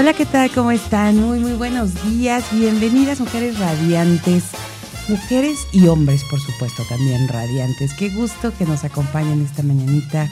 Hola, 0.00 0.14
¿qué 0.14 0.24
tal? 0.24 0.50
¿Cómo 0.50 0.70
están? 0.70 1.18
Muy, 1.18 1.40
muy 1.40 1.52
buenos 1.52 1.92
días. 2.06 2.42
Bienvenidas, 2.52 3.20
mujeres 3.20 3.58
radiantes. 3.58 4.44
Mujeres 5.10 5.58
y 5.74 5.88
hombres, 5.88 6.24
por 6.30 6.40
supuesto, 6.40 6.84
también 6.88 7.28
radiantes. 7.28 7.92
Qué 7.92 8.08
gusto 8.08 8.50
que 8.56 8.64
nos 8.64 8.82
acompañen 8.84 9.42
esta 9.42 9.62
mañanita, 9.62 10.26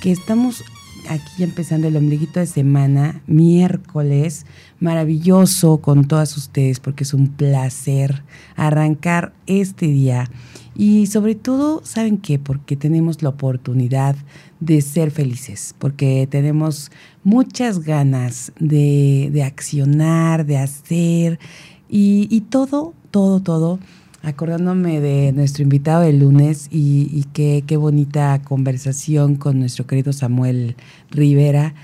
que 0.00 0.10
estamos 0.10 0.64
aquí 1.08 1.44
empezando 1.44 1.86
el 1.86 1.96
ombliguito 1.96 2.40
de 2.40 2.46
semana, 2.46 3.22
miércoles, 3.28 4.46
maravilloso 4.80 5.78
con 5.78 6.08
todas 6.08 6.36
ustedes, 6.36 6.80
porque 6.80 7.04
es 7.04 7.14
un 7.14 7.28
placer 7.28 8.24
arrancar 8.56 9.32
este 9.46 9.86
día. 9.86 10.28
Y 10.74 11.06
sobre 11.06 11.36
todo, 11.36 11.82
¿saben 11.84 12.18
qué? 12.18 12.40
Porque 12.40 12.74
tenemos 12.74 13.22
la 13.22 13.28
oportunidad 13.28 14.16
de 14.58 14.80
ser 14.80 15.12
felices, 15.12 15.72
porque 15.78 16.26
tenemos 16.28 16.90
muchas 17.24 17.80
ganas 17.80 18.52
de, 18.60 19.30
de 19.32 19.42
accionar, 19.42 20.46
de 20.46 20.58
hacer 20.58 21.38
y, 21.88 22.28
y, 22.30 22.42
todo, 22.42 22.94
todo, 23.10 23.40
todo, 23.40 23.78
acordándome 24.22 25.00
de 25.00 25.32
nuestro 25.32 25.62
invitado 25.62 26.02
del 26.02 26.20
lunes 26.20 26.68
y, 26.70 27.24
qué, 27.32 27.64
qué 27.66 27.76
bonita 27.76 28.40
conversación 28.42 29.36
con 29.36 29.58
nuestro 29.58 29.86
querido 29.86 30.12
Samuel 30.12 30.76
Rivera, 31.10 31.74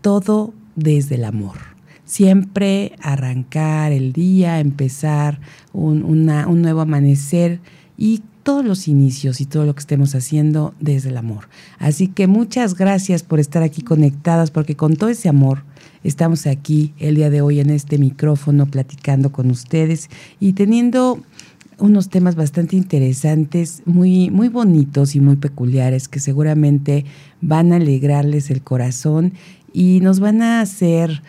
todo 0.00 0.54
desde 0.76 1.16
el 1.16 1.24
amor. 1.24 1.56
Siempre 2.04 2.92
arrancar 3.00 3.92
el 3.92 4.12
día, 4.12 4.60
empezar 4.60 5.40
un, 5.72 6.04
un, 6.04 6.62
nuevo 6.62 6.80
amanecer 6.82 7.60
y 7.96 8.22
todos 8.42 8.64
los 8.64 8.88
inicios 8.88 9.40
y 9.40 9.46
todo 9.46 9.64
lo 9.64 9.74
que 9.74 9.80
estemos 9.80 10.14
haciendo 10.14 10.74
desde 10.78 11.08
el 11.08 11.16
amor. 11.16 11.48
Así 11.78 12.08
que 12.08 12.26
muchas 12.26 12.74
gracias 12.74 13.22
por 13.22 13.40
estar 13.40 13.62
aquí 13.62 13.82
conectadas, 13.82 14.50
porque 14.50 14.76
con 14.76 14.96
todo 14.96 15.10
ese 15.10 15.28
amor 15.28 15.64
estamos 16.02 16.46
aquí 16.46 16.92
el 16.98 17.16
día 17.16 17.30
de 17.30 17.40
hoy 17.40 17.60
en 17.60 17.70
este 17.70 17.98
micrófono 17.98 18.66
platicando 18.66 19.32
con 19.32 19.50
ustedes 19.50 20.10
y 20.40 20.52
teniendo 20.52 21.22
unos 21.78 22.08
temas 22.08 22.36
bastante 22.36 22.76
interesantes, 22.76 23.82
muy, 23.84 24.30
muy 24.30 24.48
bonitos 24.48 25.16
y 25.16 25.20
muy 25.20 25.36
peculiares 25.36 26.08
que 26.08 26.20
seguramente 26.20 27.04
van 27.40 27.72
a 27.72 27.76
alegrarles 27.76 28.50
el 28.50 28.62
corazón 28.62 29.32
y 29.72 30.00
nos 30.00 30.20
van 30.20 30.40
a 30.42 30.60
hacer 30.60 31.22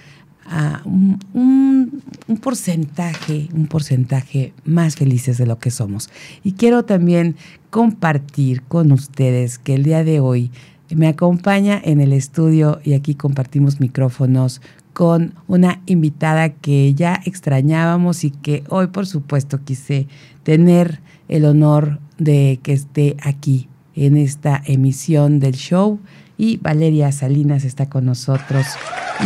un, 0.85 1.19
un, 1.33 2.03
un, 2.27 2.37
porcentaje, 2.37 3.49
un 3.53 3.67
porcentaje 3.67 4.53
más 4.63 4.95
felices 4.95 5.37
de 5.37 5.45
lo 5.45 5.59
que 5.59 5.71
somos. 5.71 6.09
Y 6.43 6.53
quiero 6.53 6.85
también 6.85 7.35
compartir 7.69 8.61
con 8.63 8.91
ustedes 8.91 9.57
que 9.57 9.75
el 9.75 9.83
día 9.83 10.03
de 10.03 10.19
hoy 10.19 10.51
me 10.93 11.07
acompaña 11.07 11.81
en 11.83 11.99
el 11.99 12.13
estudio 12.13 12.79
y 12.83 12.93
aquí 12.93 13.15
compartimos 13.15 13.79
micrófonos 13.79 14.61
con 14.93 15.33
una 15.47 15.81
invitada 15.87 16.49
que 16.49 16.93
ya 16.93 17.19
extrañábamos 17.25 18.23
y 18.23 18.31
que 18.31 18.63
hoy 18.69 18.87
por 18.87 19.07
supuesto 19.07 19.63
quise 19.63 20.07
tener 20.43 21.01
el 21.27 21.45
honor 21.45 21.99
de 22.17 22.59
que 22.63 22.73
esté 22.73 23.17
aquí 23.21 23.67
en 23.95 24.15
esta 24.15 24.61
emisión 24.65 25.39
del 25.39 25.55
show 25.55 25.99
y 26.37 26.57
Valeria 26.57 27.11
Salinas 27.11 27.63
está 27.63 27.89
con 27.89 28.05
nosotros, 28.05 28.65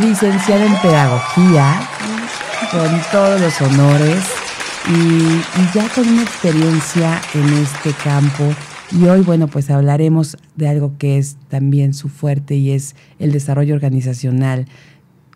licenciada 0.01 0.65
en 0.65 0.81
Pedagogía, 0.81 1.81
con 2.71 3.01
todos 3.11 3.41
los 3.41 3.61
honores 3.61 4.23
y, 4.87 5.75
ya 5.75 5.87
con 5.89 6.07
una 6.07 6.23
experiencia 6.23 7.21
en 7.33 7.53
este 7.53 7.93
campo. 8.03 8.43
Y 8.91 9.05
hoy, 9.05 9.21
bueno, 9.21 9.47
pues 9.47 9.69
hablaremos 9.69 10.37
de 10.55 10.67
algo 10.67 10.93
que 10.97 11.17
es 11.17 11.37
también 11.47 11.93
su 11.93 12.09
fuerte 12.09 12.55
y 12.55 12.71
es 12.71 12.95
el 13.19 13.31
desarrollo 13.31 13.75
organizacional. 13.75 14.65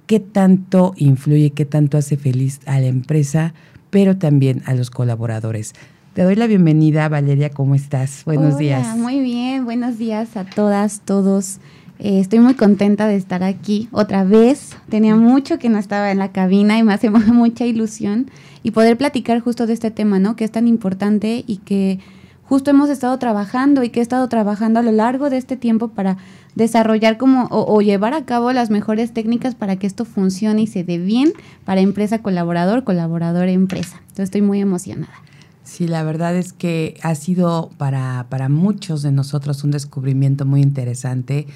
¿Qué 0.07 0.19
tanto 0.19 0.93
influye, 0.97 1.51
qué 1.51 1.65
tanto 1.65 1.97
hace 1.97 2.17
feliz 2.17 2.59
a 2.65 2.79
la 2.79 2.87
empresa, 2.87 3.53
pero 3.89 4.17
también 4.17 4.63
a 4.65 4.73
los 4.73 4.89
colaboradores? 4.89 5.73
Te 6.13 6.21
doy 6.21 6.35
la 6.35 6.45
bienvenida, 6.45 7.09
Valeria, 7.09 7.49
¿cómo 7.49 7.73
estás? 7.73 8.23
Buenos 8.23 8.53
Hola, 8.53 8.57
días. 8.57 8.97
Muy 8.97 9.19
bien, 9.19 9.65
buenos 9.65 9.97
días 9.97 10.37
a 10.37 10.43
todas, 10.43 11.01
todos. 11.03 11.57
Eh, 11.97 12.19
estoy 12.19 12.37
muy 12.37 12.53
contenta 12.53 13.07
de 13.07 13.15
estar 13.15 13.41
aquí 13.41 13.89
otra 13.91 14.23
vez. 14.23 14.77
Tenía 14.89 15.15
mucho 15.15 15.57
que 15.57 15.69
no 15.69 15.79
estaba 15.79 16.11
en 16.11 16.19
la 16.19 16.31
cabina 16.31 16.77
y 16.77 16.83
me 16.83 16.93
hace 16.93 17.09
mucha 17.09 17.65
ilusión 17.65 18.29
y 18.61 18.69
poder 18.69 18.95
platicar 18.95 19.39
justo 19.39 19.65
de 19.65 19.73
este 19.73 19.89
tema, 19.89 20.19
¿no? 20.19 20.35
Que 20.35 20.43
es 20.43 20.51
tan 20.51 20.67
importante 20.67 21.43
y 21.47 21.57
que 21.57 21.97
justo 22.43 22.69
hemos 22.69 22.91
estado 22.91 23.17
trabajando 23.17 23.83
y 23.83 23.89
que 23.89 23.99
he 23.99 24.03
estado 24.03 24.29
trabajando 24.29 24.81
a 24.81 24.83
lo 24.83 24.91
largo 24.91 25.31
de 25.31 25.37
este 25.37 25.57
tiempo 25.57 25.87
para 25.87 26.17
desarrollar 26.53 27.17
como 27.17 27.45
o, 27.45 27.75
o 27.75 27.81
llevar 27.81 28.13
a 28.13 28.23
cabo 28.23 28.53
las 28.53 28.69
mejores 28.69 29.13
técnicas 29.13 29.55
para 29.55 29.77
que 29.77 29.87
esto 29.87 30.05
funcione 30.05 30.61
y 30.61 30.67
se 30.67 30.83
dé 30.83 30.99
bien 30.99 31.33
para 31.65 31.81
empresa 31.81 32.19
colaborador, 32.19 32.83
colaborador 32.83 33.47
empresa. 33.47 33.97
Entonces 34.01 34.25
estoy 34.25 34.43
muy 34.43 34.61
emocionada. 34.61 35.23
Sí, 35.73 35.87
la 35.87 36.03
verdad 36.03 36.35
es 36.35 36.53
que 36.53 36.99
ha 37.01 37.15
sido 37.15 37.71
para, 37.79 38.27
para 38.29 38.47
muchos 38.47 39.01
de 39.01 39.11
nosotros 39.11 39.63
un 39.63 39.71
descubrimiento 39.71 40.45
muy 40.45 40.61
interesante 40.61 41.47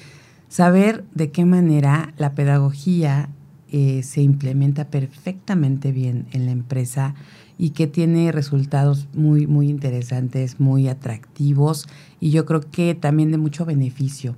saber 0.48 1.04
de 1.14 1.30
qué 1.30 1.44
manera 1.44 2.12
la 2.16 2.34
pedagogía 2.34 3.28
eh, 3.70 4.02
se 4.02 4.20
implementa 4.20 4.88
perfectamente 4.88 5.92
bien 5.92 6.26
en 6.32 6.46
la 6.46 6.50
empresa 6.50 7.14
y 7.58 7.70
que 7.70 7.86
tiene 7.86 8.32
resultados 8.32 9.06
muy, 9.14 9.46
muy 9.46 9.68
interesantes, 9.68 10.58
muy 10.58 10.88
atractivos 10.88 11.86
y 12.18 12.30
yo 12.30 12.44
creo 12.44 12.62
que 12.62 12.96
también 12.96 13.30
de 13.30 13.38
mucho 13.38 13.64
beneficio. 13.66 14.34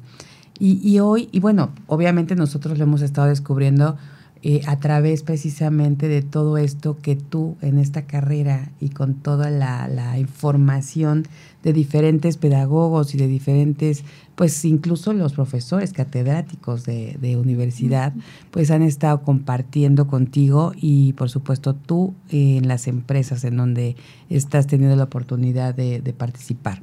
Y, 0.58 0.86
y 0.86 0.98
hoy, 1.00 1.30
y 1.32 1.40
bueno, 1.40 1.70
obviamente 1.86 2.36
nosotros 2.36 2.76
lo 2.76 2.84
hemos 2.84 3.00
estado 3.00 3.28
descubriendo 3.28 3.96
eh, 4.42 4.62
a 4.66 4.78
través 4.78 5.22
precisamente 5.22 6.08
de 6.08 6.22
todo 6.22 6.56
esto 6.56 6.96
que 7.02 7.14
tú 7.14 7.56
en 7.60 7.78
esta 7.78 8.02
carrera 8.02 8.70
y 8.80 8.88
con 8.88 9.14
toda 9.14 9.50
la, 9.50 9.86
la, 9.86 10.18
información 10.18 11.24
de 11.62 11.72
diferentes 11.72 12.36
pedagogos 12.36 13.14
y 13.14 13.18
de 13.18 13.28
diferentes, 13.28 14.04
pues 14.34 14.64
incluso 14.64 15.12
los 15.12 15.34
profesores 15.34 15.92
catedráticos 15.92 16.84
de, 16.84 17.18
de 17.20 17.36
universidad, 17.36 18.14
pues 18.50 18.70
han 18.70 18.82
estado 18.82 19.22
compartiendo 19.22 20.06
contigo 20.06 20.72
y 20.74 21.12
por 21.14 21.28
supuesto 21.28 21.74
tú 21.74 22.14
eh, 22.30 22.56
en 22.56 22.68
las 22.68 22.86
empresas 22.86 23.44
en 23.44 23.56
donde 23.56 23.96
estás 24.30 24.66
teniendo 24.66 24.96
la 24.96 25.04
oportunidad 25.04 25.74
de, 25.74 26.00
de 26.00 26.12
participar. 26.12 26.80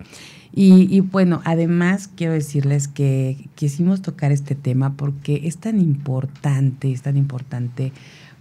Y, 0.54 0.96
y, 0.96 1.02
bueno, 1.02 1.42
además 1.44 2.10
quiero 2.16 2.34
decirles 2.34 2.88
que 2.88 3.50
quisimos 3.56 4.02
tocar 4.02 4.32
este 4.32 4.56
tema 4.56 4.96
porque 4.96 5.42
es 5.44 5.58
tan 5.58 5.80
importante, 5.80 6.92
es 6.92 7.02
tan 7.02 7.18
importante 7.18 7.92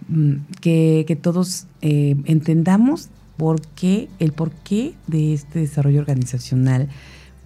mmm, 0.07 0.35
que, 0.61 1.03
que, 1.07 1.15
todos 1.15 1.67
eh, 1.81 2.15
entendamos 2.25 3.09
por 3.37 3.61
qué, 3.61 4.09
el 4.19 4.33
porqué 4.33 4.93
de 5.07 5.33
este 5.33 5.59
desarrollo 5.59 5.99
organizacional 5.99 6.89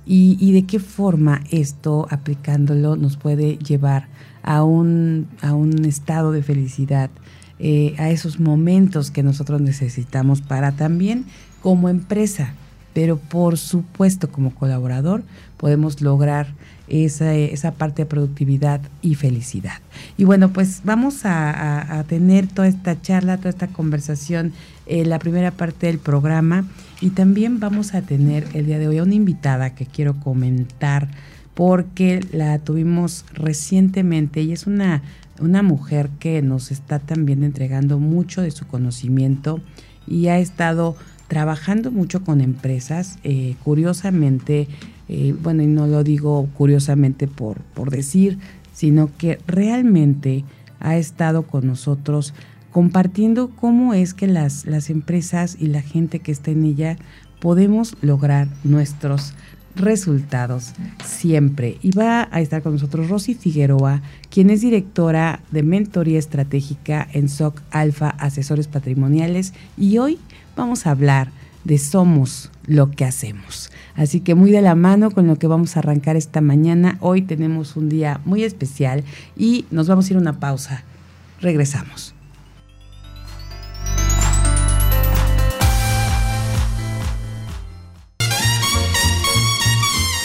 y, 0.05 0.51
de 0.51 0.65
qué 0.65 0.79
forma 0.79 1.41
esto, 1.51 2.07
aplicándolo, 2.09 2.95
nos 2.95 3.17
puede 3.17 3.57
llevar 3.57 4.07
a 4.41 4.63
un, 4.63 5.27
a 5.41 5.53
un 5.53 5.85
estado 5.85 6.31
de 6.31 6.41
felicidad, 6.41 7.11
eh, 7.59 7.93
a 7.99 8.09
esos 8.09 8.39
momentos 8.39 9.11
que 9.11 9.21
nosotros 9.21 9.61
necesitamos 9.61 10.41
para 10.41 10.71
también 10.71 11.25
como 11.61 11.87
empresa 11.87 12.55
pero 12.93 13.17
por 13.17 13.57
supuesto 13.57 14.31
como 14.31 14.53
colaborador 14.53 15.23
podemos 15.57 16.01
lograr 16.01 16.47
esa, 16.87 17.33
esa 17.33 17.71
parte 17.71 18.01
de 18.01 18.05
productividad 18.05 18.81
y 19.01 19.15
felicidad. 19.15 19.79
Y 20.17 20.25
bueno, 20.25 20.51
pues 20.51 20.81
vamos 20.83 21.21
a 21.23 22.03
tener 22.07 22.47
toda 22.47 22.67
esta 22.67 23.01
charla, 23.01 23.37
toda 23.37 23.49
esta 23.49 23.67
conversación 23.67 24.51
en 24.85 25.09
la 25.09 25.19
primera 25.19 25.51
parte 25.51 25.87
del 25.87 25.99
programa 25.99 26.65
y 27.01 27.11
también 27.11 27.59
vamos 27.59 27.93
a 27.93 28.01
tener 28.01 28.47
el 28.53 28.65
día 28.65 28.79
de 28.79 28.87
hoy 28.87 28.97
a 28.97 29.03
una 29.03 29.15
invitada 29.15 29.75
que 29.75 29.85
quiero 29.85 30.19
comentar 30.19 31.09
porque 31.53 32.25
la 32.31 32.59
tuvimos 32.59 33.25
recientemente 33.33 34.41
y 34.41 34.51
es 34.51 34.67
una, 34.67 35.01
una 35.39 35.63
mujer 35.63 36.09
que 36.19 36.41
nos 36.41 36.71
está 36.71 36.99
también 36.99 37.43
entregando 37.43 37.99
mucho 37.99 38.41
de 38.41 38.51
su 38.51 38.65
conocimiento 38.67 39.59
y 40.07 40.27
ha 40.27 40.39
estado 40.39 40.95
trabajando 41.27 41.91
mucho 41.91 42.23
con 42.23 42.41
empresas. 42.41 43.17
Eh, 43.23 43.55
curiosamente, 43.63 44.67
eh, 45.07 45.35
bueno, 45.41 45.63
y 45.63 45.67
no 45.67 45.87
lo 45.87 46.03
digo 46.03 46.49
curiosamente 46.55 47.27
por, 47.27 47.61
por 47.73 47.89
decir, 47.89 48.37
sino 48.73 49.09
que 49.17 49.39
realmente 49.47 50.43
ha 50.79 50.97
estado 50.97 51.43
con 51.43 51.67
nosotros 51.67 52.33
compartiendo 52.71 53.49
cómo 53.49 53.93
es 53.93 54.13
que 54.13 54.27
las, 54.27 54.65
las 54.65 54.89
empresas 54.89 55.57
y 55.59 55.67
la 55.67 55.81
gente 55.81 56.19
que 56.19 56.31
está 56.31 56.51
en 56.51 56.63
ella 56.63 56.97
podemos 57.39 57.95
lograr 58.01 58.47
nuestros 58.63 59.33
resultados 59.75 60.73
siempre. 61.03 61.77
Y 61.81 61.91
va 61.91 62.27
a 62.31 62.41
estar 62.41 62.61
con 62.61 62.73
nosotros 62.73 63.09
Rosy 63.09 63.33
Figueroa, 63.33 64.01
quien 64.29 64.49
es 64.49 64.61
directora 64.61 65.41
de 65.51 65.63
mentoría 65.63 66.19
estratégica 66.19 67.07
en 67.13 67.29
SOC 67.29 67.61
Alfa 67.71 68.09
Asesores 68.09 68.67
Patrimoniales. 68.67 69.53
Y 69.77 69.97
hoy 69.97 70.19
vamos 70.55 70.85
a 70.85 70.91
hablar 70.91 71.31
de 71.63 71.77
Somos 71.77 72.51
lo 72.65 72.91
que 72.91 73.05
hacemos. 73.05 73.71
Así 73.95 74.21
que 74.21 74.35
muy 74.35 74.51
de 74.51 74.61
la 74.61 74.75
mano 74.75 75.11
con 75.11 75.27
lo 75.27 75.37
que 75.37 75.47
vamos 75.47 75.75
a 75.75 75.79
arrancar 75.79 76.15
esta 76.15 76.41
mañana. 76.41 76.97
Hoy 77.01 77.21
tenemos 77.21 77.75
un 77.75 77.89
día 77.89 78.21
muy 78.25 78.43
especial 78.43 79.03
y 79.37 79.65
nos 79.71 79.87
vamos 79.87 80.07
a 80.07 80.13
ir 80.13 80.17
a 80.17 80.21
una 80.21 80.39
pausa. 80.39 80.83
Regresamos. 81.39 82.13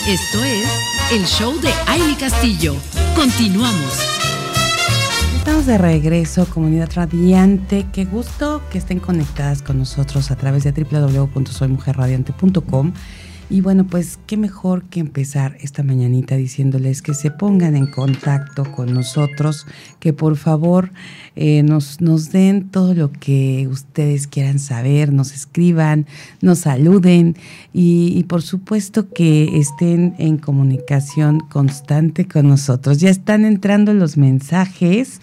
Esto 0.07 0.41
es 0.41 0.65
el 1.11 1.25
show 1.25 1.59
de 1.59 1.69
Aile 1.85 2.15
Castillo. 2.17 2.77
Continuamos. 3.13 3.99
Estamos 5.37 5.65
de 5.65 5.77
regreso, 5.77 6.45
comunidad 6.45 6.89
radiante. 6.95 7.85
Qué 7.91 8.05
gusto 8.05 8.61
que 8.71 8.77
estén 8.77 9.01
conectadas 9.01 9.61
con 9.61 9.79
nosotros 9.79 10.31
a 10.31 10.37
través 10.37 10.63
de 10.63 10.71
www.soymujerradiante.com 10.71 12.93
y 13.49 13.61
bueno, 13.61 13.87
pues 13.87 14.19
qué 14.27 14.35
mejor 14.35 14.83
que 14.89 14.99
empezar 14.99 15.55
esta 15.61 15.81
mañanita 15.81 16.35
diciéndoles 16.35 17.01
que 17.01 17.13
se 17.13 17.31
pongan 17.31 17.77
en 17.77 17.87
contacto 17.87 18.69
con 18.73 18.93
nosotros, 18.93 19.65
que 20.01 20.11
por 20.11 20.35
favor 20.35 20.91
eh, 21.37 21.63
nos, 21.63 22.01
nos 22.01 22.31
den 22.33 22.67
todo 22.69 22.93
lo 22.93 23.11
que 23.11 23.69
ustedes 23.71 24.27
quieran 24.27 24.59
saber, 24.59 25.13
nos 25.13 25.33
escriban, 25.33 26.07
nos 26.41 26.59
saluden 26.59 27.37
y, 27.73 28.23
por 28.25 28.41
supuesto 28.41 29.09
que 29.13 29.57
estén 29.57 30.15
en 30.17 30.37
comunicación 30.37 31.39
constante 31.39 32.27
con 32.27 32.49
nosotros. 32.49 32.99
Ya 32.99 33.09
están 33.09 33.45
entrando 33.45 33.93
los 33.93 34.17
mensajes. 34.17 35.21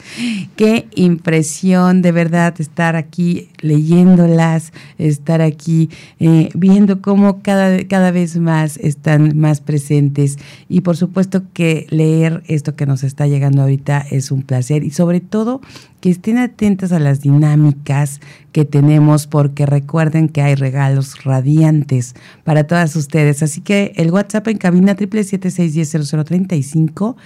Qué 0.56 0.88
impresión 0.94 2.00
de 2.00 2.12
verdad 2.12 2.54
estar 2.58 2.96
aquí 2.96 3.48
leyéndolas, 3.58 4.72
estar 4.96 5.42
aquí 5.42 5.90
eh, 6.20 6.48
viendo 6.54 7.02
cómo 7.02 7.42
cada, 7.42 7.84
cada 7.86 8.13
vez 8.14 8.38
más 8.38 8.78
están 8.78 9.36
más 9.36 9.60
presentes 9.60 10.38
y 10.70 10.80
por 10.80 10.96
supuesto 10.96 11.42
que 11.52 11.86
leer 11.90 12.42
esto 12.46 12.74
que 12.74 12.86
nos 12.86 13.04
está 13.04 13.26
llegando 13.26 13.60
ahorita 13.60 14.06
es 14.10 14.30
un 14.30 14.40
placer 14.42 14.84
y 14.84 14.90
sobre 14.90 15.20
todo 15.20 15.60
que 16.00 16.08
estén 16.08 16.38
atentas 16.38 16.92
a 16.92 16.98
las 16.98 17.20
dinámicas 17.20 18.22
que 18.52 18.64
tenemos 18.64 19.26
porque 19.26 19.66
recuerden 19.66 20.30
que 20.30 20.40
hay 20.40 20.54
regalos 20.54 21.24
radiantes 21.24 22.14
para 22.44 22.66
todas 22.66 22.96
ustedes. 22.96 23.42
Así 23.42 23.60
que 23.60 23.92
el 23.96 24.10
WhatsApp 24.10 24.48
en 24.48 24.56
cabina 24.56 24.96
776100035 24.96 27.16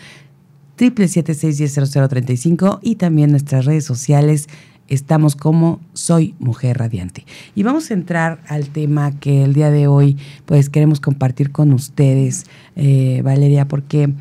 776100035 0.78 2.78
y 2.82 2.96
también 2.96 3.30
nuestras 3.30 3.64
redes 3.64 3.84
sociales 3.84 4.48
estamos 4.88 5.36
como 5.36 5.80
Soy 5.92 6.34
Mujer 6.38 6.78
Radiante. 6.78 7.24
Y 7.54 7.62
vamos 7.62 7.90
a 7.90 7.94
entrar 7.94 8.42
al 8.48 8.68
tema 8.68 9.18
que 9.18 9.44
el 9.44 9.54
día 9.54 9.70
de 9.70 9.86
hoy 9.86 10.16
pues 10.46 10.70
queremos 10.70 11.00
compartir 11.00 11.52
con 11.52 11.72
ustedes, 11.72 12.46
eh, 12.76 13.20
Valeria, 13.22 13.68
porque 13.68 14.12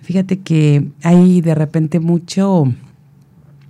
fíjate 0.00 0.38
que 0.38 0.88
hay 1.02 1.40
de 1.40 1.54
repente 1.54 2.00
mucho, 2.00 2.72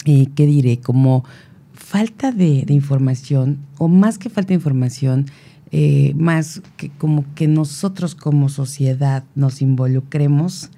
eh, 0.04 0.26
¿qué 0.34 0.46
diré? 0.46 0.78
Como 0.78 1.24
falta 1.72 2.32
de, 2.32 2.64
información, 2.68 3.58
o 3.78 3.88
más 3.88 4.18
que 4.18 4.30
falta 4.30 4.48
de 4.48 4.54
información, 4.54 5.26
eh, 5.70 6.12
más 6.16 6.62
que 6.76 6.90
como 6.90 7.24
que 7.34 7.48
nosotros 7.48 8.14
como 8.14 8.48
sociedad 8.48 9.24
nos 9.34 9.62
involucremos 9.62 10.70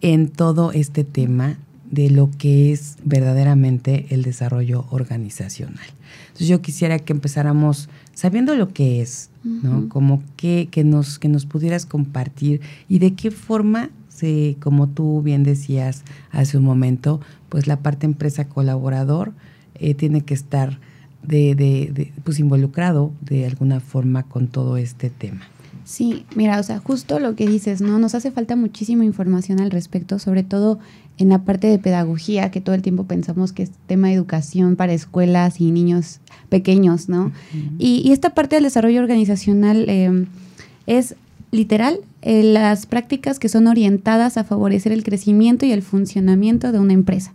en 0.00 0.28
todo 0.28 0.72
este 0.72 1.04
tema 1.04 1.58
de 1.90 2.10
lo 2.10 2.30
que 2.30 2.72
es 2.72 2.96
verdaderamente 3.04 4.06
el 4.10 4.22
desarrollo 4.22 4.86
organizacional. 4.90 5.86
Entonces 6.26 6.48
yo 6.48 6.60
quisiera 6.60 6.98
que 6.98 7.12
empezáramos 7.12 7.88
sabiendo 8.14 8.54
lo 8.54 8.68
que 8.68 9.00
es, 9.00 9.30
¿no? 9.44 9.88
Como 9.88 10.22
que, 10.36 10.68
que, 10.70 10.82
nos, 10.84 11.18
que 11.18 11.28
nos 11.28 11.46
pudieras 11.46 11.86
compartir 11.86 12.60
y 12.88 12.98
de 12.98 13.14
qué 13.14 13.30
forma 13.30 13.90
se, 14.08 14.56
como 14.60 14.88
tú 14.88 15.22
bien 15.22 15.44
decías 15.44 16.02
hace 16.30 16.58
un 16.58 16.64
momento, 16.64 17.20
pues 17.48 17.66
la 17.66 17.78
parte 17.80 18.06
empresa 18.06 18.48
colaborador 18.48 19.32
eh, 19.74 19.94
tiene 19.94 20.22
que 20.22 20.34
estar 20.34 20.78
de, 21.22 21.54
de, 21.54 22.12
pues 22.24 22.38
involucrado 22.38 23.12
de 23.20 23.46
alguna 23.46 23.80
forma 23.80 24.22
con 24.24 24.48
todo 24.48 24.76
este 24.76 25.10
tema. 25.10 25.42
Sí, 25.86 26.26
mira, 26.34 26.58
o 26.58 26.62
sea, 26.64 26.80
justo 26.80 27.20
lo 27.20 27.36
que 27.36 27.46
dices, 27.46 27.80
¿no? 27.80 28.00
Nos 28.00 28.16
hace 28.16 28.32
falta 28.32 28.56
muchísima 28.56 29.04
información 29.04 29.60
al 29.60 29.70
respecto, 29.70 30.18
sobre 30.18 30.42
todo 30.42 30.80
en 31.16 31.28
la 31.28 31.44
parte 31.44 31.68
de 31.68 31.78
pedagogía, 31.78 32.50
que 32.50 32.60
todo 32.60 32.74
el 32.74 32.82
tiempo 32.82 33.04
pensamos 33.04 33.52
que 33.52 33.62
es 33.62 33.70
tema 33.86 34.08
de 34.08 34.14
educación 34.14 34.74
para 34.74 34.92
escuelas 34.94 35.60
y 35.60 35.70
niños 35.70 36.18
pequeños, 36.48 37.08
¿no? 37.08 37.30
y, 37.78 38.10
esta 38.10 38.30
parte 38.30 38.56
del 38.56 38.64
desarrollo 38.64 39.00
organizacional 39.00 39.84
eh, 39.88 40.26
es 40.88 41.14
literal 41.52 42.00
eh, 42.20 42.42
las 42.42 42.86
prácticas 42.86 43.38
que 43.38 43.48
son 43.48 43.68
orientadas 43.68 44.38
a 44.38 44.42
favorecer 44.42 44.90
el 44.90 45.04
crecimiento 45.04 45.66
y 45.66 45.72
el 45.72 45.82
funcionamiento 45.82 46.72
de 46.72 46.80
una 46.80 46.94
empresa. 46.94 47.32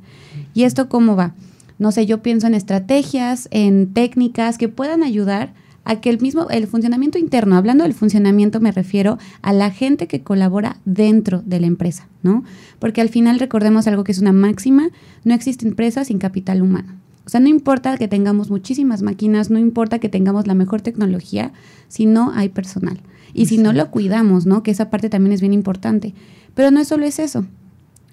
¿Y 0.54 0.64
esto 0.64 0.90
cómo 0.90 1.16
va? 1.16 1.34
No 1.80 1.94
sé, 1.94 2.06
yo 2.06 2.22
pienso 2.22 2.48
en 2.48 2.54
estrategias, 2.54 3.48
en 3.52 3.94
técnicas 3.94 4.58
que 4.58 4.68
puedan 4.68 5.04
ayudar 5.04 5.54
a 5.84 6.00
que 6.00 6.10
el 6.10 6.20
mismo, 6.20 6.50
el 6.50 6.68
funcionamiento 6.68 7.18
interno, 7.18 7.56
hablando 7.56 7.84
del 7.84 7.94
funcionamiento 7.94 8.60
me 8.60 8.72
refiero 8.72 9.18
a 9.42 9.54
la 9.54 9.72
gente 9.72 10.08
que 10.08 10.22
colabora 10.22 10.78
dentro 10.86 11.42
de 11.46 11.60
la 11.60 11.68
empresa, 11.68 12.08
¿no? 12.24 12.44
Porque 12.80 13.02
al 13.02 13.10
final 13.10 13.40
recordemos 13.40 13.88
algo 13.88 14.04
que 14.04 14.12
es 14.12 14.20
una 14.20 14.34
máxima, 14.34 14.90
no 15.24 15.34
existe 15.34 15.68
empresa 15.68 16.06
sin 16.06 16.20
capital 16.20 16.62
humano. 16.62 16.94
O 17.26 17.30
sea, 17.30 17.40
no 17.40 17.50
importa 17.50 17.98
que 17.98 18.08
tengamos 18.08 18.50
muchísimas 18.50 19.02
máquinas, 19.02 19.50
no 19.50 19.60
importa 19.60 20.00
que 20.00 20.10
tengamos 20.10 20.48
la 20.48 20.54
mejor 20.54 20.82
tecnología, 20.82 21.54
si 21.88 22.06
no 22.06 22.32
hay 22.34 22.50
personal. 22.50 23.00
Y 23.34 23.46
si 23.46 23.58
no 23.58 23.72
lo 23.72 23.90
cuidamos, 23.92 24.46
¿no? 24.46 24.64
Que 24.64 24.72
esa 24.72 24.90
parte 24.90 25.10
también 25.10 25.32
es 25.32 25.40
bien 25.40 25.54
importante. 25.54 26.14
Pero 26.54 26.72
no 26.72 26.82
es 26.82 26.88
solo 26.90 27.06
es 27.06 27.20
eso, 27.20 27.46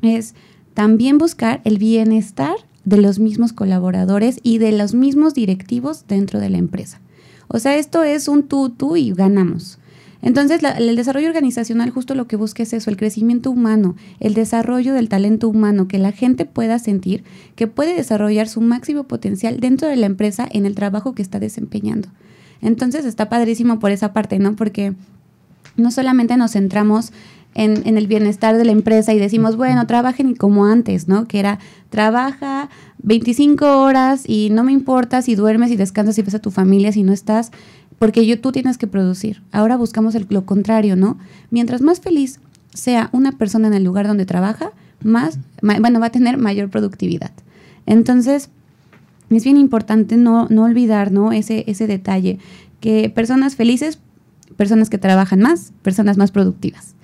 es 0.02 0.34
también 0.75 1.18
buscar 1.18 1.60
el 1.64 1.78
bienestar 1.78 2.54
de 2.84 2.98
los 2.98 3.18
mismos 3.18 3.52
colaboradores 3.52 4.38
y 4.42 4.58
de 4.58 4.72
los 4.72 4.94
mismos 4.94 5.34
directivos 5.34 6.04
dentro 6.06 6.38
de 6.38 6.50
la 6.50 6.58
empresa. 6.58 7.00
O 7.48 7.58
sea, 7.58 7.76
esto 7.76 8.04
es 8.04 8.28
un 8.28 8.44
tú, 8.44 8.70
tú 8.70 8.96
y 8.96 9.12
ganamos. 9.12 9.78
Entonces, 10.20 10.60
el 10.62 10.96
desarrollo 10.96 11.28
organizacional 11.28 11.90
justo 11.90 12.14
lo 12.14 12.26
que 12.26 12.36
busca 12.36 12.62
es 12.62 12.72
eso, 12.72 12.90
el 12.90 12.96
crecimiento 12.96 13.50
humano, 13.50 13.94
el 14.18 14.34
desarrollo 14.34 14.92
del 14.92 15.08
talento 15.08 15.48
humano, 15.48 15.86
que 15.86 15.98
la 15.98 16.10
gente 16.10 16.44
pueda 16.44 16.78
sentir 16.78 17.22
que 17.54 17.68
puede 17.68 17.94
desarrollar 17.94 18.48
su 18.48 18.60
máximo 18.60 19.04
potencial 19.04 19.60
dentro 19.60 19.88
de 19.88 19.96
la 19.96 20.06
empresa 20.06 20.48
en 20.50 20.66
el 20.66 20.74
trabajo 20.74 21.14
que 21.14 21.22
está 21.22 21.38
desempeñando. 21.38 22.08
Entonces, 22.60 23.04
está 23.04 23.28
padrísimo 23.28 23.78
por 23.78 23.92
esa 23.92 24.12
parte, 24.12 24.40
¿no? 24.40 24.56
Porque 24.56 24.94
no 25.76 25.92
solamente 25.92 26.36
nos 26.36 26.52
centramos 26.52 27.12
en, 27.54 27.96
el 27.96 28.06
bienestar 28.06 28.56
de 28.56 28.64
la 28.64 28.72
empresa 28.72 29.12
y 29.12 29.18
decimos, 29.18 29.56
bueno, 29.56 29.86
trabajen 29.86 30.34
como 30.34 30.66
antes, 30.66 31.08
¿no? 31.08 31.26
Que 31.26 31.40
era, 31.40 31.58
trabaja 31.90 32.68
25 33.02 33.82
horas 33.82 34.24
y 34.26 34.50
no 34.50 34.64
me 34.64 34.72
importa 34.72 35.22
si 35.22 35.34
duermes 35.34 35.70
y 35.70 35.76
descansas 35.76 36.18
y 36.18 36.22
ves 36.22 36.34
a 36.34 36.38
tu 36.38 36.50
familia 36.50 36.92
si 36.92 37.02
no 37.02 37.12
estás, 37.12 37.50
porque 37.98 38.26
yo, 38.26 38.40
tú 38.40 38.52
tienes 38.52 38.78
que 38.78 38.86
producir. 38.86 39.42
Ahora 39.50 39.76
buscamos 39.76 40.14
el, 40.14 40.26
lo 40.30 40.46
contrario, 40.46 40.94
¿no? 40.94 41.18
Mientras 41.50 41.80
más 41.80 42.00
feliz 42.00 42.40
sea 42.72 43.10
una 43.12 43.32
persona 43.32 43.68
en 43.68 43.74
el 43.74 43.84
lugar 43.84 44.06
donde 44.06 44.24
trabaja, 44.24 44.70
más, 45.02 45.38
bueno, 45.62 46.00
va 46.00 46.06
a 46.06 46.12
tener 46.12 46.38
mayor 46.38 46.70
productividad. 46.70 47.32
Entonces, 47.86 48.50
es 49.30 49.44
bien 49.44 49.56
importante 49.56 50.16
no, 50.16 50.46
no 50.48 50.64
olvidar, 50.64 51.12
¿no? 51.12 51.32
Ese, 51.32 51.64
ese 51.66 51.86
detalle, 51.86 52.38
que 52.80 53.10
personas 53.10 53.56
felices, 53.56 53.98
personas 54.56 54.90
que 54.90 54.98
trabajan 54.98 55.40
más, 55.40 55.72
personas 55.82 56.16
más 56.16 56.30
productivas. 56.30 56.94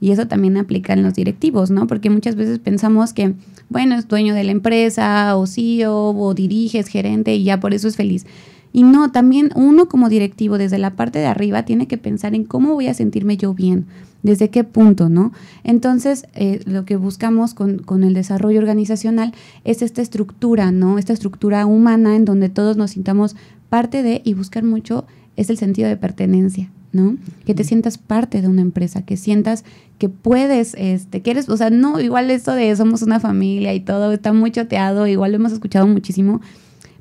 Y 0.00 0.12
eso 0.12 0.26
también 0.26 0.56
aplica 0.56 0.94
en 0.94 1.02
los 1.02 1.14
directivos, 1.14 1.70
¿no? 1.70 1.86
Porque 1.86 2.08
muchas 2.08 2.34
veces 2.34 2.58
pensamos 2.58 3.12
que, 3.12 3.34
bueno, 3.68 3.96
es 3.96 4.08
dueño 4.08 4.34
de 4.34 4.44
la 4.44 4.52
empresa, 4.52 5.36
o 5.36 5.46
CEO, 5.46 6.10
o 6.10 6.34
dirige, 6.34 6.82
gerente, 6.82 7.34
y 7.34 7.44
ya 7.44 7.60
por 7.60 7.74
eso 7.74 7.86
es 7.86 7.96
feliz. 7.96 8.24
Y 8.72 8.84
no, 8.84 9.10
también 9.10 9.50
uno 9.56 9.88
como 9.88 10.08
directivo 10.08 10.56
desde 10.56 10.78
la 10.78 10.94
parte 10.94 11.18
de 11.18 11.26
arriba 11.26 11.64
tiene 11.64 11.88
que 11.88 11.98
pensar 11.98 12.34
en 12.34 12.44
cómo 12.44 12.74
voy 12.74 12.86
a 12.86 12.94
sentirme 12.94 13.36
yo 13.36 13.52
bien, 13.52 13.86
desde 14.22 14.48
qué 14.48 14.64
punto, 14.64 15.08
¿no? 15.08 15.32
Entonces, 15.64 16.26
eh, 16.34 16.60
lo 16.66 16.84
que 16.84 16.96
buscamos 16.96 17.52
con, 17.52 17.78
con, 17.78 18.04
el 18.04 18.14
desarrollo 18.14 18.60
organizacional 18.60 19.34
es 19.64 19.82
esta 19.82 20.02
estructura, 20.02 20.70
¿no? 20.70 20.98
Esta 20.98 21.12
estructura 21.12 21.66
humana 21.66 22.14
en 22.14 22.24
donde 22.24 22.48
todos 22.48 22.76
nos 22.76 22.92
sintamos 22.92 23.34
parte 23.68 24.02
de 24.02 24.22
y 24.24 24.34
buscar 24.34 24.62
mucho 24.62 25.04
es 25.36 25.50
el 25.50 25.58
sentido 25.58 25.88
de 25.88 25.96
pertenencia, 25.96 26.70
¿no? 26.92 27.16
Que 27.44 27.54
te 27.54 27.64
sientas 27.64 27.98
parte 27.98 28.42
de 28.42 28.48
una 28.48 28.62
empresa, 28.62 29.02
que 29.02 29.16
sientas 29.16 29.64
que 29.98 30.08
puedes, 30.08 30.74
este, 30.74 31.22
que 31.22 31.30
eres, 31.30 31.48
o 31.48 31.56
sea, 31.56 31.70
no, 31.70 32.00
igual 32.00 32.30
esto 32.30 32.52
de 32.52 32.74
somos 32.74 33.02
una 33.02 33.20
familia 33.20 33.74
y 33.74 33.80
todo 33.80 34.12
está 34.12 34.32
muy 34.32 34.50
choteado, 34.50 35.06
igual 35.06 35.32
lo 35.32 35.36
hemos 35.36 35.52
escuchado 35.52 35.86
muchísimo, 35.86 36.40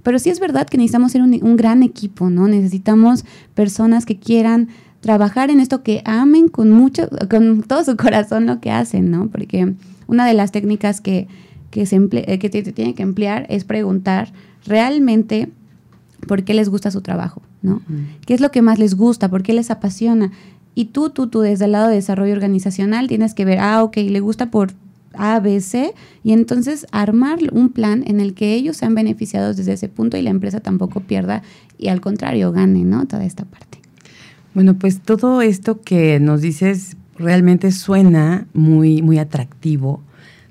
pero 0.03 0.19
sí 0.19 0.29
es 0.29 0.39
verdad 0.39 0.67
que 0.67 0.77
necesitamos 0.77 1.11
ser 1.11 1.21
un, 1.21 1.37
un 1.41 1.55
gran 1.55 1.83
equipo, 1.83 2.29
¿no? 2.29 2.47
Necesitamos 2.47 3.25
personas 3.53 4.05
que 4.05 4.17
quieran 4.17 4.69
trabajar 5.01 5.49
en 5.49 5.59
esto, 5.59 5.83
que 5.83 6.01
amen 6.05 6.49
con 6.49 6.71
mucho, 6.71 7.09
con 7.29 7.63
todo 7.63 7.83
su 7.83 7.95
corazón 7.95 8.45
lo 8.45 8.59
que 8.59 8.71
hacen, 8.71 9.11
¿no? 9.11 9.29
Porque 9.29 9.73
una 10.07 10.25
de 10.25 10.33
las 10.33 10.51
técnicas 10.51 11.01
que, 11.01 11.27
que, 11.71 11.85
se 11.85 11.99
eh, 12.11 12.39
que 12.39 12.49
te, 12.49 12.63
tiene 12.71 12.95
que 12.95 13.03
emplear 13.03 13.45
es 13.49 13.63
preguntar 13.63 14.31
realmente 14.65 15.49
por 16.27 16.43
qué 16.43 16.53
les 16.53 16.69
gusta 16.69 16.91
su 16.91 17.01
trabajo, 17.01 17.41
¿no? 17.61 17.81
¿Qué 18.25 18.33
es 18.33 18.41
lo 18.41 18.51
que 18.51 18.61
más 18.61 18.79
les 18.79 18.95
gusta? 18.95 19.29
¿Por 19.29 19.43
qué 19.43 19.53
les 19.53 19.71
apasiona? 19.71 20.31
Y 20.75 20.85
tú, 20.85 21.09
tú, 21.09 21.27
tú, 21.27 21.41
desde 21.41 21.65
el 21.65 21.73
lado 21.73 21.89
de 21.89 21.95
desarrollo 21.95 22.33
organizacional, 22.33 23.07
tienes 23.07 23.33
que 23.33 23.45
ver, 23.45 23.59
ah, 23.59 23.83
ok, 23.83 23.97
le 23.97 24.19
gusta 24.19 24.49
por 24.49 24.71
A, 25.13 25.39
B, 25.39 25.59
C, 25.59 25.93
y 26.23 26.31
entonces 26.31 26.87
armar 26.91 27.39
un 27.51 27.69
plan 27.69 28.03
en 28.07 28.19
el 28.19 28.33
que 28.33 28.53
ellos 28.53 28.77
sean 28.77 28.95
beneficiados 28.95 29.57
desde 29.57 29.73
ese 29.73 29.89
punto 29.89 30.15
y 30.17 30.21
la 30.21 30.29
empresa 30.29 30.59
tampoco 30.59 31.01
pierda 31.01 31.41
y 31.77 31.89
al 31.89 31.99
contrario 31.99 32.51
gane, 32.51 32.83
¿no? 32.83 33.05
Toda 33.07 33.25
esta 33.25 33.45
parte. 33.45 33.79
Bueno, 34.53 34.75
pues 34.75 35.01
todo 35.01 35.41
esto 35.41 35.81
que 35.81 36.19
nos 36.19 36.41
dices 36.41 36.95
realmente 37.17 37.71
suena 37.71 38.47
muy, 38.53 39.01
muy 39.01 39.19
atractivo, 39.19 40.01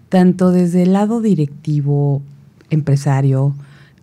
tanto 0.09 0.51
desde 0.51 0.83
el 0.83 0.93
lado 0.93 1.21
directivo, 1.21 2.23
empresario, 2.71 3.55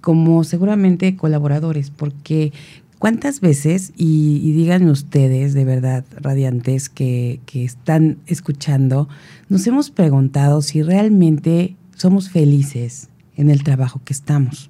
como 0.01 0.43
seguramente 0.43 1.15
colaboradores, 1.15 1.89
porque 1.89 2.53
cuántas 2.99 3.41
veces, 3.41 3.93
y, 3.95 4.41
y 4.43 4.51
díganme 4.53 4.91
ustedes 4.91 5.53
de 5.53 5.65
verdad, 5.65 6.05
radiantes 6.19 6.89
que, 6.89 7.39
que 7.45 7.63
están 7.63 8.17
escuchando, 8.27 9.07
nos 9.49 9.65
hemos 9.67 9.91
preguntado 9.91 10.61
si 10.61 10.81
realmente 10.81 11.75
somos 11.95 12.29
felices 12.29 13.09
en 13.35 13.49
el 13.49 13.63
trabajo 13.63 14.01
que 14.03 14.13
estamos. 14.13 14.69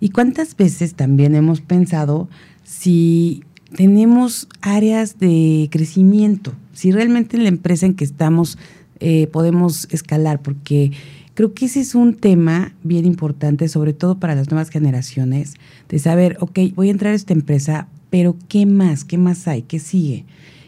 Y 0.00 0.10
cuántas 0.10 0.56
veces 0.56 0.94
también 0.94 1.34
hemos 1.34 1.60
pensado 1.60 2.28
si 2.64 3.42
tenemos 3.76 4.48
áreas 4.62 5.18
de 5.18 5.68
crecimiento, 5.70 6.52
si 6.72 6.92
realmente 6.92 7.36
en 7.36 7.44
la 7.44 7.50
empresa 7.50 7.86
en 7.86 7.94
que 7.94 8.04
estamos 8.04 8.58
eh, 9.00 9.28
podemos 9.28 9.88
escalar, 9.90 10.42
porque 10.42 10.92
creo 11.34 11.54
que 11.54 11.66
ese 11.66 11.80
es 11.80 11.94
un 11.94 12.14
tema 12.14 12.72
bien 12.82 13.06
importante, 13.06 13.68
sobre 13.68 13.92
todo 13.92 14.18
para 14.18 14.34
las 14.34 14.50
nuevas 14.50 14.70
generaciones, 14.70 15.54
de 15.88 15.98
saber, 15.98 16.36
ok, 16.40 16.58
voy 16.74 16.88
a 16.88 16.92
entrar 16.92 17.12
a 17.12 17.16
esta 17.16 17.32
empresa, 17.32 17.88
pero 18.10 18.36
¿qué 18.48 18.66
más? 18.66 19.04
¿Qué 19.04 19.18
más 19.18 19.46
hay? 19.48 19.62
¿Qué 19.62 19.78
sigue? 19.78 20.24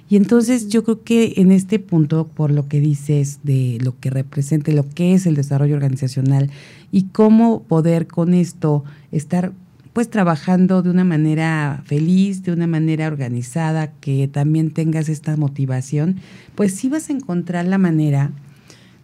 Y 0.08 0.16
entonces 0.16 0.68
yo 0.68 0.84
creo 0.84 1.02
que 1.02 1.34
en 1.36 1.52
este 1.52 1.78
punto, 1.78 2.26
por 2.26 2.50
lo 2.50 2.68
que 2.68 2.80
dices 2.80 3.40
de 3.44 3.78
lo 3.80 3.98
que 3.98 4.10
representa, 4.10 4.70
lo 4.72 4.86
que 4.86 5.14
es 5.14 5.24
el 5.24 5.36
desarrollo 5.36 5.74
organizacional 5.74 6.50
y 6.90 7.04
cómo 7.04 7.62
poder 7.62 8.06
con 8.06 8.34
esto 8.34 8.84
estar 9.10 9.52
pues 9.92 10.10
trabajando 10.10 10.82
de 10.82 10.90
una 10.90 11.04
manera 11.04 11.82
feliz, 11.86 12.42
de 12.42 12.52
una 12.52 12.66
manera 12.66 13.06
organizada, 13.06 13.92
que 14.00 14.28
también 14.28 14.70
tengas 14.70 15.08
esta 15.08 15.36
motivación, 15.36 16.16
pues 16.54 16.74
sí 16.74 16.88
vas 16.88 17.08
a 17.08 17.12
encontrar 17.12 17.66
la 17.66 17.78
manera 17.78 18.32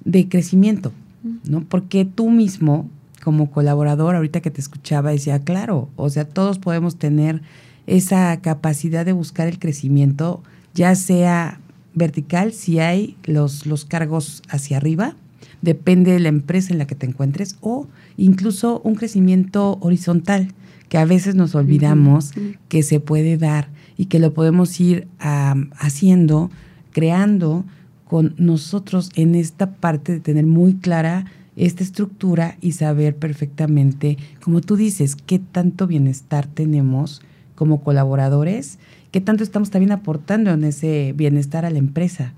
de 0.04 0.28
crecimiento, 0.28 0.92
¿no? 1.44 1.64
Porque 1.64 2.04
tú 2.04 2.30
mismo, 2.30 2.88
como 3.22 3.50
colaborador, 3.50 4.16
ahorita 4.16 4.40
que 4.40 4.50
te 4.50 4.60
escuchaba, 4.60 5.10
decía, 5.10 5.40
claro, 5.40 5.88
o 5.96 6.10
sea, 6.10 6.24
todos 6.24 6.58
podemos 6.58 6.96
tener 6.96 7.42
esa 7.86 8.40
capacidad 8.40 9.04
de 9.04 9.12
buscar 9.12 9.48
el 9.48 9.58
crecimiento, 9.58 10.42
ya 10.74 10.94
sea 10.94 11.60
vertical, 11.94 12.52
si 12.52 12.78
hay 12.78 13.16
los, 13.24 13.66
los 13.66 13.84
cargos 13.84 14.42
hacia 14.48 14.76
arriba, 14.76 15.16
depende 15.62 16.12
de 16.12 16.20
la 16.20 16.28
empresa 16.28 16.72
en 16.72 16.78
la 16.78 16.86
que 16.86 16.94
te 16.94 17.06
encuentres, 17.06 17.56
o 17.60 17.88
incluso 18.16 18.80
un 18.84 18.94
crecimiento 18.94 19.78
horizontal, 19.80 20.52
que 20.88 20.98
a 20.98 21.04
veces 21.04 21.34
nos 21.34 21.54
olvidamos 21.54 22.32
que 22.68 22.82
se 22.82 23.00
puede 23.00 23.36
dar 23.36 23.68
y 23.96 24.06
que 24.06 24.18
lo 24.18 24.32
podemos 24.32 24.80
ir 24.80 25.06
haciendo, 25.18 26.50
creando 26.92 27.64
con 28.08 28.34
nosotros 28.38 29.10
en 29.14 29.34
esta 29.34 29.72
parte 29.72 30.12
de 30.12 30.20
tener 30.20 30.46
muy 30.46 30.74
clara 30.74 31.26
esta 31.56 31.82
estructura 31.82 32.56
y 32.60 32.72
saber 32.72 33.16
perfectamente, 33.16 34.16
como 34.40 34.60
tú 34.60 34.76
dices, 34.76 35.16
qué 35.16 35.38
tanto 35.38 35.86
bienestar 35.86 36.46
tenemos 36.46 37.20
como 37.54 37.82
colaboradores, 37.82 38.78
qué 39.10 39.20
tanto 39.20 39.42
estamos 39.42 39.70
también 39.70 39.92
aportando 39.92 40.52
en 40.52 40.64
ese 40.64 41.12
bienestar 41.16 41.64
a 41.64 41.70
la 41.70 41.78
empresa, 41.78 42.32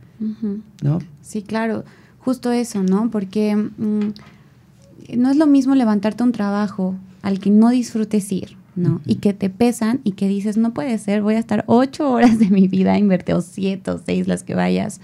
¿no? 0.82 1.00
Sí, 1.22 1.42
claro, 1.42 1.84
justo 2.18 2.50
eso, 2.50 2.82
¿no? 2.82 3.10
Porque 3.10 3.56
mm, 3.56 5.16
no 5.16 5.30
es 5.30 5.36
lo 5.36 5.46
mismo 5.46 5.74
levantarte 5.74 6.22
un 6.22 6.32
trabajo 6.32 6.94
al 7.22 7.40
que 7.40 7.50
no 7.50 7.68
disfrutes 7.70 8.32
ir, 8.32 8.56
¿no? 8.74 9.00
Y 9.04 9.16
que 9.16 9.34
te 9.34 9.50
pesan 9.50 10.00
y 10.02 10.12
que 10.12 10.28
dices, 10.28 10.56
no 10.56 10.72
puede 10.72 10.96
ser, 10.98 11.22
voy 11.22 11.34
a 11.34 11.38
estar 11.38 11.64
ocho 11.66 12.10
horas 12.10 12.38
de 12.38 12.48
mi 12.48 12.68
vida, 12.68 12.98
invertir 12.98 13.34
o 13.34 13.42
siete 13.42 13.90
o 13.90 14.00
seis 14.04 14.26
las 14.26 14.42
que 14.42 14.54
vayas, 14.54 15.00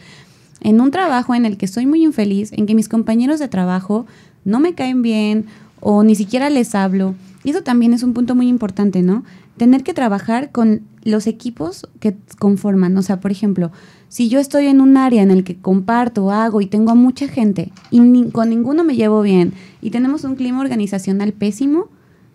en 0.60 0.80
un 0.80 0.90
trabajo 0.90 1.34
en 1.34 1.44
el 1.44 1.56
que 1.56 1.66
soy 1.66 1.86
muy 1.86 2.02
infeliz, 2.04 2.52
en 2.52 2.66
que 2.66 2.74
mis 2.74 2.88
compañeros 2.88 3.38
de 3.38 3.48
trabajo 3.48 4.06
no 4.44 4.60
me 4.60 4.74
caen 4.74 5.02
bien 5.02 5.46
o 5.80 6.02
ni 6.02 6.14
siquiera 6.14 6.50
les 6.50 6.74
hablo. 6.74 7.14
Y 7.44 7.50
eso 7.50 7.62
también 7.62 7.92
es 7.92 8.02
un 8.02 8.14
punto 8.14 8.34
muy 8.34 8.48
importante, 8.48 9.02
¿no? 9.02 9.24
Tener 9.56 9.82
que 9.82 9.94
trabajar 9.94 10.50
con 10.50 10.82
los 11.04 11.26
equipos 11.26 11.88
que 12.00 12.16
conforman. 12.38 12.96
O 12.96 13.02
sea, 13.02 13.20
por 13.20 13.30
ejemplo, 13.30 13.70
si 14.08 14.28
yo 14.28 14.40
estoy 14.40 14.66
en 14.66 14.80
un 14.80 14.96
área 14.96 15.22
en 15.22 15.30
el 15.30 15.44
que 15.44 15.56
comparto, 15.56 16.30
hago 16.30 16.60
y 16.60 16.66
tengo 16.66 16.90
a 16.90 16.94
mucha 16.94 17.28
gente 17.28 17.72
y 17.90 18.30
con 18.30 18.50
ninguno 18.50 18.82
me 18.84 18.96
llevo 18.96 19.22
bien 19.22 19.52
y 19.80 19.90
tenemos 19.90 20.24
un 20.24 20.34
clima 20.34 20.60
organizacional 20.60 21.32
pésimo, 21.32 21.88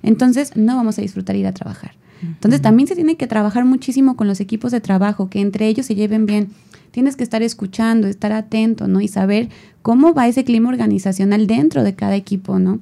entonces 0.03 0.55
no 0.55 0.75
vamos 0.75 0.97
a 0.97 1.01
disfrutar 1.01 1.35
ir 1.35 1.47
a 1.47 1.53
trabajar. 1.53 2.00
Entonces 2.21 2.61
también 2.61 2.87
se 2.87 2.95
tiene 2.95 3.17
que 3.17 3.27
trabajar 3.27 3.65
muchísimo 3.65 4.15
con 4.15 4.27
los 4.27 4.39
equipos 4.39 4.71
de 4.71 4.81
trabajo, 4.81 5.29
que 5.29 5.41
entre 5.41 5.67
ellos 5.67 5.85
se 5.85 5.95
lleven 5.95 6.25
bien. 6.25 6.49
Tienes 6.91 7.15
que 7.15 7.23
estar 7.23 7.41
escuchando, 7.41 8.07
estar 8.07 8.31
atento, 8.31 8.87
¿no? 8.87 9.01
Y 9.01 9.07
saber 9.07 9.49
cómo 9.81 10.13
va 10.13 10.27
ese 10.27 10.43
clima 10.43 10.69
organizacional 10.69 11.47
dentro 11.47 11.83
de 11.83 11.95
cada 11.95 12.15
equipo, 12.15 12.59
¿no? 12.59 12.79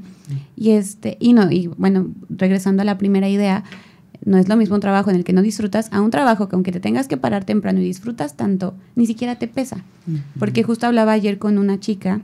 Y 0.55 0.71
este, 0.71 1.17
y 1.19 1.33
no, 1.33 1.51
y 1.51 1.67
bueno, 1.67 2.07
regresando 2.29 2.81
a 2.81 2.85
la 2.85 2.97
primera 2.97 3.29
idea, 3.29 3.63
no 4.25 4.37
es 4.37 4.49
lo 4.49 4.57
mismo 4.57 4.75
un 4.75 4.81
trabajo 4.81 5.09
en 5.09 5.15
el 5.15 5.23
que 5.23 5.33
no 5.33 5.41
disfrutas 5.41 5.89
a 5.91 6.01
un 6.01 6.11
trabajo 6.11 6.49
que 6.49 6.55
aunque 6.55 6.71
te 6.71 6.79
tengas 6.79 7.07
que 7.07 7.17
parar 7.17 7.45
temprano 7.45 7.79
y 7.79 7.83
disfrutas 7.83 8.35
tanto, 8.35 8.75
ni 8.95 9.05
siquiera 9.05 9.35
te 9.35 9.47
pesa. 9.47 9.83
Porque 10.37 10.63
justo 10.63 10.87
hablaba 10.87 11.13
ayer 11.13 11.37
con 11.37 11.57
una 11.57 11.79
chica 11.79 12.21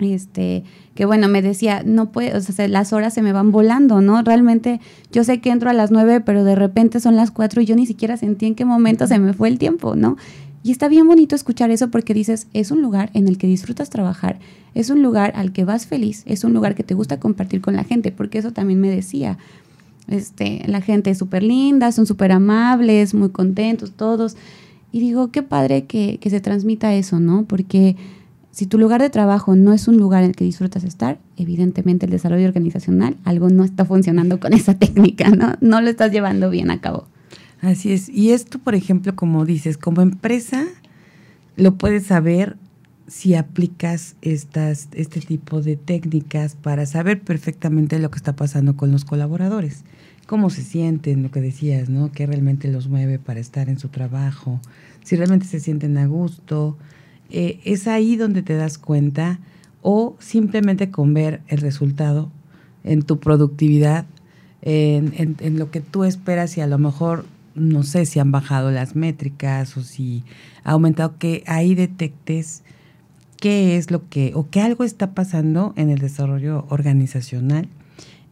este, 0.00 0.64
que 0.94 1.04
bueno, 1.04 1.28
me 1.28 1.42
decía, 1.42 1.82
no 1.84 2.10
puede, 2.10 2.36
o 2.36 2.40
sea, 2.40 2.68
las 2.68 2.92
horas 2.92 3.14
se 3.14 3.22
me 3.22 3.32
van 3.32 3.52
volando, 3.52 4.00
¿no? 4.00 4.22
Realmente 4.22 4.80
yo 5.12 5.24
sé 5.24 5.40
que 5.40 5.50
entro 5.50 5.70
a 5.70 5.72
las 5.72 5.90
nueve, 5.90 6.20
pero 6.20 6.44
de 6.44 6.54
repente 6.54 7.00
son 7.00 7.16
las 7.16 7.30
cuatro 7.30 7.60
y 7.60 7.66
yo 7.66 7.76
ni 7.76 7.86
siquiera 7.86 8.16
sentí 8.16 8.46
en 8.46 8.54
qué 8.54 8.64
momento 8.64 9.06
se 9.06 9.18
me 9.18 9.32
fue 9.32 9.48
el 9.48 9.58
tiempo, 9.58 9.96
¿no? 9.96 10.16
Y 10.62 10.72
está 10.72 10.88
bien 10.88 11.06
bonito 11.06 11.36
escuchar 11.36 11.70
eso 11.70 11.90
porque 11.90 12.14
dices, 12.14 12.48
es 12.52 12.70
un 12.70 12.82
lugar 12.82 13.10
en 13.14 13.28
el 13.28 13.38
que 13.38 13.46
disfrutas 13.46 13.90
trabajar, 13.90 14.38
es 14.74 14.90
un 14.90 15.02
lugar 15.02 15.32
al 15.36 15.52
que 15.52 15.64
vas 15.64 15.86
feliz, 15.86 16.24
es 16.26 16.44
un 16.44 16.52
lugar 16.52 16.74
que 16.74 16.82
te 16.82 16.94
gusta 16.94 17.20
compartir 17.20 17.60
con 17.60 17.76
la 17.76 17.84
gente, 17.84 18.12
porque 18.12 18.38
eso 18.38 18.52
también 18.52 18.80
me 18.80 18.90
decía, 18.90 19.38
este, 20.08 20.62
la 20.66 20.80
gente 20.80 21.10
es 21.10 21.18
súper 21.18 21.42
linda, 21.42 21.92
son 21.92 22.06
súper 22.06 22.32
amables, 22.32 23.14
muy 23.14 23.30
contentos 23.30 23.92
todos. 23.92 24.36
Y 24.90 25.00
digo, 25.00 25.30
qué 25.30 25.42
padre 25.42 25.84
que, 25.84 26.18
que 26.18 26.30
se 26.30 26.40
transmita 26.40 26.94
eso, 26.94 27.20
¿no? 27.20 27.44
Porque 27.44 27.94
si 28.50 28.66
tu 28.66 28.78
lugar 28.78 29.00
de 29.00 29.10
trabajo 29.10 29.54
no 29.54 29.72
es 29.72 29.88
un 29.88 29.98
lugar 29.98 30.24
en 30.24 30.30
el 30.30 30.36
que 30.36 30.44
disfrutas 30.44 30.84
estar, 30.84 31.18
evidentemente 31.36 32.06
el 32.06 32.12
desarrollo 32.12 32.46
organizacional, 32.46 33.16
algo 33.24 33.50
no 33.50 33.64
está 33.64 33.84
funcionando 33.84 34.40
con 34.40 34.52
esa 34.52 34.74
técnica, 34.78 35.30
¿no? 35.30 35.54
No 35.60 35.80
lo 35.80 35.88
estás 35.88 36.10
llevando 36.12 36.50
bien 36.50 36.70
a 36.70 36.80
cabo. 36.80 37.06
Así 37.60 37.92
es. 37.92 38.08
Y 38.08 38.30
esto, 38.30 38.58
por 38.58 38.74
ejemplo, 38.74 39.16
como 39.16 39.44
dices, 39.44 39.76
como 39.76 40.00
empresa, 40.00 40.64
lo 41.56 41.74
puedes 41.74 42.06
saber 42.06 42.56
si 43.08 43.34
aplicas 43.34 44.16
estas, 44.22 44.88
este 44.92 45.20
tipo 45.20 45.62
de 45.62 45.76
técnicas 45.76 46.54
para 46.54 46.86
saber 46.86 47.20
perfectamente 47.20 47.98
lo 47.98 48.10
que 48.10 48.18
está 48.18 48.36
pasando 48.36 48.76
con 48.76 48.92
los 48.92 49.04
colaboradores, 49.04 49.84
cómo 50.26 50.50
se 50.50 50.62
sienten, 50.62 51.22
lo 51.22 51.30
que 51.30 51.40
decías, 51.40 51.88
¿no? 51.88 52.12
¿Qué 52.12 52.26
realmente 52.26 52.68
los 52.68 52.88
mueve 52.88 53.18
para 53.18 53.40
estar 53.40 53.70
en 53.70 53.78
su 53.78 53.88
trabajo? 53.88 54.60
Si 55.02 55.16
realmente 55.16 55.46
se 55.46 55.58
sienten 55.58 55.96
a 55.96 56.06
gusto, 56.06 56.76
eh, 57.30 57.60
es 57.64 57.86
ahí 57.86 58.16
donde 58.16 58.42
te 58.42 58.54
das 58.54 58.78
cuenta 58.78 59.38
o 59.82 60.16
simplemente 60.18 60.90
con 60.90 61.14
ver 61.14 61.40
el 61.48 61.58
resultado 61.58 62.30
en 62.84 63.02
tu 63.02 63.18
productividad 63.18 64.06
en, 64.62 65.36
en, 65.38 65.58
lo 65.58 65.70
que 65.70 65.80
tú 65.80 66.04
esperas 66.04 66.56
y 66.56 66.60
a 66.60 66.66
lo 66.66 66.78
mejor 66.78 67.24
no 67.54 67.82
sé 67.82 68.06
si 68.06 68.18
han 68.18 68.32
bajado 68.32 68.70
las 68.70 68.96
métricas 68.96 69.76
o 69.76 69.82
si 69.82 70.24
ha 70.64 70.72
aumentado, 70.72 71.16
que 71.18 71.42
ahí 71.46 71.74
detectes 71.74 72.62
qué 73.40 73.76
es 73.76 73.90
lo 73.90 74.08
que, 74.08 74.32
o 74.34 74.48
que 74.48 74.60
algo 74.60 74.84
está 74.84 75.12
pasando 75.12 75.72
en 75.76 75.90
el 75.90 75.98
desarrollo 75.98 76.66
organizacional. 76.68 77.68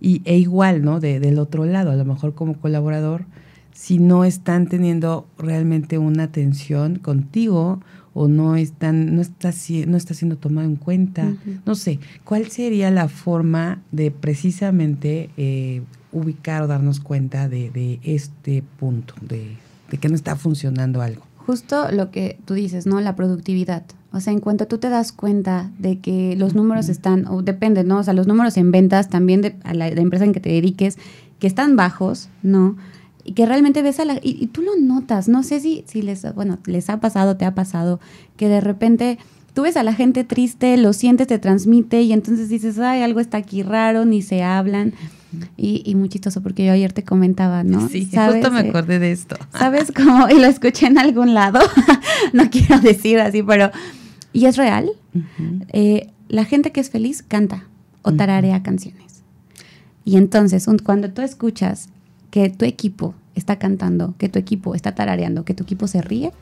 Y, 0.00 0.22
e 0.24 0.36
igual, 0.36 0.84
¿no? 0.84 1.00
De, 1.00 1.20
del 1.20 1.38
otro 1.38 1.64
lado, 1.64 1.90
a 1.90 1.96
lo 1.96 2.04
mejor 2.04 2.34
como 2.34 2.54
colaborador, 2.54 3.24
si 3.72 3.98
no 3.98 4.24
están 4.24 4.66
teniendo 4.66 5.26
realmente 5.38 5.98
una 5.98 6.24
atención 6.24 6.96
contigo 6.98 7.80
o 8.18 8.28
no 8.28 8.56
están, 8.56 9.14
no 9.14 9.20
está, 9.20 9.52
no 9.86 9.96
está 9.98 10.14
siendo 10.14 10.38
tomado 10.38 10.66
en 10.66 10.76
cuenta. 10.76 11.34
No 11.66 11.74
sé, 11.74 12.00
¿cuál 12.24 12.46
sería 12.46 12.90
la 12.90 13.08
forma 13.08 13.82
de 13.92 14.10
precisamente 14.10 15.28
eh, 15.36 15.82
ubicar 16.12 16.62
o 16.62 16.66
darnos 16.66 16.98
cuenta 16.98 17.46
de, 17.50 17.70
de 17.70 18.00
este 18.02 18.64
punto, 18.78 19.12
de, 19.20 19.58
de, 19.90 19.98
que 19.98 20.08
no 20.08 20.14
está 20.14 20.34
funcionando 20.34 21.02
algo? 21.02 21.26
Justo 21.36 21.92
lo 21.92 22.10
que 22.10 22.38
tú 22.46 22.54
dices, 22.54 22.86
¿no? 22.86 23.02
La 23.02 23.14
productividad. 23.16 23.84
O 24.12 24.20
sea, 24.20 24.32
en 24.32 24.40
cuanto 24.40 24.66
tú 24.66 24.78
te 24.78 24.88
das 24.88 25.12
cuenta 25.12 25.70
de 25.78 25.98
que 25.98 26.36
los 26.36 26.54
números 26.54 26.88
están, 26.88 27.26
o 27.26 27.42
depende, 27.42 27.84
¿no? 27.84 27.98
O 27.98 28.02
sea, 28.02 28.14
los 28.14 28.26
números 28.26 28.56
en 28.56 28.72
ventas 28.72 29.10
también 29.10 29.42
de 29.42 29.56
a 29.62 29.74
la, 29.74 29.88
empresa 29.88 30.24
en 30.24 30.32
que 30.32 30.40
te 30.40 30.48
dediques, 30.48 30.96
que 31.38 31.46
están 31.46 31.76
bajos, 31.76 32.30
¿no? 32.42 32.78
Y 33.26 33.32
que 33.32 33.44
realmente 33.44 33.82
ves 33.82 33.98
a 33.98 34.04
la... 34.04 34.20
Y, 34.22 34.46
tú 34.46 34.62
lo 34.62 34.76
notas, 34.76 35.28
no 35.28 35.42
sé 35.42 35.58
si, 35.60 35.84
si 35.86 36.00
les, 36.00 36.32
bueno, 36.34 36.58
les 36.64 36.88
ha 36.88 37.00
pasado, 37.00 37.36
te 37.36 37.44
ha 37.44 37.54
pasado, 37.54 37.98
que 38.36 38.48
de 38.48 38.60
repente 38.60 39.18
tú 39.52 39.62
ves 39.62 39.76
a 39.76 39.82
la 39.82 39.94
gente 39.94 40.22
triste, 40.22 40.76
lo 40.76 40.92
sientes, 40.92 41.26
te 41.26 41.38
transmite 41.40 42.02
y 42.02 42.12
entonces 42.12 42.48
dices, 42.48 42.78
ay, 42.78 43.02
algo 43.02 43.18
está 43.18 43.38
aquí 43.38 43.62
raro, 43.62 44.04
ni 44.04 44.22
se 44.22 44.44
hablan. 44.44 44.94
Y, 45.56 45.82
y 45.84 45.96
muy 45.96 46.08
chistoso 46.08 46.40
porque 46.40 46.64
yo 46.64 46.72
ayer 46.72 46.92
te 46.92 47.02
comentaba, 47.02 47.64
¿no? 47.64 47.88
Sí, 47.88 48.04
justo 48.04 48.50
me 48.50 48.60
acordé 48.60 49.00
de 49.00 49.10
esto. 49.10 49.36
¿Sabes 49.52 49.92
cómo? 49.92 50.28
Y 50.30 50.38
lo 50.38 50.46
escuché 50.46 50.86
en 50.86 50.98
algún 50.98 51.34
lado, 51.34 51.58
no 52.32 52.48
quiero 52.48 52.78
decir 52.78 53.18
así, 53.18 53.42
pero 53.42 53.70
y 54.32 54.44
es 54.44 54.56
real. 54.56 54.90
Eh, 55.72 56.10
la 56.28 56.44
gente 56.44 56.70
que 56.70 56.80
es 56.80 56.90
feliz 56.90 57.22
canta 57.22 57.64
o 58.02 58.12
tararea 58.12 58.62
canciones. 58.62 59.22
Y 60.04 60.16
entonces, 60.16 60.68
cuando 60.84 61.10
tú 61.10 61.22
escuchas 61.22 61.88
que 62.36 62.50
tu 62.50 62.66
equipo 62.66 63.14
está 63.34 63.56
cantando, 63.56 64.14
que 64.18 64.28
tu 64.28 64.38
equipo 64.38 64.74
está 64.74 64.94
tarareando, 64.94 65.46
que 65.46 65.54
tu 65.54 65.62
equipo 65.62 65.86
se 65.86 66.02
ríe, 66.02 66.32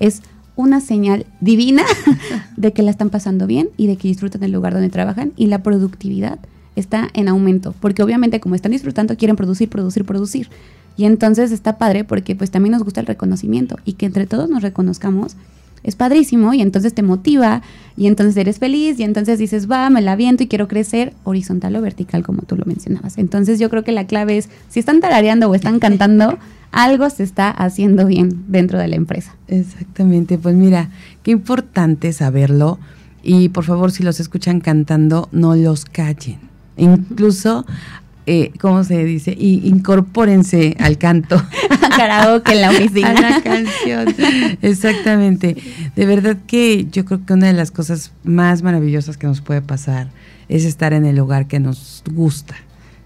es 0.00 0.20
una 0.56 0.80
señal 0.80 1.26
divina 1.40 1.84
de 2.56 2.72
que 2.72 2.82
la 2.82 2.90
están 2.90 3.08
pasando 3.08 3.46
bien 3.46 3.68
y 3.76 3.86
de 3.86 3.96
que 3.96 4.08
disfrutan 4.08 4.42
el 4.42 4.50
lugar 4.50 4.72
donde 4.72 4.88
trabajan 4.88 5.32
y 5.36 5.46
la 5.46 5.62
productividad 5.62 6.40
está 6.74 7.08
en 7.14 7.28
aumento, 7.28 7.72
porque 7.78 8.02
obviamente 8.02 8.40
como 8.40 8.56
están 8.56 8.72
disfrutando 8.72 9.16
quieren 9.16 9.36
producir, 9.36 9.68
producir, 9.68 10.04
producir. 10.04 10.48
Y 10.96 11.04
entonces 11.04 11.52
está 11.52 11.78
padre 11.78 12.02
porque 12.02 12.34
pues 12.34 12.50
también 12.50 12.72
nos 12.72 12.82
gusta 12.82 12.98
el 12.98 13.06
reconocimiento 13.06 13.76
y 13.84 13.92
que 13.92 14.06
entre 14.06 14.26
todos 14.26 14.50
nos 14.50 14.60
reconozcamos 14.60 15.36
es 15.84 15.96
padrísimo 15.96 16.54
y 16.54 16.62
entonces 16.62 16.94
te 16.94 17.02
motiva 17.02 17.62
y 17.96 18.06
entonces 18.06 18.36
eres 18.36 18.58
feliz 18.58 18.98
y 18.98 19.04
entonces 19.04 19.38
dices, 19.38 19.70
va, 19.70 19.88
me 19.90 20.00
la 20.00 20.16
viento 20.16 20.42
y 20.42 20.48
quiero 20.48 20.66
crecer 20.66 21.12
horizontal 21.22 21.76
o 21.76 21.82
vertical 21.82 22.24
como 22.24 22.42
tú 22.42 22.56
lo 22.56 22.64
mencionabas. 22.64 23.18
Entonces 23.18 23.60
yo 23.60 23.70
creo 23.70 23.84
que 23.84 23.92
la 23.92 24.06
clave 24.06 24.38
es, 24.38 24.48
si 24.68 24.80
están 24.80 25.00
tarareando 25.00 25.48
o 25.48 25.54
están 25.54 25.78
cantando, 25.78 26.38
algo 26.72 27.08
se 27.10 27.22
está 27.22 27.50
haciendo 27.50 28.06
bien 28.06 28.44
dentro 28.48 28.78
de 28.78 28.88
la 28.88 28.96
empresa. 28.96 29.36
Exactamente, 29.46 30.38
pues 30.38 30.56
mira, 30.56 30.90
qué 31.22 31.30
importante 31.30 32.12
saberlo 32.12 32.78
y 33.22 33.50
por 33.50 33.64
favor 33.64 33.92
si 33.92 34.02
los 34.02 34.18
escuchan 34.20 34.60
cantando, 34.60 35.28
no 35.30 35.54
los 35.54 35.84
callen. 35.84 36.38
Incluso 36.76 37.64
eh, 38.26 38.52
¿cómo 38.58 38.84
se 38.84 39.04
dice? 39.04 39.36
Y 39.38 39.68
incorpórense 39.68 40.76
al 40.78 40.96
canto. 40.98 41.42
Karaoke 41.96 42.52
en 42.52 42.60
la 42.62 42.70
oficina. 42.70 43.10
A 43.16 43.30
la 43.30 43.42
canción. 43.42 44.14
Exactamente. 44.62 45.56
De 45.94 46.06
verdad 46.06 46.38
que 46.46 46.86
yo 46.90 47.04
creo 47.04 47.24
que 47.26 47.34
una 47.34 47.48
de 47.48 47.52
las 47.52 47.70
cosas 47.70 48.12
más 48.24 48.62
maravillosas 48.62 49.16
que 49.16 49.26
nos 49.26 49.40
puede 49.40 49.62
pasar 49.62 50.08
es 50.48 50.64
estar 50.64 50.92
en 50.92 51.04
el 51.04 51.16
lugar 51.16 51.46
que 51.46 51.60
nos 51.60 52.02
gusta, 52.12 52.54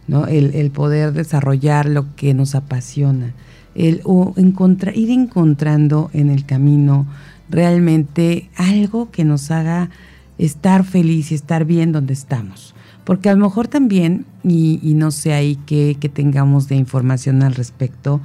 ¿no? 0.07 0.27
El, 0.27 0.71
poder 0.71 1.13
desarrollar 1.13 1.87
lo 1.87 2.15
que 2.15 2.35
nos 2.35 2.55
apasiona. 2.55 3.35
El 3.75 4.01
o 4.05 4.35
encontrar, 4.37 4.97
ir 4.97 5.11
encontrando 5.11 6.11
en 6.13 6.31
el 6.31 6.45
camino 6.45 7.07
realmente 7.51 8.51
algo 8.57 9.11
que 9.11 9.25
nos 9.25 9.51
haga 9.51 9.91
estar 10.39 10.85
feliz 10.85 11.33
y 11.33 11.35
estar 11.35 11.65
bien 11.65 11.93
donde 11.93 12.13
estamos. 12.13 12.75
Porque 13.09 13.31
a 13.31 13.35
lo 13.35 13.41
mejor 13.41 13.69
también, 13.69 14.27
y, 14.45 14.93
no 14.95 15.11
sé 15.13 15.33
ahí 15.33 15.57
qué 15.65 16.11
tengamos 16.13 16.69
de 16.69 16.77
información 16.77 17.43
al 17.43 17.55
respecto, 17.55 18.21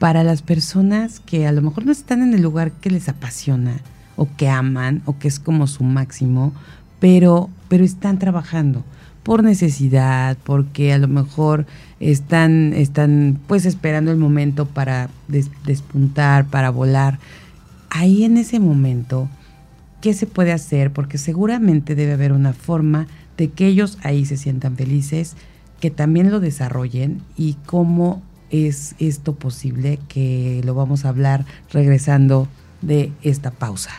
para 0.00 0.24
las 0.24 0.42
personas 0.42 1.20
que 1.20 1.46
a 1.46 1.52
lo 1.52 1.62
mejor 1.62 1.86
no 1.86 1.92
están 1.92 2.20
en 2.20 2.34
el 2.34 2.42
lugar 2.42 2.72
que 2.72 2.90
les 2.90 3.08
apasiona 3.08 3.76
o 4.16 4.26
que 4.36 4.48
aman 4.48 5.02
o 5.04 5.20
que 5.20 5.28
es 5.28 5.38
como 5.38 5.68
su 5.68 5.84
máximo, 5.84 6.52
pero, 6.98 7.48
pero 7.68 7.84
están 7.84 8.18
trabajando 8.18 8.82
por 9.22 9.44
necesidad, 9.44 10.36
porque 10.42 10.92
a 10.92 10.98
lo 10.98 11.06
mejor 11.06 11.64
están, 12.00 12.72
están 12.72 13.38
pues 13.46 13.66
esperando 13.66 14.10
el 14.10 14.18
momento 14.18 14.66
para 14.66 15.10
despuntar, 15.64 16.46
para 16.46 16.70
volar. 16.70 17.20
Ahí 17.88 18.24
en 18.24 18.36
ese 18.36 18.58
momento, 18.58 19.28
¿qué 20.00 20.12
se 20.12 20.26
puede 20.26 20.50
hacer? 20.50 20.92
Porque 20.92 21.18
seguramente 21.18 21.94
debe 21.94 22.14
haber 22.14 22.32
una 22.32 22.52
forma 22.52 23.06
de 23.36 23.50
que 23.50 23.66
ellos 23.66 23.98
ahí 24.02 24.24
se 24.24 24.36
sientan 24.36 24.76
felices, 24.76 25.34
que 25.80 25.90
también 25.90 26.30
lo 26.30 26.40
desarrollen 26.40 27.22
y 27.36 27.54
cómo 27.66 28.22
es 28.50 28.94
esto 28.98 29.34
posible, 29.34 29.98
que 30.08 30.62
lo 30.64 30.74
vamos 30.74 31.04
a 31.04 31.08
hablar 31.08 31.44
regresando 31.72 32.48
de 32.82 33.12
esta 33.22 33.50
pausa. 33.50 33.90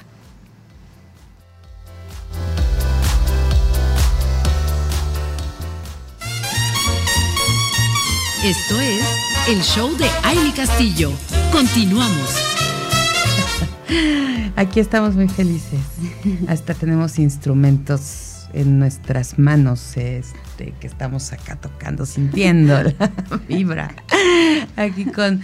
Esto 8.44 8.80
es 8.80 9.04
el 9.48 9.62
show 9.64 9.98
de 9.98 10.08
Aile 10.24 10.54
Castillo. 10.56 11.12
Continuamos. 11.52 12.36
Aquí 14.56 14.80
estamos 14.80 15.16
muy 15.16 15.28
felices. 15.28 15.80
Hasta 16.48 16.76
tenemos 16.76 17.18
instrumentos 17.18 18.25
en 18.56 18.80
nuestras 18.80 19.38
manos, 19.38 19.98
este, 19.98 20.74
que 20.80 20.88
estamos 20.88 21.34
acá 21.34 21.58
tocando, 21.58 22.06
sintiendo 22.06 22.82
la 22.84 23.12
vibra. 23.48 23.94
Aquí 24.78 25.06
con 25.06 25.42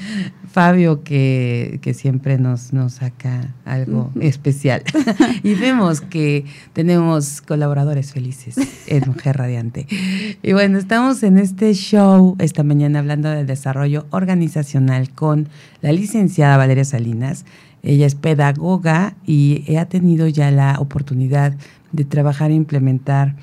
Fabio, 0.52 1.04
que, 1.04 1.80
siempre 1.93 2.38
nos, 2.38 2.71
nos 2.71 2.93
saca 2.93 3.54
algo 3.65 4.12
especial. 4.19 4.84
y 5.43 5.56
vemos 5.56 6.00
que 6.02 6.45
tenemos 6.74 7.41
colaboradores 7.41 8.13
felices 8.13 8.56
en 8.88 9.04
Mujer 9.08 9.38
Radiante. 9.38 9.88
Y 10.41 10.54
bueno, 10.54 10.78
estamos 10.78 11.21
en 11.24 11.38
este 11.38 11.74
show 11.74 12.36
esta 12.39 12.63
mañana 12.63 13.00
hablando 13.00 13.30
del 13.30 13.45
desarrollo 13.45 14.08
organizacional 14.12 15.10
con 15.12 15.50
la 15.82 15.91
licenciada 15.91 16.56
Valeria 16.58 16.86
Salinas. 16.86 17.45
Ella 17.84 18.06
es 18.06 18.15
pedagoga 18.15 19.15
y 19.26 19.76
ha 19.76 19.86
tenido 19.86 20.28
ya 20.28 20.52
la 20.52 20.76
oportunidad 20.80 21.56
de 21.91 22.06
trabajar 22.06 22.51
e 22.51 22.56
implementar 22.56 23.36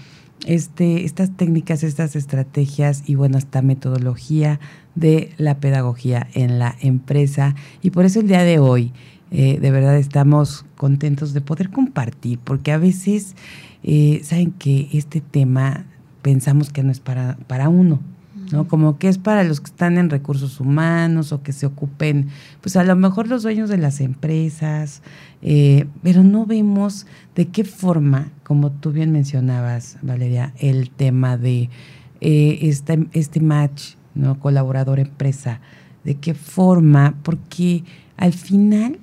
este, 0.46 1.04
estas 1.04 1.37
técnicas, 1.37 1.82
estas 1.82 2.16
estrategias 2.16 3.02
y 3.06 3.14
bueno, 3.14 3.38
esta 3.38 3.62
metodología 3.62 4.61
de 4.94 5.30
la 5.37 5.58
pedagogía 5.58 6.28
en 6.34 6.58
la 6.58 6.76
empresa. 6.80 7.54
Y 7.82 7.90
por 7.90 8.04
eso 8.04 8.20
el 8.20 8.28
día 8.28 8.42
de 8.42 8.58
hoy, 8.58 8.92
eh, 9.30 9.58
de 9.61 9.70
verdad 9.70 9.96
estamos 9.96 10.64
contentos 10.76 11.34
de 11.34 11.40
poder 11.40 11.70
compartir, 11.70 12.38
porque 12.38 12.72
a 12.72 12.78
veces, 12.78 13.34
eh, 13.82 14.20
saben 14.24 14.52
que 14.52 14.88
este 14.92 15.20
tema 15.20 15.84
pensamos 16.22 16.70
que 16.70 16.82
no 16.82 16.90
es 16.90 17.00
para, 17.00 17.37
para 17.46 17.68
uno, 17.68 18.00
¿no? 18.50 18.66
Como 18.68 18.98
que 18.98 19.08
es 19.08 19.18
para 19.18 19.44
los 19.44 19.61
que 19.61 19.66
están 19.66 19.98
en 19.98 20.11
recursos 20.11 20.61
humanos 20.61 21.32
o 21.32 21.42
que 21.42 21.52
se 21.52 21.66
ocupen, 21.66 22.28
pues 22.61 22.76
a 22.76 22.84
lo 22.84 22.96
mejor 22.96 23.28
los 23.28 23.42
dueños 23.42 23.68
de 23.68 23.78
las 23.78 24.00
empresas, 24.00 25.02
eh, 25.42 25.87
pero 26.02 26.24
no 26.24 26.46
vemos 26.46 27.06
de 27.34 27.48
qué 27.48 27.64
forma, 27.64 28.30
como 28.44 28.70
tú 28.70 28.92
bien 28.92 29.12
mencionabas, 29.12 29.98
Valeria, 30.02 30.52
el 30.58 30.90
tema 30.90 31.37
de 31.37 31.70
eh, 32.20 32.58
este, 32.62 33.06
este 33.12 33.40
match, 33.40 33.94
¿no? 34.14 34.40
Colaborador-empresa, 34.40 35.61
de 36.04 36.16
qué 36.16 36.34
forma, 36.34 37.14
porque 37.22 37.84
al 38.16 38.32
final, 38.32 38.98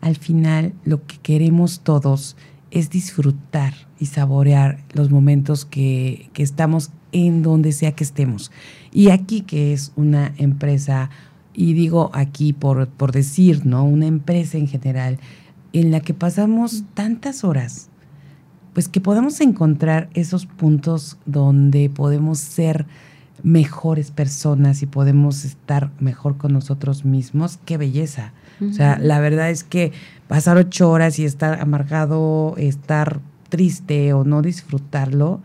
al 0.00 0.16
final 0.16 0.72
lo 0.84 1.04
que 1.06 1.16
queremos 1.18 1.80
todos 1.80 2.36
es 2.36 2.51
disfrutar 2.90 3.74
y 3.98 4.06
saborear 4.06 4.78
los 4.92 5.10
momentos 5.10 5.64
que, 5.64 6.30
que 6.32 6.42
estamos 6.42 6.90
en 7.12 7.42
donde 7.42 7.72
sea 7.72 7.92
que 7.92 8.04
estemos. 8.04 8.50
Y 8.90 9.10
aquí 9.10 9.42
que 9.42 9.72
es 9.72 9.92
una 9.96 10.32
empresa, 10.38 11.10
y 11.54 11.74
digo 11.74 12.10
aquí 12.14 12.52
por, 12.52 12.88
por 12.88 13.12
decir, 13.12 13.66
¿no? 13.66 13.84
Una 13.84 14.06
empresa 14.06 14.58
en 14.58 14.66
general 14.66 15.18
en 15.72 15.90
la 15.90 16.00
que 16.00 16.14
pasamos 16.14 16.84
tantas 16.94 17.44
horas, 17.44 17.88
pues 18.72 18.88
que 18.88 19.00
podamos 19.00 19.40
encontrar 19.40 20.08
esos 20.14 20.46
puntos 20.46 21.18
donde 21.26 21.90
podemos 21.90 22.38
ser 22.38 22.86
mejores 23.42 24.10
personas 24.10 24.82
y 24.82 24.86
podemos 24.86 25.44
estar 25.44 25.90
mejor 25.98 26.36
con 26.36 26.52
nosotros 26.52 27.04
mismos, 27.04 27.58
qué 27.64 27.76
belleza. 27.76 28.32
O 28.60 28.72
sea, 28.72 28.96
la 28.98 29.18
verdad 29.18 29.50
es 29.50 29.64
que 29.64 29.90
pasar 30.32 30.56
ocho 30.56 30.90
horas 30.90 31.18
y 31.18 31.26
estar 31.26 31.60
amargado, 31.60 32.54
estar 32.56 33.20
triste 33.50 34.14
o 34.14 34.24
no 34.24 34.40
disfrutarlo, 34.40 35.42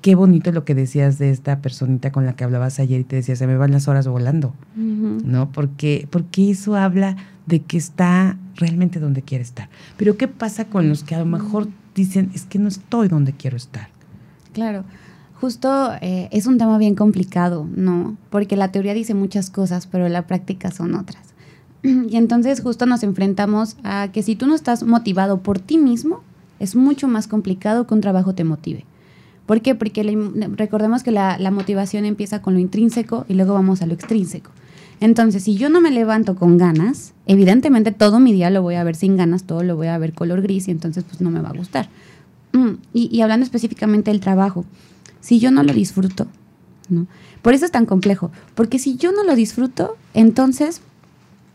qué 0.00 0.14
bonito 0.14 0.52
lo 0.52 0.64
que 0.64 0.74
decías 0.74 1.18
de 1.18 1.28
esta 1.28 1.58
personita 1.58 2.10
con 2.10 2.24
la 2.24 2.34
que 2.34 2.44
hablabas 2.44 2.80
ayer 2.80 3.00
y 3.00 3.04
te 3.04 3.16
decía, 3.16 3.36
se 3.36 3.46
me 3.46 3.58
van 3.58 3.72
las 3.72 3.88
horas 3.88 4.08
volando, 4.08 4.54
¿no? 4.74 5.52
Porque, 5.52 6.08
porque 6.08 6.50
eso 6.50 6.76
habla 6.76 7.14
de 7.44 7.60
que 7.60 7.76
está 7.76 8.38
realmente 8.56 9.00
donde 9.00 9.20
quiere 9.20 9.44
estar. 9.44 9.68
Pero 9.98 10.16
¿qué 10.16 10.28
pasa 10.28 10.64
con 10.64 10.88
los 10.88 11.04
que 11.04 11.14
a 11.14 11.18
lo 11.18 11.26
mejor 11.26 11.68
dicen, 11.94 12.30
es 12.34 12.46
que 12.46 12.58
no 12.58 12.68
estoy 12.68 13.08
donde 13.08 13.34
quiero 13.34 13.58
estar? 13.58 13.90
Claro 14.54 14.86
justo 15.40 15.92
eh, 16.02 16.28
es 16.32 16.46
un 16.46 16.58
tema 16.58 16.76
bien 16.76 16.94
complicado, 16.94 17.66
¿no? 17.74 18.16
Porque 18.28 18.56
la 18.56 18.72
teoría 18.72 18.92
dice 18.92 19.14
muchas 19.14 19.48
cosas, 19.48 19.86
pero 19.86 20.08
la 20.08 20.26
práctica 20.26 20.70
son 20.70 20.94
otras. 20.94 21.29
Y 22.10 22.16
entonces 22.16 22.60
justo 22.60 22.86
nos 22.86 23.02
enfrentamos 23.02 23.76
a 23.82 24.08
que 24.12 24.22
si 24.22 24.36
tú 24.36 24.46
no 24.46 24.54
estás 24.54 24.82
motivado 24.82 25.40
por 25.40 25.58
ti 25.58 25.78
mismo, 25.78 26.22
es 26.58 26.76
mucho 26.76 27.08
más 27.08 27.26
complicado 27.26 27.86
que 27.86 27.94
un 27.94 28.00
trabajo 28.00 28.34
te 28.34 28.44
motive. 28.44 28.84
¿Por 29.46 29.62
qué? 29.62 29.74
Porque 29.74 30.02
recordemos 30.56 31.02
que 31.02 31.10
la, 31.10 31.38
la 31.38 31.50
motivación 31.50 32.04
empieza 32.04 32.40
con 32.42 32.54
lo 32.54 32.60
intrínseco 32.60 33.24
y 33.28 33.34
luego 33.34 33.54
vamos 33.54 33.82
a 33.82 33.86
lo 33.86 33.94
extrínseco. 33.94 34.50
Entonces, 35.00 35.42
si 35.42 35.56
yo 35.56 35.70
no 35.70 35.80
me 35.80 35.90
levanto 35.90 36.36
con 36.36 36.58
ganas, 36.58 37.14
evidentemente 37.26 37.90
todo 37.90 38.20
mi 38.20 38.32
día 38.32 38.50
lo 38.50 38.62
voy 38.62 38.74
a 38.74 38.84
ver 38.84 38.94
sin 38.94 39.16
ganas, 39.16 39.44
todo 39.44 39.62
lo 39.62 39.74
voy 39.74 39.86
a 39.86 39.98
ver 39.98 40.12
color 40.12 40.42
gris 40.42 40.68
y 40.68 40.70
entonces 40.70 41.04
pues 41.04 41.20
no 41.20 41.30
me 41.30 41.40
va 41.40 41.48
a 41.48 41.54
gustar. 41.54 41.88
Mm, 42.52 42.74
y, 42.92 43.16
y 43.16 43.22
hablando 43.22 43.44
específicamente 43.44 44.10
del 44.10 44.20
trabajo, 44.20 44.66
si 45.20 45.38
yo 45.38 45.50
no 45.50 45.62
lo 45.62 45.72
disfruto? 45.72 46.26
¿no? 46.90 47.06
Por 47.42 47.54
eso 47.54 47.64
es 47.64 47.70
tan 47.70 47.86
complejo, 47.86 48.30
porque 48.54 48.78
si 48.78 48.96
yo 48.96 49.12
no 49.12 49.24
lo 49.24 49.34
disfruto, 49.34 49.96
entonces 50.12 50.82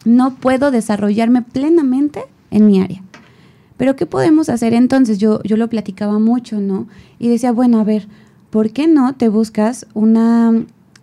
no 0.05 0.35
puedo 0.35 0.71
desarrollarme 0.71 1.41
plenamente 1.41 2.21
en 2.51 2.67
mi 2.67 2.81
área. 2.81 3.01
Pero 3.77 3.95
¿qué 3.95 4.05
podemos 4.05 4.47
hacer 4.49 4.73
entonces? 4.73 5.17
Yo, 5.17 5.41
yo 5.43 5.57
lo 5.57 5.69
platicaba 5.69 6.19
mucho, 6.19 6.61
¿no? 6.61 6.87
Y 7.19 7.27
decía, 7.27 7.51
bueno, 7.51 7.79
a 7.79 7.83
ver, 7.83 8.07
¿por 8.49 8.71
qué 8.71 8.87
no 8.87 9.13
te 9.13 9.27
buscas 9.27 9.85
una, 9.93 10.53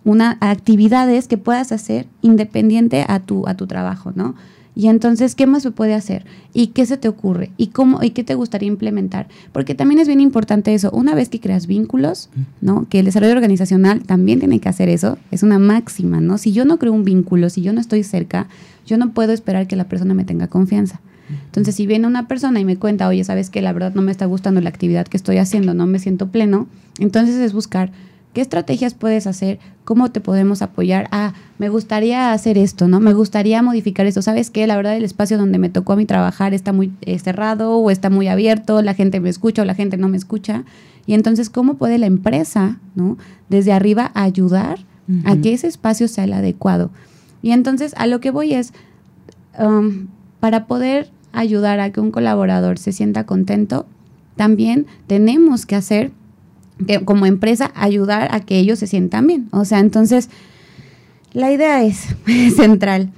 una 0.03 0.37
actividades 0.41 1.27
que 1.27 1.37
puedas 1.37 1.71
hacer 1.71 2.07
independiente 2.21 3.05
a 3.07 3.19
tu, 3.19 3.47
a 3.47 3.53
tu 3.55 3.67
trabajo, 3.67 4.11
¿no? 4.15 4.33
Y 4.75 4.87
entonces, 4.87 5.35
¿qué 5.35 5.45
más 5.45 5.63
se 5.63 5.71
puede 5.71 5.93
hacer? 5.93 6.25
¿Y 6.53 6.67
qué 6.67 6.85
se 6.85 6.97
te 6.97 7.07
ocurre? 7.07 7.51
¿Y 7.57 7.67
cómo 7.67 8.01
y 8.01 8.09
qué 8.09 8.23
te 8.23 8.33
gustaría 8.33 8.67
implementar? 8.67 9.27
Porque 9.51 9.75
también 9.75 9.99
es 9.99 10.07
bien 10.07 10.19
importante 10.19 10.73
eso. 10.73 10.89
Una 10.91 11.13
vez 11.13 11.29
que 11.29 11.39
creas 11.39 11.67
vínculos, 11.67 12.29
¿no? 12.59 12.87
Que 12.89 12.99
el 12.99 13.05
desarrollo 13.05 13.33
organizacional 13.33 14.03
también 14.03 14.39
tiene 14.39 14.59
que 14.59 14.69
hacer 14.69 14.89
eso, 14.89 15.17
es 15.29 15.43
una 15.43 15.59
máxima, 15.59 16.21
¿no? 16.21 16.37
Si 16.37 16.53
yo 16.53 16.65
no 16.65 16.79
creo 16.79 16.93
un 16.93 17.03
vínculo, 17.03 17.49
si 17.49 17.61
yo 17.61 17.71
no 17.71 17.81
estoy 17.81 18.03
cerca, 18.03 18.47
yo 18.85 18.97
no 18.97 19.13
puedo 19.13 19.33
esperar 19.33 19.67
que 19.67 19.75
la 19.75 19.85
persona 19.85 20.13
me 20.13 20.25
tenga 20.25 20.47
confianza. 20.47 21.01
Entonces, 21.45 21.75
si 21.75 21.87
viene 21.87 22.05
una 22.05 22.27
persona 22.27 22.59
y 22.59 22.65
me 22.65 22.77
cuenta, 22.77 23.07
oye, 23.07 23.23
sabes 23.23 23.49
que 23.49 23.61
la 23.61 23.71
verdad 23.71 23.93
no 23.95 24.01
me 24.01 24.11
está 24.11 24.25
gustando 24.25 24.59
la 24.61 24.69
actividad 24.69 25.07
que 25.07 25.17
estoy 25.17 25.37
haciendo, 25.37 25.73
no 25.73 25.87
me 25.87 25.97
siento 25.99 26.27
pleno, 26.27 26.67
entonces 26.99 27.37
es 27.37 27.53
buscar 27.53 27.91
¿Qué 28.33 28.41
estrategias 28.41 28.95
puedes 28.95 29.27
hacer? 29.27 29.59
¿Cómo 29.85 30.11
te 30.11 30.19
podemos 30.19 30.63
apoyar? 30.63 31.07
Ah, 31.11 31.33
me 31.59 31.69
gustaría 31.69 32.33
hacer 32.33 32.57
esto, 32.57 32.87
¿no? 32.87 32.99
Me 32.99 33.13
gustaría 33.13 33.61
modificar 33.61 34.07
esto. 34.07 34.23
¿Sabes 34.23 34.49
qué? 34.49 34.65
La 34.65 34.75
verdad, 34.75 34.97
el 34.97 35.03
espacio 35.03 35.37
donde 35.37 35.59
me 35.59 35.69
tocó 35.69 35.93
a 35.93 35.95
mí 35.95 36.05
trabajar 36.05 36.55
está 36.55 36.73
muy 36.73 36.91
eh, 37.01 37.19
cerrado 37.19 37.77
o 37.77 37.91
está 37.91 38.09
muy 38.09 38.27
abierto, 38.27 38.81
la 38.81 38.95
gente 38.95 39.19
me 39.19 39.29
escucha 39.29 39.61
o 39.61 39.65
la 39.65 39.75
gente 39.75 39.97
no 39.97 40.09
me 40.09 40.17
escucha. 40.17 40.63
Y 41.05 41.13
entonces, 41.13 41.51
¿cómo 41.51 41.75
puede 41.75 41.99
la 41.99 42.07
empresa, 42.07 42.79
¿no? 42.95 43.19
Desde 43.49 43.71
arriba 43.71 44.11
ayudar 44.15 44.79
a 45.25 45.35
que 45.35 45.53
ese 45.53 45.67
espacio 45.67 46.07
sea 46.07 46.23
el 46.23 46.33
adecuado? 46.33 46.89
Y 47.43 47.51
entonces, 47.51 47.93
a 47.97 48.07
lo 48.07 48.19
que 48.19 48.31
voy 48.31 48.53
es, 48.53 48.73
um, 49.59 50.07
para 50.39 50.65
poder 50.65 51.11
ayudar 51.33 51.79
a 51.79 51.91
que 51.91 51.99
un 51.99 52.09
colaborador 52.09 52.79
se 52.79 52.91
sienta 52.91 53.25
contento, 53.25 53.85
también 54.35 54.87
tenemos 55.05 55.67
que 55.67 55.75
hacer 55.75 56.11
que 56.87 57.03
como 57.05 57.25
empresa 57.27 57.71
ayudar 57.75 58.29
a 58.31 58.39
que 58.39 58.57
ellos 58.57 58.79
se 58.79 58.87
sientan 58.87 59.27
bien. 59.27 59.49
O 59.51 59.65
sea, 59.65 59.79
entonces, 59.79 60.29
la 61.33 61.51
idea 61.51 61.83
es 61.83 62.15
central. 62.55 63.11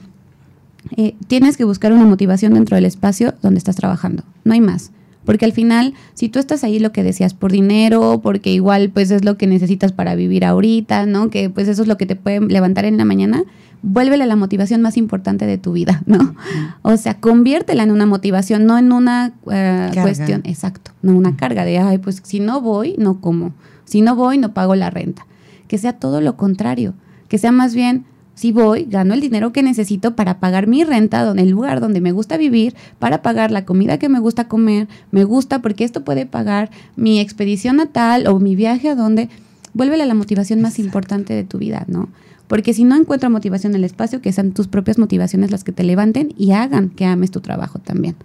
Eh, 0.98 1.16
tienes 1.28 1.56
que 1.56 1.64
buscar 1.64 1.94
una 1.94 2.06
motivación 2.06 2.54
dentro 2.54 2.76
del 2.76 2.86
espacio 2.86 3.36
donde 3.42 3.60
estás 3.60 3.76
trabajando. 3.76 4.24
No 4.44 4.54
hay 4.54 4.62
más. 4.62 4.92
Porque 5.24 5.46
al 5.46 5.54
final, 5.54 5.94
si 6.14 6.30
tú 6.30 6.38
estás 6.40 6.64
ahí 6.64 6.80
lo 6.80 6.92
que 6.92 7.04
decías 7.04 7.34
por 7.34 7.52
dinero, 7.52 8.22
porque 8.22 8.52
igual 8.52 8.92
pues 8.94 9.10
es 9.12 9.26
lo 9.26 9.38
que 9.38 9.48
necesitas 9.48 9.92
para 9.92 10.16
vivir 10.16 10.46
ahorita, 10.46 11.06
¿no? 11.08 11.30
Que 11.30 11.50
pues 11.50 11.68
eso 11.68 11.82
es 11.82 11.88
lo 11.88 11.98
que 11.98 12.06
te 12.06 12.16
puede 12.16 12.42
levantar 12.42 12.86
en 12.86 12.98
la 12.98 13.06
mañana, 13.06 13.44
vuélvele 13.86 14.26
la 14.26 14.36
motivación 14.36 14.82
más 14.82 14.98
importante 14.98 15.46
de 15.46 15.58
tu 15.58 15.72
vida, 15.72 16.02
¿no? 16.06 16.36
O 16.82 16.98
sea, 16.98 17.20
conviértela 17.20 17.84
en 17.84 17.92
una 17.92 18.06
motivación, 18.06 18.66
no 18.66 18.78
en 18.78 18.92
una 18.92 19.34
eh, 19.52 19.92
cuestión, 20.02 20.42
exacto, 20.44 20.92
no 21.02 21.16
una 21.16 21.38
carga 21.38 21.64
de, 21.64 21.78
ay, 21.78 22.00
pues 22.00 22.22
si 22.24 22.40
no 22.40 22.62
voy, 22.62 22.96
no 22.98 23.22
como, 23.22 23.54
si 23.86 24.02
no 24.02 24.16
voy, 24.16 24.38
no 24.38 24.54
pago 24.54 24.76
la 24.76 24.90
renta. 24.90 25.26
Que 25.68 25.78
sea 25.78 25.94
todo 25.94 26.22
lo 26.22 26.36
contrario, 26.36 26.94
que 27.28 27.38
sea 27.38 27.52
más 27.52 27.74
bien, 27.74 28.06
si 28.34 28.52
voy, 28.52 28.86
gano 28.90 29.14
el 29.14 29.22
dinero 29.22 29.54
que 29.54 29.64
necesito 29.64 30.16
para 30.16 30.40
pagar 30.40 30.68
mi 30.68 30.84
renta 30.84 31.32
en 31.32 31.40
el 31.40 31.50
lugar 31.50 31.80
donde 31.80 32.02
me 32.02 32.12
gusta 32.12 32.38
vivir, 32.38 32.76
para 33.00 33.22
pagar 33.22 33.50
la 33.52 33.66
comida 33.66 33.98
que 33.98 34.10
me 34.10 34.20
gusta 34.20 34.48
comer, 34.48 34.88
me 35.12 35.24
gusta 35.24 35.62
porque 35.62 35.86
esto 35.86 36.04
puede 36.04 36.26
pagar 36.26 36.70
mi 36.96 37.20
expedición 37.20 37.78
natal 37.78 38.28
o 38.28 38.40
mi 38.40 38.56
viaje 38.56 38.90
a 38.90 38.96
donde, 38.96 39.30
vuélvele 39.74 40.06
la 40.06 40.16
motivación 40.16 40.62
más 40.62 40.80
importante 40.80 41.34
de 41.34 41.44
tu 41.44 41.60
vida, 41.60 41.86
¿no? 41.88 42.10
Porque 42.48 42.74
si 42.74 42.84
no 42.84 42.96
encuentro 42.96 43.30
motivación 43.30 43.74
en 43.74 43.78
el 43.78 43.84
espacio, 43.84 44.22
que 44.22 44.32
sean 44.32 44.52
tus 44.52 44.68
propias 44.68 44.98
motivaciones 44.98 45.52
las 45.52 45.64
que 45.64 45.72
te 45.72 45.84
levanten 45.84 46.34
y 46.38 46.52
hagan 46.52 46.90
que 46.90 47.06
ames 47.06 47.32
tu 47.32 47.42
trabajo 47.42 47.80
también. 47.80 48.16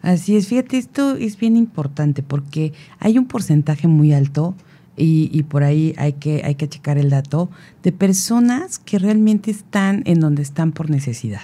Así 0.00 0.36
es, 0.36 0.46
fíjate, 0.46 0.78
esto 0.78 1.16
es 1.16 1.38
bien 1.38 1.56
importante 1.56 2.22
porque 2.22 2.72
hay 3.00 3.18
un 3.18 3.26
porcentaje 3.26 3.88
muy 3.88 4.12
alto 4.12 4.54
y, 5.00 5.42
por 5.44 5.62
ahí 5.62 5.94
hay 5.96 6.14
que, 6.14 6.42
hay 6.44 6.56
que 6.56 6.68
checar 6.68 6.98
el 6.98 7.10
dato 7.10 7.50
de 7.84 7.92
personas 7.92 8.80
que 8.80 8.98
realmente 8.98 9.50
están 9.50 10.02
en 10.06 10.18
donde 10.18 10.42
están 10.42 10.72
por 10.72 10.90
necesidad. 10.90 11.42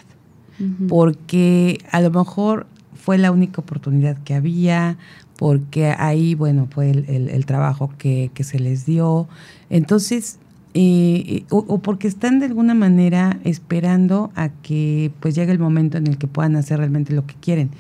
Porque 0.89 1.79
a 1.91 2.01
lo 2.01 2.11
mejor 2.11 2.67
fue 2.95 3.19
la 3.19 3.33
única 3.33 3.61
oportunidad 3.61 4.17
que 4.23 4.35
había, 4.35 4.99
porque 5.37 5.87
ahí, 5.87 6.35
bueno, 6.35 6.69
fue 6.71 6.91
el, 6.91 7.47
trabajo 7.47 7.93
que, 7.99 8.31
que, 8.35 8.45
se 8.45 8.61
les 8.61 8.87
dio. 8.87 9.29
Entonces, 9.69 10.39
eh, 10.77 11.45
o, 11.51 11.79
porque 11.79 12.09
están 12.09 12.41
de 12.41 12.47
alguna 12.47 12.75
manera 12.75 13.39
esperando 13.45 14.33
a 14.35 14.49
que 14.49 15.13
pues 15.21 15.37
llegue 15.37 15.53
el 15.53 15.61
momento 15.61 15.99
en 15.99 16.09
el 16.09 16.19
que 16.19 16.27
puedan 16.27 16.57
hacer 16.57 16.79
realmente 16.79 17.15
lo 17.15 17.27
que 17.27 17.35
quieren. 17.35 17.71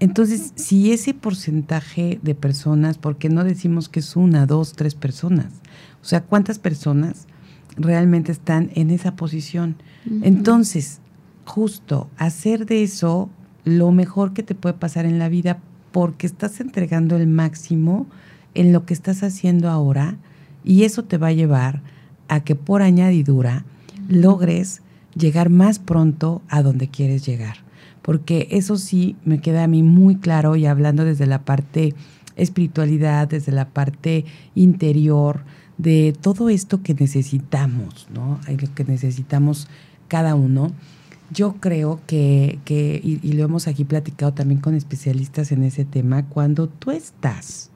Entonces, 0.00 0.52
si 0.56 0.92
ese 0.92 1.12
porcentaje 1.12 2.18
de 2.22 2.34
personas, 2.34 2.96
porque 2.96 3.28
no 3.28 3.44
decimos 3.44 3.90
que 3.90 4.00
es 4.00 4.16
una, 4.16 4.46
dos, 4.46 4.72
tres 4.72 4.94
personas, 4.94 5.52
o 6.02 6.04
sea, 6.06 6.22
¿cuántas 6.22 6.58
personas 6.58 7.26
realmente 7.76 8.32
están 8.32 8.70
en 8.74 8.90
esa 8.90 9.16
posición? 9.16 9.76
Entonces, 10.22 11.00
justo 11.44 12.08
hacer 12.16 12.66
de 12.66 12.82
eso 12.82 13.28
lo 13.64 13.92
mejor 13.92 14.32
que 14.32 14.42
te 14.42 14.54
puede 14.54 14.74
pasar 14.74 15.04
en 15.04 15.18
la 15.18 15.28
vida 15.28 15.58
porque 15.92 16.26
estás 16.26 16.60
entregando 16.60 17.16
el 17.16 17.26
máximo 17.26 18.06
en 18.54 18.72
lo 18.72 18.84
que 18.86 18.94
estás 18.94 19.22
haciendo 19.22 19.68
ahora 19.70 20.16
y 20.64 20.84
eso 20.84 21.04
te 21.04 21.18
va 21.18 21.28
a 21.28 21.32
llevar 21.32 21.82
a 22.28 22.40
que 22.40 22.54
por 22.54 22.82
añadidura 22.82 23.64
logres 24.08 24.82
llegar 25.14 25.50
más 25.50 25.78
pronto 25.78 26.42
a 26.48 26.62
donde 26.62 26.88
quieres 26.88 27.24
llegar. 27.24 27.58
Porque 28.02 28.48
eso 28.50 28.76
sí 28.76 29.16
me 29.24 29.40
queda 29.40 29.64
a 29.64 29.68
mí 29.68 29.82
muy 29.82 30.16
claro 30.16 30.56
y 30.56 30.66
hablando 30.66 31.04
desde 31.04 31.26
la 31.26 31.44
parte 31.44 31.94
espiritualidad, 32.36 33.28
desde 33.28 33.52
la 33.52 33.68
parte 33.68 34.24
interior, 34.54 35.42
de 35.78 36.14
todo 36.20 36.48
esto 36.48 36.82
que 36.82 36.94
necesitamos, 36.94 38.06
¿no? 38.12 38.40
Lo 38.48 38.74
que 38.74 38.84
necesitamos 38.84 39.68
cada 40.08 40.34
uno. 40.34 40.72
Yo 41.32 41.54
creo 41.54 42.00
que, 42.06 42.58
que 42.64 43.00
y, 43.02 43.18
y, 43.26 43.32
lo 43.32 43.44
hemos 43.44 43.66
aquí 43.66 43.84
platicado 43.84 44.32
también 44.34 44.60
con 44.60 44.74
especialistas 44.74 45.50
en 45.52 45.64
ese 45.64 45.84
tema, 45.84 46.26
cuando 46.28 46.68
tú 46.68 46.90
estás, 46.90 47.70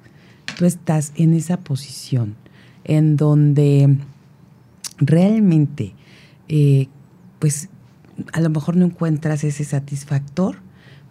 tú 0.57 0.65
estás 0.65 1.13
en 1.17 1.35
esa 1.35 1.59
posición 1.59 2.37
en 2.85 3.17
donde 3.17 3.97
realmente, 4.99 5.95
eh, 6.49 6.89
pues 7.39 7.69
a 8.33 8.41
lo 8.41 8.51
mejor 8.51 8.77
no 8.77 8.87
encuentras 8.87 9.45
ese 9.45 9.65
satisfactor, 9.65 10.57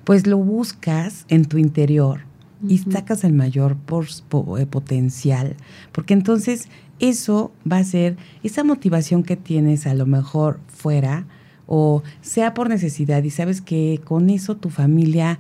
pues 0.04 0.28
lo 0.28 0.38
buscas 0.38 1.26
en 1.30 1.46
tu 1.46 1.58
interior 1.58 2.22
y 2.68 2.80
sacas 2.80 3.24
el 3.24 3.34
mayor 3.34 3.78
eh, 3.78 4.66
potencial, 4.66 5.56
porque 5.92 6.14
entonces 6.14 6.70
eso 7.00 7.52
va 7.70 7.78
a 7.78 7.84
ser 7.84 8.18
esa 8.42 8.64
motivación 8.64 9.24
que 9.24 9.36
tienes 9.36 9.86
a 9.86 9.94
lo 9.94 10.06
mejor 10.06 10.60
fuera 10.68 11.28
o 11.68 12.02
sea 12.22 12.54
por 12.54 12.70
necesidad 12.70 13.22
y 13.24 13.30
sabes 13.30 13.62
que 13.62 14.02
con 14.04 14.30
eso 14.30 14.58
tu 14.58 14.70
familia 14.70 15.38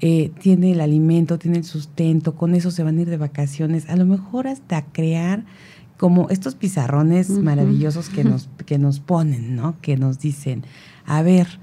eh, 0.00 0.30
tiene 0.40 0.72
el 0.72 0.80
alimento, 0.80 1.38
tiene 1.38 1.58
el 1.58 1.64
sustento, 1.64 2.34
con 2.34 2.54
eso 2.54 2.70
se 2.70 2.82
van 2.82 2.98
a 2.98 3.02
ir 3.02 3.08
de 3.08 3.16
vacaciones, 3.16 3.88
a 3.88 3.96
lo 3.96 4.04
mejor 4.04 4.48
hasta 4.48 4.82
crear 4.84 5.44
como 5.96 6.28
estos 6.28 6.54
pizarrones 6.54 7.30
maravillosos 7.30 8.08
que 8.08 8.24
nos, 8.24 8.48
que 8.66 8.78
nos 8.78 9.00
ponen, 9.00 9.56
¿no? 9.56 9.76
Que 9.80 9.96
nos 9.96 10.18
dicen, 10.18 10.64
a 11.06 11.22
ver, 11.22 11.58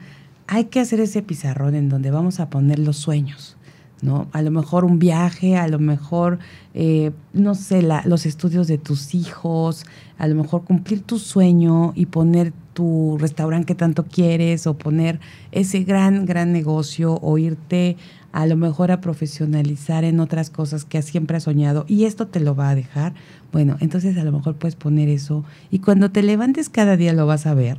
hay 0.47 0.65
que 0.65 0.79
hacer 0.79 0.99
ese 0.99 1.21
pizarrón 1.21 1.75
en 1.75 1.89
donde 1.89 2.11
vamos 2.11 2.39
a 2.39 2.49
poner 2.49 2.79
los 2.79 2.97
sueños, 2.97 3.57
¿no? 4.01 4.27
A 4.31 4.41
lo 4.41 4.51
mejor 4.51 4.85
un 4.85 4.99
viaje, 4.99 5.57
a 5.57 5.67
lo 5.67 5.79
mejor, 5.79 6.39
eh, 6.73 7.11
no 7.33 7.55
sé, 7.55 7.81
los 8.05 8.25
estudios 8.25 8.67
de 8.67 8.77
tus 8.77 9.15
hijos, 9.15 9.85
a 10.17 10.27
lo 10.27 10.35
mejor 10.35 10.63
cumplir 10.63 11.01
tu 11.01 11.19
sueño 11.19 11.93
y 11.95 12.07
poner 12.07 12.53
tu 12.73 13.17
restaurante 13.19 13.67
que 13.67 13.75
tanto 13.75 14.05
quieres 14.05 14.67
o 14.67 14.73
poner 14.75 15.19
ese 15.51 15.83
gran, 15.83 16.25
gran 16.25 16.51
negocio 16.51 17.19
o 17.21 17.37
irte 17.37 17.97
a 18.33 18.47
lo 18.47 18.57
mejor 18.57 18.91
a 18.91 18.99
profesionalizar 18.99 20.03
en 20.03 20.19
otras 20.19 20.49
cosas 20.49 20.85
que 20.85 21.01
siempre 21.03 21.37
has 21.37 21.43
soñado 21.43 21.85
y 21.87 22.05
esto 22.05 22.27
te 22.27 22.39
lo 22.39 22.55
va 22.55 22.69
a 22.69 22.75
dejar, 22.75 23.13
bueno, 23.51 23.77
entonces 23.79 24.17
a 24.17 24.23
lo 24.23 24.31
mejor 24.31 24.55
puedes 24.55 24.75
poner 24.75 25.07
eso 25.07 25.45
y 25.69 25.79
cuando 25.79 26.11
te 26.11 26.23
levantes 26.23 26.67
cada 26.67 26.97
día 26.97 27.13
lo 27.13 27.27
vas 27.27 27.45
a 27.45 27.53
ver 27.53 27.77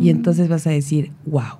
y 0.00 0.10
entonces 0.10 0.48
vas 0.48 0.68
a 0.68 0.70
decir, 0.70 1.10
wow, 1.26 1.58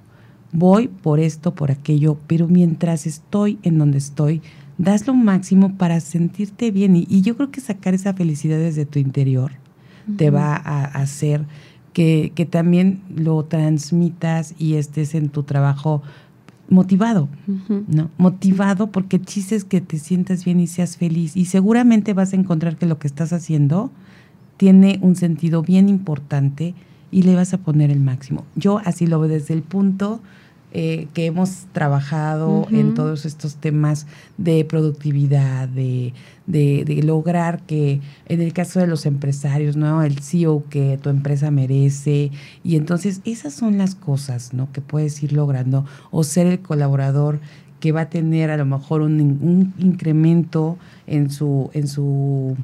voy 0.52 0.86
por 0.86 1.18
esto, 1.18 1.56
por 1.56 1.72
aquello, 1.72 2.16
pero 2.28 2.46
mientras 2.46 3.04
estoy 3.04 3.58
en 3.64 3.78
donde 3.78 3.98
estoy, 3.98 4.40
das 4.78 5.08
lo 5.08 5.14
máximo 5.14 5.76
para 5.76 5.98
sentirte 5.98 6.70
bien 6.70 6.94
y, 6.94 7.22
yo 7.22 7.36
creo 7.36 7.50
que 7.50 7.60
sacar 7.60 7.94
esa 7.94 8.14
felicidad 8.14 8.58
desde 8.58 8.86
tu 8.86 9.00
interior 9.00 9.50
te 10.16 10.30
va 10.30 10.54
a 10.54 10.84
hacer 10.84 11.44
que, 11.92 12.32
que 12.34 12.46
también 12.46 13.02
lo 13.14 13.44
transmitas 13.44 14.54
y 14.56 14.74
estés 14.74 15.16
en 15.16 15.28
tu 15.28 15.42
trabajo 15.42 16.02
motivado, 16.70 17.28
¿no? 17.88 18.10
Motivado 18.16 18.86
porque 18.86 19.18
dices 19.18 19.64
que 19.64 19.80
te 19.80 19.98
sientas 19.98 20.44
bien 20.44 20.60
y 20.60 20.66
seas 20.66 20.96
feliz. 20.96 21.36
Y 21.36 21.46
seguramente 21.46 22.14
vas 22.14 22.32
a 22.32 22.36
encontrar 22.36 22.76
que 22.76 22.86
lo 22.86 22.98
que 22.98 23.08
estás 23.08 23.32
haciendo 23.32 23.90
tiene 24.56 24.98
un 25.02 25.16
sentido 25.16 25.62
bien 25.62 25.88
importante 25.88 26.74
y 27.10 27.22
le 27.22 27.34
vas 27.34 27.52
a 27.52 27.58
poner 27.58 27.90
el 27.90 28.00
máximo. 28.00 28.44
Yo 28.54 28.78
así 28.84 29.06
lo 29.06 29.20
veo 29.20 29.28
desde 29.28 29.54
el 29.54 29.62
punto 29.62 30.20
eh, 30.72 31.08
que 31.14 31.26
hemos 31.26 31.66
trabajado 31.72 32.68
en 32.70 32.94
todos 32.94 33.26
estos 33.26 33.56
temas 33.56 34.06
de 34.38 34.64
productividad, 34.64 35.68
de, 35.68 36.12
de, 36.46 37.02
lograr 37.02 37.60
que, 37.62 38.00
en 38.26 38.40
el 38.40 38.52
caso 38.52 38.78
de 38.78 38.86
los 38.86 39.04
empresarios, 39.04 39.76
¿no? 39.76 40.02
El 40.04 40.20
CEO 40.20 40.62
que 40.70 40.96
tu 41.02 41.10
empresa 41.10 41.50
merece. 41.50 42.30
Y 42.62 42.76
entonces 42.76 43.20
esas 43.24 43.52
son 43.52 43.78
las 43.78 43.96
cosas, 43.96 44.54
¿no? 44.54 44.70
Que 44.72 44.80
puedes 44.80 45.20
ir 45.24 45.32
logrando. 45.32 45.84
O 46.12 46.22
ser 46.22 46.46
el 46.46 46.60
colaborador 46.60 47.40
que 47.80 47.90
va 47.90 48.02
a 48.02 48.10
tener 48.10 48.50
a 48.50 48.56
lo 48.56 48.64
mejor 48.64 49.00
un, 49.00 49.20
un 49.20 49.74
incremento 49.78 50.78
en 51.08 51.30
su, 51.30 51.70
en 51.72 51.88
su 51.88 52.56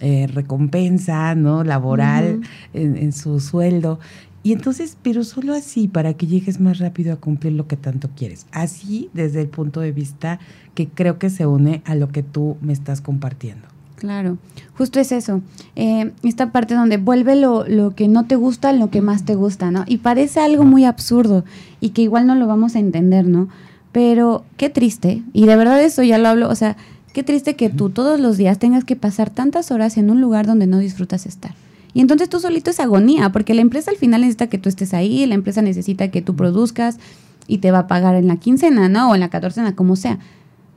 eh, 0.00 0.26
recompensa, 0.26 1.34
¿no? 1.34 1.64
Laboral, 1.64 2.42
en, 2.74 2.96
en 2.98 3.12
su 3.12 3.40
sueldo. 3.40 3.98
Y 4.46 4.52
entonces, 4.52 4.96
pero 5.02 5.24
solo 5.24 5.54
así 5.54 5.88
para 5.88 6.14
que 6.14 6.28
llegues 6.28 6.60
más 6.60 6.78
rápido 6.78 7.12
a 7.12 7.16
cumplir 7.16 7.54
lo 7.54 7.66
que 7.66 7.76
tanto 7.76 8.10
quieres. 8.14 8.46
Así 8.52 9.10
desde 9.12 9.40
el 9.40 9.48
punto 9.48 9.80
de 9.80 9.90
vista 9.90 10.38
que 10.76 10.86
creo 10.86 11.18
que 11.18 11.30
se 11.30 11.46
une 11.46 11.82
a 11.84 11.96
lo 11.96 12.10
que 12.10 12.22
tú 12.22 12.56
me 12.60 12.72
estás 12.72 13.00
compartiendo. 13.00 13.66
Claro, 13.96 14.38
justo 14.78 15.00
es 15.00 15.10
eso. 15.10 15.42
Eh, 15.74 16.12
esta 16.22 16.52
parte 16.52 16.76
donde 16.76 16.96
vuelve 16.96 17.34
lo, 17.34 17.66
lo, 17.66 17.96
que 17.96 18.06
no 18.06 18.26
te 18.26 18.36
gusta 18.36 18.72
lo 18.72 18.88
que 18.88 19.02
más 19.02 19.24
te 19.24 19.34
gusta, 19.34 19.72
¿no? 19.72 19.82
Y 19.88 19.96
parece 19.96 20.38
algo 20.38 20.62
muy 20.62 20.84
absurdo 20.84 21.44
y 21.80 21.88
que 21.88 22.02
igual 22.02 22.28
no 22.28 22.36
lo 22.36 22.46
vamos 22.46 22.76
a 22.76 22.78
entender, 22.78 23.26
¿no? 23.26 23.48
Pero 23.90 24.44
qué 24.58 24.70
triste, 24.70 25.24
y 25.32 25.46
de 25.46 25.56
verdad 25.56 25.82
eso 25.82 26.04
ya 26.04 26.18
lo 26.18 26.28
hablo, 26.28 26.48
o 26.48 26.54
sea, 26.54 26.76
qué 27.12 27.24
triste 27.24 27.56
que 27.56 27.68
tú 27.68 27.90
todos 27.90 28.20
los 28.20 28.36
días 28.36 28.60
tengas 28.60 28.84
que 28.84 28.94
pasar 28.94 29.28
tantas 29.28 29.72
horas 29.72 29.96
en 29.96 30.08
un 30.08 30.20
lugar 30.20 30.46
donde 30.46 30.68
no 30.68 30.78
disfrutas 30.78 31.26
estar. 31.26 31.65
Y 31.96 32.00
entonces 32.02 32.28
tú 32.28 32.40
solito 32.40 32.68
es 32.68 32.78
agonía, 32.78 33.32
porque 33.32 33.54
la 33.54 33.62
empresa 33.62 33.90
al 33.90 33.96
final 33.96 34.20
necesita 34.20 34.48
que 34.48 34.58
tú 34.58 34.68
estés 34.68 34.92
ahí, 34.92 35.24
la 35.24 35.34
empresa 35.34 35.62
necesita 35.62 36.10
que 36.10 36.20
tú 36.20 36.36
produzcas 36.36 36.98
y 37.46 37.56
te 37.56 37.70
va 37.70 37.78
a 37.78 37.86
pagar 37.86 38.16
en 38.16 38.28
la 38.28 38.36
quincena, 38.36 38.90
¿no? 38.90 39.10
O 39.10 39.14
en 39.14 39.20
la 39.20 39.30
catorcena, 39.30 39.74
como 39.74 39.96
sea. 39.96 40.18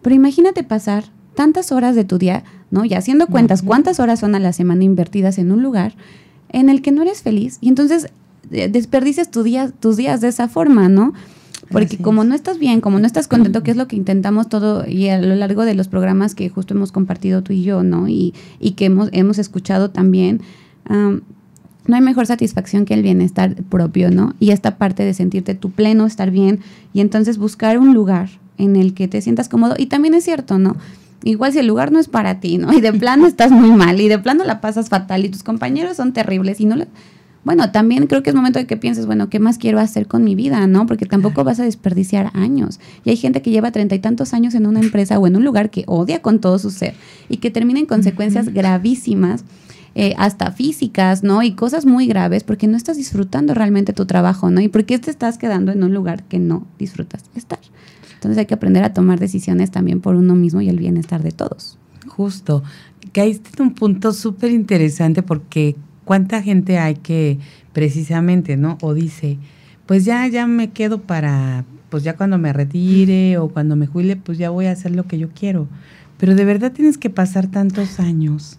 Pero 0.01 0.15
imagínate 0.15 0.63
pasar 0.63 1.03
tantas 1.35 1.73
horas 1.73 1.93
de 1.93 2.05
tu 2.05 2.19
día, 2.19 2.45
¿no? 2.71 2.85
Y 2.85 2.93
haciendo 2.93 3.27
cuentas, 3.27 3.63
cuántas 3.63 3.99
horas 3.99 4.21
son 4.21 4.33
a 4.33 4.39
la 4.39 4.53
semana 4.53 4.85
invertidas 4.85 5.39
en 5.39 5.51
un 5.51 5.61
lugar 5.61 5.93
en 6.47 6.69
el 6.69 6.81
que 6.81 6.93
no 6.93 7.01
eres 7.01 7.21
feliz. 7.21 7.57
Y 7.59 7.67
entonces 7.67 8.07
eh, 8.51 8.69
desperdices 8.69 9.29
tu 9.29 9.43
día, 9.43 9.73
tus 9.77 9.97
días 9.97 10.21
de 10.21 10.29
esa 10.29 10.47
forma, 10.47 10.87
¿no? 10.87 11.13
Porque 11.69 11.97
como 11.97 12.23
no 12.23 12.33
estás 12.33 12.59
bien, 12.59 12.79
como 12.79 12.97
no 12.97 13.05
estás 13.05 13.27
contento, 13.27 13.61
que 13.61 13.71
es 13.71 13.77
lo 13.77 13.89
que 13.89 13.97
intentamos 13.97 14.47
todo 14.47 14.87
y 14.87 15.09
a 15.09 15.19
lo 15.19 15.35
largo 15.35 15.65
de 15.65 15.75
los 15.75 15.89
programas 15.89 16.33
que 16.33 16.47
justo 16.47 16.75
hemos 16.75 16.93
compartido 16.93 17.43
tú 17.43 17.51
y 17.51 17.63
yo, 17.63 17.83
¿no? 17.83 18.07
Y, 18.07 18.33
y 18.61 18.71
que 18.71 18.85
hemos, 18.85 19.09
hemos 19.11 19.37
escuchado 19.37 19.89
también, 19.89 20.39
no 20.89 21.95
hay 21.95 22.01
mejor 22.01 22.27
satisfacción 22.27 22.85
que 22.85 22.93
el 22.93 23.01
bienestar 23.01 23.55
propio, 23.63 24.11
¿no? 24.11 24.35
Y 24.39 24.51
esta 24.51 24.77
parte 24.77 25.03
de 25.03 25.13
sentirte 25.13 25.55
tu 25.55 25.71
pleno, 25.71 26.05
estar 26.05 26.31
bien, 26.31 26.59
y 26.93 27.01
entonces 27.01 27.37
buscar 27.37 27.79
un 27.79 27.93
lugar 27.93 28.29
en 28.57 28.75
el 28.75 28.93
que 28.93 29.07
te 29.07 29.21
sientas 29.21 29.49
cómodo. 29.49 29.75
Y 29.77 29.87
también 29.87 30.13
es 30.13 30.23
cierto, 30.23 30.59
¿no? 30.59 30.75
Igual 31.23 31.51
si 31.51 31.59
el 31.59 31.67
lugar 31.67 31.91
no 31.91 31.99
es 31.99 32.07
para 32.07 32.39
ti, 32.39 32.57
¿no? 32.57 32.71
Y 32.77 32.81
de 32.81 32.93
plano 32.93 33.25
estás 33.25 33.51
muy 33.51 33.71
mal, 33.71 33.99
y 33.99 34.07
de 34.07 34.19
plano 34.19 34.43
la 34.45 34.61
pasas 34.61 34.89
fatal, 34.89 35.25
y 35.25 35.29
tus 35.29 35.43
compañeros 35.43 35.97
son 35.97 36.13
terribles, 36.13 36.61
y 36.61 36.65
no 36.65 36.75
Bueno, 37.43 37.71
también 37.71 38.05
creo 38.05 38.21
que 38.21 38.29
es 38.29 38.35
momento 38.35 38.59
de 38.59 38.67
que 38.67 38.77
pienses, 38.77 39.07
bueno, 39.07 39.29
¿qué 39.29 39.39
más 39.39 39.57
quiero 39.57 39.79
hacer 39.79 40.07
con 40.07 40.23
mi 40.23 40.35
vida, 40.35 40.67
no? 40.67 40.85
Porque 40.85 41.07
tampoco 41.07 41.43
vas 41.43 41.59
a 41.59 41.63
desperdiciar 41.63 42.29
años. 42.35 42.79
Y 43.03 43.09
hay 43.09 43.17
gente 43.17 43.41
que 43.41 43.49
lleva 43.49 43.71
treinta 43.71 43.95
y 43.95 43.99
tantos 43.99 44.33
años 44.35 44.53
en 44.53 44.67
una 44.67 44.79
empresa 44.79 45.17
o 45.17 45.25
en 45.25 45.35
un 45.35 45.43
lugar 45.43 45.71
que 45.71 45.85
odia 45.87 46.21
con 46.21 46.39
todo 46.39 46.59
su 46.59 46.69
ser 46.69 46.93
y 47.29 47.37
que 47.37 47.49
termina 47.49 47.79
en 47.79 47.87
consecuencias 47.87 48.49
gravísimas 48.49 49.43
eh, 49.95 50.13
hasta 50.17 50.51
físicas, 50.51 51.23
¿no? 51.23 51.41
Y 51.41 51.53
cosas 51.53 51.85
muy 51.85 52.07
graves 52.07 52.43
porque 52.43 52.67
no 52.67 52.77
estás 52.77 52.97
disfrutando 52.97 53.53
realmente 53.53 53.91
tu 53.93 54.05
trabajo, 54.05 54.51
¿no? 54.51 54.61
Y 54.61 54.67
porque 54.67 54.99
te 54.99 55.09
estás 55.09 55.37
quedando 55.37 55.71
en 55.71 55.83
un 55.83 55.93
lugar 55.93 56.23
que 56.23 56.39
no 56.39 56.67
disfrutas 56.77 57.23
estar. 57.35 57.59
Entonces 58.13 58.37
hay 58.37 58.45
que 58.45 58.53
aprender 58.53 58.83
a 58.83 58.93
tomar 58.93 59.19
decisiones 59.19 59.71
también 59.71 60.01
por 60.01 60.15
uno 60.15 60.35
mismo 60.35 60.61
y 60.61 60.69
el 60.69 60.77
bienestar 60.77 61.23
de 61.23 61.31
todos. 61.31 61.77
Justo. 62.07 62.63
Caíste 63.13 63.49
en 63.57 63.63
un 63.63 63.73
punto 63.73 64.13
súper 64.13 64.51
interesante 64.51 65.23
porque 65.23 65.75
cuánta 66.05 66.41
gente 66.41 66.77
hay 66.77 66.95
que 66.95 67.39
precisamente, 67.73 68.57
¿no? 68.57 68.77
O 68.81 68.93
dice, 68.93 69.39
pues 69.85 70.05
ya, 70.05 70.27
ya 70.27 70.45
me 70.45 70.69
quedo 70.69 71.01
para, 71.01 71.65
pues 71.89 72.03
ya 72.03 72.15
cuando 72.15 72.37
me 72.37 72.53
retire 72.53 73.37
o 73.37 73.49
cuando 73.49 73.75
me 73.75 73.87
jubile, 73.87 74.17
pues 74.17 74.37
ya 74.37 74.49
voy 74.49 74.67
a 74.67 74.71
hacer 74.71 74.95
lo 74.95 75.05
que 75.07 75.17
yo 75.17 75.29
quiero. 75.29 75.67
Pero 76.17 76.35
de 76.35 76.45
verdad 76.45 76.73
tienes 76.73 76.97
que 76.97 77.09
pasar 77.09 77.47
tantos 77.47 77.99
años 77.99 78.58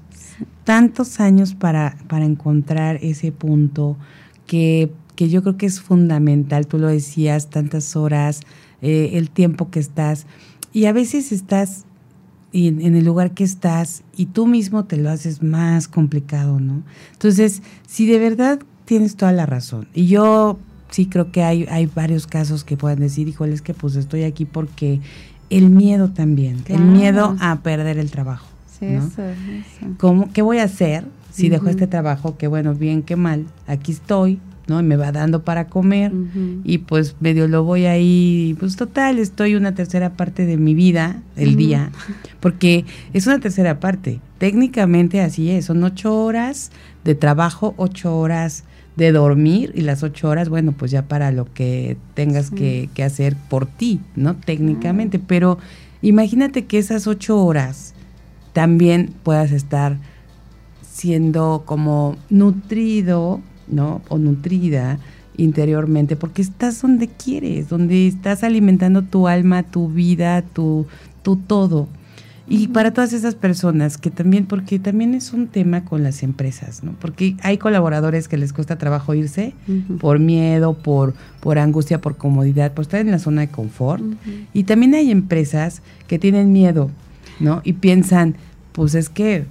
tantos 0.70 1.18
años 1.18 1.56
para, 1.56 1.96
para 2.06 2.24
encontrar 2.24 3.00
ese 3.02 3.32
punto 3.32 3.96
que, 4.46 4.92
que, 5.16 5.28
yo 5.28 5.42
creo 5.42 5.56
que 5.56 5.66
es 5.66 5.80
fundamental, 5.80 6.68
tú 6.68 6.78
lo 6.78 6.86
decías, 6.86 7.50
tantas 7.50 7.96
horas, 7.96 8.42
eh, 8.80 9.10
el 9.14 9.30
tiempo 9.30 9.68
que 9.68 9.80
estás, 9.80 10.26
y 10.72 10.84
a 10.84 10.92
veces 10.92 11.32
estás 11.32 11.86
en, 12.52 12.80
en, 12.82 12.94
el 12.94 13.04
lugar 13.04 13.32
que 13.32 13.42
estás 13.42 14.04
y 14.16 14.26
tú 14.26 14.46
mismo 14.46 14.84
te 14.84 14.96
lo 14.96 15.10
haces 15.10 15.42
más 15.42 15.88
complicado, 15.88 16.60
¿no? 16.60 16.84
Entonces, 17.14 17.62
si 17.88 18.06
de 18.06 18.20
verdad 18.20 18.60
tienes 18.84 19.16
toda 19.16 19.32
la 19.32 19.46
razón, 19.46 19.88
y 19.92 20.06
yo 20.06 20.60
sí 20.88 21.06
creo 21.06 21.32
que 21.32 21.42
hay, 21.42 21.66
hay 21.68 21.86
varios 21.86 22.28
casos 22.28 22.62
que 22.62 22.76
puedan 22.76 23.00
decir, 23.00 23.26
híjole, 23.26 23.54
es 23.54 23.62
que 23.62 23.74
pues 23.74 23.96
estoy 23.96 24.22
aquí 24.22 24.44
porque 24.44 25.00
el 25.50 25.68
miedo 25.68 26.12
también, 26.12 26.62
el 26.68 26.84
miedo 26.84 27.36
a 27.40 27.56
perder 27.56 27.98
el 27.98 28.12
trabajo. 28.12 28.49
¿Cómo, 29.98 30.32
¿Qué 30.32 30.42
voy 30.42 30.58
a 30.58 30.64
hacer 30.64 31.04
si 31.30 31.48
dejo 31.48 31.68
este 31.68 31.86
trabajo? 31.86 32.36
Que 32.36 32.46
bueno, 32.46 32.74
bien, 32.74 33.02
que 33.02 33.16
mal, 33.16 33.46
aquí 33.66 33.92
estoy, 33.92 34.40
¿no? 34.66 34.80
Y 34.80 34.82
me 34.82 34.96
va 34.96 35.12
dando 35.12 35.42
para 35.42 35.66
comer 35.66 36.12
y 36.64 36.78
pues 36.78 37.16
medio 37.20 37.48
lo 37.48 37.64
voy 37.64 37.86
ahí, 37.86 38.56
pues 38.58 38.76
total, 38.76 39.18
estoy 39.18 39.54
una 39.54 39.74
tercera 39.74 40.14
parte 40.14 40.46
de 40.46 40.56
mi 40.56 40.74
vida, 40.74 41.22
el 41.36 41.56
día, 41.56 41.90
porque 42.40 42.84
es 43.12 43.26
una 43.26 43.40
tercera 43.40 43.80
parte. 43.80 44.20
Técnicamente 44.38 45.20
así 45.20 45.50
es, 45.50 45.66
son 45.66 45.82
ocho 45.84 46.16
horas 46.16 46.70
de 47.04 47.14
trabajo, 47.14 47.74
ocho 47.76 48.16
horas 48.16 48.64
de 48.96 49.12
dormir 49.12 49.72
y 49.74 49.82
las 49.82 50.02
ocho 50.02 50.28
horas, 50.28 50.48
bueno, 50.48 50.72
pues 50.72 50.90
ya 50.90 51.02
para 51.02 51.32
lo 51.32 51.52
que 51.52 51.96
tengas 52.14 52.50
que, 52.50 52.88
que, 52.94 53.02
hacer 53.02 53.36
por 53.48 53.66
ti, 53.66 54.00
¿no? 54.14 54.36
Técnicamente, 54.36 55.18
pero 55.18 55.58
imagínate 56.02 56.66
que 56.66 56.78
esas 56.78 57.06
ocho 57.06 57.42
horas 57.42 57.94
también 58.52 59.14
puedas 59.22 59.52
estar 59.52 59.98
siendo 60.82 61.62
como 61.66 62.16
nutrido, 62.28 63.40
¿no? 63.68 64.02
O 64.08 64.18
nutrida 64.18 64.98
interiormente, 65.36 66.16
porque 66.16 66.42
estás 66.42 66.82
donde 66.82 67.08
quieres, 67.08 67.68
donde 67.68 68.06
estás 68.06 68.44
alimentando 68.44 69.02
tu 69.02 69.26
alma, 69.26 69.62
tu 69.62 69.88
vida, 69.88 70.42
tu, 70.42 70.86
tu 71.22 71.36
todo. 71.36 71.88
Y 72.52 72.68
para 72.68 72.92
todas 72.92 73.12
esas 73.12 73.36
personas 73.36 73.96
que 73.96 74.10
también, 74.10 74.44
porque 74.44 74.80
también 74.80 75.14
es 75.14 75.32
un 75.32 75.46
tema 75.46 75.84
con 75.84 76.02
las 76.02 76.24
empresas, 76.24 76.82
¿no? 76.82 76.96
Porque 77.00 77.36
hay 77.42 77.58
colaboradores 77.58 78.26
que 78.26 78.36
les 78.36 78.52
cuesta 78.52 78.76
trabajo 78.76 79.14
irse 79.14 79.54
por 80.00 80.18
miedo, 80.18 80.74
por, 80.74 81.14
por 81.38 81.58
angustia, 81.58 82.00
por 82.00 82.16
comodidad, 82.16 82.72
por 82.74 82.82
estar 82.82 83.00
en 83.00 83.12
la 83.12 83.20
zona 83.20 83.42
de 83.42 83.48
confort. 83.48 84.02
Y 84.52 84.64
también 84.64 84.94
hay 84.94 85.12
empresas 85.12 85.80
que 86.08 86.18
tienen 86.18 86.52
miedo 86.52 86.90
¿no? 87.40 87.60
Y 87.64 87.74
piensan, 87.74 88.36
pues 88.72 88.94
es 88.94 89.08
que 89.08 89.44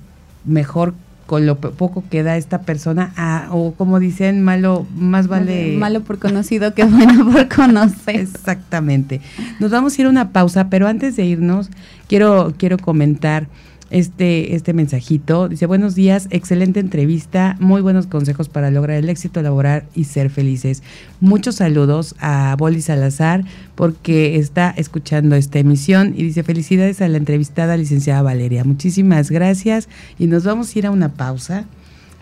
mejor 0.45 0.93
con 1.30 1.45
lo 1.45 1.60
poco 1.60 2.04
que 2.10 2.23
da 2.23 2.38
esta 2.38 2.62
persona, 2.62 3.13
o 3.52 3.73
como 3.73 3.99
dicen, 3.99 4.41
malo, 4.41 4.88
más 4.95 5.28
vale... 5.28 5.78
Malo 5.78 6.02
por 6.02 6.17
conocido 6.17 6.73
que 6.73 6.86
bueno 6.86 7.32
por 7.32 7.47
conocer. 7.47 8.15
Exactamente. 8.15 9.21
Nos 9.60 9.69
vamos 9.69 9.95
a 9.95 10.02
ir 10.02 10.08
a 10.08 10.10
una 10.10 10.32
pausa, 10.32 10.69
pero 10.71 10.88
antes 10.88 11.15
de 11.17 11.25
irnos, 11.25 11.69
quiero, 12.08 12.56
quiero 12.58 12.80
comentar 12.80 13.47
este, 13.89 14.56
este 14.56 14.73
mensajito. 14.73 15.49
Dice, 15.49 15.65
buenos 15.65 15.95
días, 15.95 16.28
excelente 16.32 16.80
entrevista, 16.80 17.58
muy 17.60 17.82
buenos 17.82 18.08
consejos 18.08 18.49
para 18.49 18.71
lograr 18.71 18.97
el 18.97 19.10
éxito 19.10 19.41
laboral 19.41 19.84
y 19.95 20.06
ser 20.06 20.30
felices. 20.30 20.84
Muchos 21.19 21.56
saludos 21.56 22.15
a 22.19 22.56
Boli 22.58 22.82
Salazar 22.82 23.43
porque 23.75 24.38
está 24.38 24.69
escuchando 24.78 25.36
esta 25.36 25.60
emisión 25.60 26.13
y 26.15 26.23
dice, 26.23 26.43
felicidades 26.43 27.02
a 27.02 27.08
la 27.08 27.17
entrevistada 27.17 27.78
licenciada 27.78 28.21
Valeria. 28.21 28.63
Muchísimas 28.63 29.32
gracias 29.32 29.89
y 30.17 30.28
nos 30.28 30.43
vamos 30.43 30.75
a 30.75 30.80
ir 30.80 30.86
a 30.86 30.91
una 30.91 31.10
pausa 31.13 31.65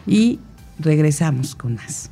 y 0.05 0.39
regresamos 0.79 1.55
con 1.55 1.75
más. 1.75 2.11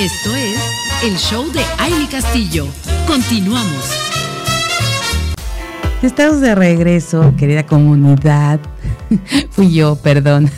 Esto 0.00 0.34
es 0.34 0.79
el 1.02 1.16
show 1.16 1.50
de 1.50 1.62
Aile 1.78 2.06
Castillo. 2.10 2.66
Continuamos. 3.06 3.90
Estamos 6.02 6.42
de 6.42 6.54
regreso, 6.54 7.34
querida 7.38 7.64
comunidad. 7.64 8.60
Fui 9.50 9.72
yo, 9.72 9.96
perdón. 9.96 10.50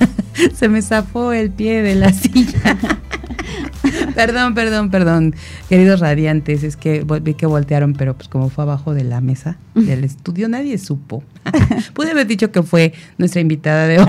Se 0.54 0.70
me 0.70 0.80
zafó 0.80 1.32
el 1.32 1.50
pie 1.50 1.82
de 1.82 1.96
la 1.96 2.12
silla. 2.14 2.78
perdón, 4.14 4.54
perdón, 4.54 4.90
perdón. 4.90 5.34
Queridos 5.68 6.00
radiantes, 6.00 6.62
es 6.62 6.76
que 6.78 7.04
vi 7.22 7.34
que 7.34 7.44
voltearon, 7.44 7.92
pero 7.92 8.14
pues 8.16 8.28
como 8.28 8.48
fue 8.48 8.64
abajo 8.64 8.94
de 8.94 9.04
la 9.04 9.20
mesa 9.20 9.58
del 9.74 10.04
estudio, 10.04 10.48
nadie 10.48 10.78
supo. 10.78 11.22
Pude 11.92 12.12
haber 12.12 12.26
dicho 12.26 12.50
que 12.50 12.62
fue 12.62 12.94
nuestra 13.18 13.42
invitada 13.42 13.86
de 13.86 13.98
hoy. 13.98 14.06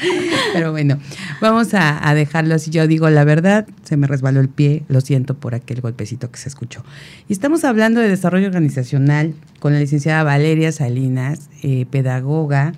Pero 0.52 0.72
bueno, 0.72 0.98
vamos 1.40 1.74
a, 1.74 2.14
dejarlo 2.14 2.54
así. 2.54 2.70
Yo 2.70 2.86
digo 2.86 3.08
la 3.10 3.24
verdad, 3.24 3.66
se 3.82 3.96
me 3.96 4.06
resbaló 4.06 4.40
el 4.40 4.48
pie, 4.48 4.84
lo 4.88 5.00
siento 5.00 5.34
por 5.34 5.54
aquel 5.54 5.80
golpecito 5.80 6.30
que 6.30 6.38
se 6.38 6.48
escuchó. 6.48 6.84
Y 7.28 7.32
estamos 7.32 7.64
hablando 7.64 8.00
de 8.00 8.08
desarrollo 8.08 8.46
organizacional 8.46 9.34
con 9.58 9.72
la 9.72 9.80
licenciada 9.80 10.22
Valeria 10.22 10.72
Salinas, 10.72 11.48
eh, 11.62 11.86
pedagoga, 11.90 12.72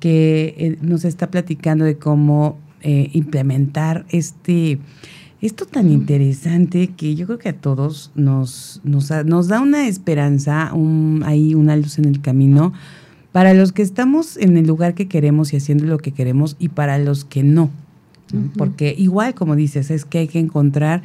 que 0.00 0.54
eh, 0.58 0.78
nos 0.80 1.04
está 1.04 1.30
platicando 1.30 1.84
de 1.84 1.98
cómo 1.98 2.58
eh, 2.82 3.10
implementar 3.12 4.06
este 4.10 4.78
esto 5.40 5.66
tan 5.66 5.88
interesante 5.88 6.88
que 6.96 7.14
yo 7.14 7.26
creo 7.26 7.38
que 7.38 7.50
a 7.50 7.56
todos 7.56 8.10
nos, 8.16 8.80
nos, 8.82 9.10
nos 9.24 9.46
da 9.46 9.60
una 9.60 9.86
esperanza, 9.86 10.72
un, 10.74 11.22
ahí 11.24 11.54
una 11.54 11.76
luz 11.76 11.98
en 11.98 12.06
el 12.06 12.20
camino 12.20 12.72
para 13.32 13.54
los 13.54 13.72
que 13.72 13.82
estamos 13.82 14.36
en 14.36 14.56
el 14.56 14.66
lugar 14.66 14.94
que 14.94 15.08
queremos 15.08 15.52
y 15.52 15.56
haciendo 15.56 15.84
lo 15.84 15.98
que 15.98 16.12
queremos 16.12 16.56
y 16.58 16.68
para 16.68 16.98
los 16.98 17.24
que 17.24 17.42
no. 17.42 17.70
Porque 18.56 18.94
igual, 18.96 19.34
como 19.34 19.56
dices, 19.56 19.90
es 19.90 20.04
que 20.04 20.18
hay 20.18 20.28
que 20.28 20.38
encontrar 20.38 21.02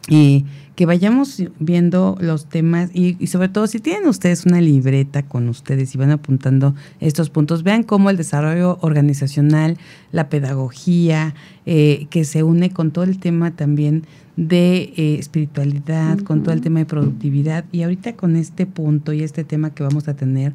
y 0.07 0.45
que 0.75 0.85
vayamos 0.85 1.43
viendo 1.59 2.17
los 2.19 2.47
temas 2.47 2.89
y, 2.93 3.15
y, 3.19 3.27
sobre 3.27 3.49
todo 3.49 3.67
si 3.67 3.79
tienen 3.79 4.07
ustedes 4.07 4.45
una 4.45 4.59
libreta 4.59 5.23
con 5.23 5.47
ustedes 5.49 5.93
y 5.93 5.97
van 5.97 6.11
apuntando 6.11 6.73
estos 6.99 7.29
puntos, 7.29 7.63
vean 7.63 7.83
cómo 7.83 8.09
el 8.09 8.17
desarrollo 8.17 8.79
organizacional, 8.81 9.77
la 10.11 10.29
pedagogía, 10.29 11.35
eh, 11.65 12.07
que 12.09 12.25
se 12.25 12.43
une 12.43 12.71
con 12.71 12.91
todo 12.91 13.03
el 13.03 13.19
tema 13.19 13.51
también 13.51 14.05
de 14.35 14.93
eh, 14.95 15.17
espiritualidad, 15.19 16.19
con 16.19 16.43
todo 16.43 16.53
el 16.53 16.61
tema 16.61 16.79
de 16.79 16.85
productividad 16.85 17.65
y 17.71 17.83
ahorita 17.83 18.15
con 18.15 18.35
este 18.35 18.65
punto 18.65 19.13
y 19.13 19.23
este 19.23 19.43
tema 19.43 19.71
que 19.71 19.83
vamos 19.83 20.07
a 20.07 20.15
tener 20.15 20.53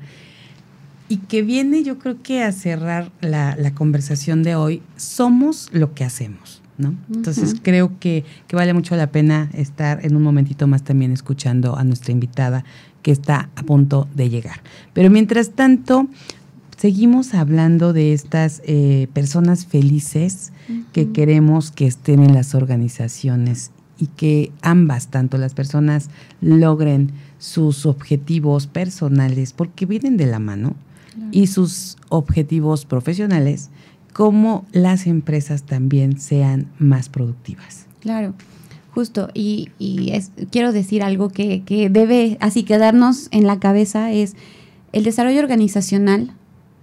y 1.08 1.18
que 1.18 1.42
viene 1.42 1.82
yo 1.82 1.98
creo 1.98 2.22
que 2.22 2.42
a 2.42 2.52
cerrar 2.52 3.10
la, 3.20 3.56
la 3.56 3.74
conversación 3.74 4.42
de 4.42 4.56
hoy, 4.56 4.82
somos 4.96 5.68
lo 5.72 5.94
que 5.94 6.04
hacemos. 6.04 6.62
¿No? 6.78 6.94
Entonces 7.10 7.56
creo 7.62 7.98
que, 7.98 8.26
que, 8.46 8.54
vale 8.54 8.74
mucho 8.74 8.96
la 8.96 9.06
pena 9.06 9.48
estar 9.54 10.04
en 10.04 10.14
un 10.14 10.22
momentito 10.22 10.66
más 10.66 10.82
también 10.82 11.10
escuchando 11.10 11.74
a 11.74 11.84
nuestra 11.84 12.12
invitada 12.12 12.66
que 13.00 13.12
está 13.12 13.48
a 13.56 13.62
punto 13.62 14.06
de 14.14 14.28
llegar. 14.28 14.60
Pero 14.92 15.08
mientras 15.08 15.52
tanto, 15.52 16.06
seguimos 16.86 17.34
hablando 17.34 17.92
de 17.92 18.12
estas 18.12 18.62
eh, 18.64 19.08
personas 19.12 19.66
felices 19.66 20.52
que 20.92 21.10
queremos 21.10 21.72
que 21.72 21.84
estén 21.84 22.22
en 22.22 22.32
las 22.32 22.54
organizaciones 22.54 23.72
y 23.98 24.06
que 24.06 24.52
ambas, 24.62 25.08
tanto 25.08 25.36
las 25.36 25.52
personas 25.52 26.10
logren 26.40 27.10
sus 27.40 27.86
objetivos 27.86 28.68
personales, 28.68 29.52
porque 29.52 29.84
vienen 29.84 30.16
de 30.16 30.26
la 30.26 30.38
mano, 30.38 30.76
y 31.32 31.48
sus 31.48 31.96
objetivos 32.08 32.84
profesionales, 32.84 33.70
como 34.12 34.64
las 34.70 35.08
empresas 35.08 35.64
también 35.64 36.20
sean 36.20 36.68
más 36.78 37.08
productivas. 37.08 37.86
Claro. 37.98 38.32
Justo, 38.94 39.28
y, 39.34 39.70
quiero 40.52 40.70
decir 40.70 41.02
algo 41.02 41.30
que, 41.30 41.64
que 41.64 41.90
debe 41.90 42.38
así 42.40 42.62
quedarnos 42.62 43.26
en 43.32 43.44
la 43.44 43.58
cabeza, 43.58 44.12
es 44.12 44.36
el 44.92 45.02
desarrollo 45.02 45.40
organizacional 45.40 46.32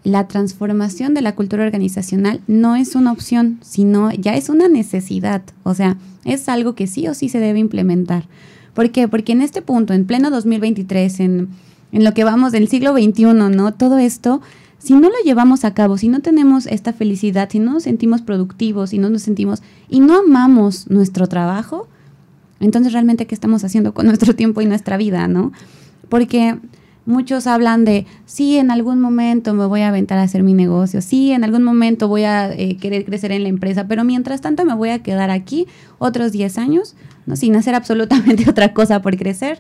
la 0.03 0.27
transformación 0.27 1.13
de 1.13 1.21
la 1.21 1.35
cultura 1.35 1.63
organizacional 1.63 2.41
no 2.47 2.75
es 2.75 2.95
una 2.95 3.11
opción, 3.11 3.59
sino 3.61 4.11
ya 4.11 4.35
es 4.35 4.49
una 4.49 4.67
necesidad. 4.67 5.41
O 5.63 5.73
sea, 5.73 5.97
es 6.25 6.49
algo 6.49 6.75
que 6.75 6.87
sí 6.87 7.07
o 7.07 7.13
sí 7.13 7.29
se 7.29 7.39
debe 7.39 7.59
implementar. 7.59 8.25
¿Por 8.73 8.91
qué? 8.91 9.07
Porque 9.07 9.31
en 9.31 9.41
este 9.41 9.61
punto, 9.61 9.93
en 9.93 10.05
pleno 10.05 10.29
2023, 10.29 11.19
en, 11.21 11.49
en 11.91 12.03
lo 12.03 12.13
que 12.13 12.23
vamos 12.23 12.51
del 12.51 12.67
siglo 12.67 12.93
XXI, 12.93 13.33
¿no? 13.33 13.73
Todo 13.73 13.97
esto, 13.97 14.41
si 14.77 14.93
no 14.93 15.09
lo 15.09 15.15
llevamos 15.23 15.63
a 15.63 15.73
cabo, 15.73 15.97
si 15.97 16.09
no 16.09 16.19
tenemos 16.19 16.65
esta 16.65 16.91
felicidad, 16.91 17.49
si 17.49 17.59
no 17.59 17.73
nos 17.73 17.83
sentimos 17.83 18.21
productivos, 18.21 18.89
si 18.89 18.97
no 18.97 19.09
nos 19.09 19.21
sentimos 19.21 19.61
y 19.89 20.01
no 20.01 20.17
amamos 20.17 20.89
nuestro 20.89 21.27
trabajo, 21.27 21.87
entonces 22.59 22.93
realmente 22.93 23.27
qué 23.27 23.35
estamos 23.35 23.63
haciendo 23.63 23.93
con 23.93 24.05
nuestro 24.07 24.35
tiempo 24.35 24.61
y 24.61 24.65
nuestra 24.65 24.97
vida, 24.97 25.27
¿no? 25.27 25.53
Porque 26.09 26.57
muchos 27.05 27.47
hablan 27.47 27.85
de, 27.85 28.05
sí, 28.25 28.57
en 28.57 28.71
algún 28.71 28.99
momento 28.99 29.53
me 29.53 29.65
voy 29.65 29.81
a 29.81 29.89
aventar 29.89 30.17
a 30.19 30.23
hacer 30.23 30.43
mi 30.43 30.53
negocio, 30.53 31.01
sí, 31.01 31.31
en 31.31 31.43
algún 31.43 31.63
momento 31.63 32.07
voy 32.07 32.23
a 32.23 32.51
eh, 32.51 32.77
querer 32.77 33.05
crecer 33.05 33.31
en 33.31 33.43
la 33.43 33.49
empresa, 33.49 33.87
pero 33.87 34.03
mientras 34.03 34.41
tanto 34.41 34.65
me 34.65 34.73
voy 34.73 34.89
a 34.89 34.99
quedar 34.99 35.29
aquí 35.29 35.67
otros 35.99 36.31
10 36.31 36.57
años, 36.57 36.95
¿no? 37.25 37.35
sin 37.35 37.55
hacer 37.55 37.75
absolutamente 37.75 38.49
otra 38.49 38.73
cosa 38.73 39.01
por 39.01 39.17
crecer. 39.17 39.59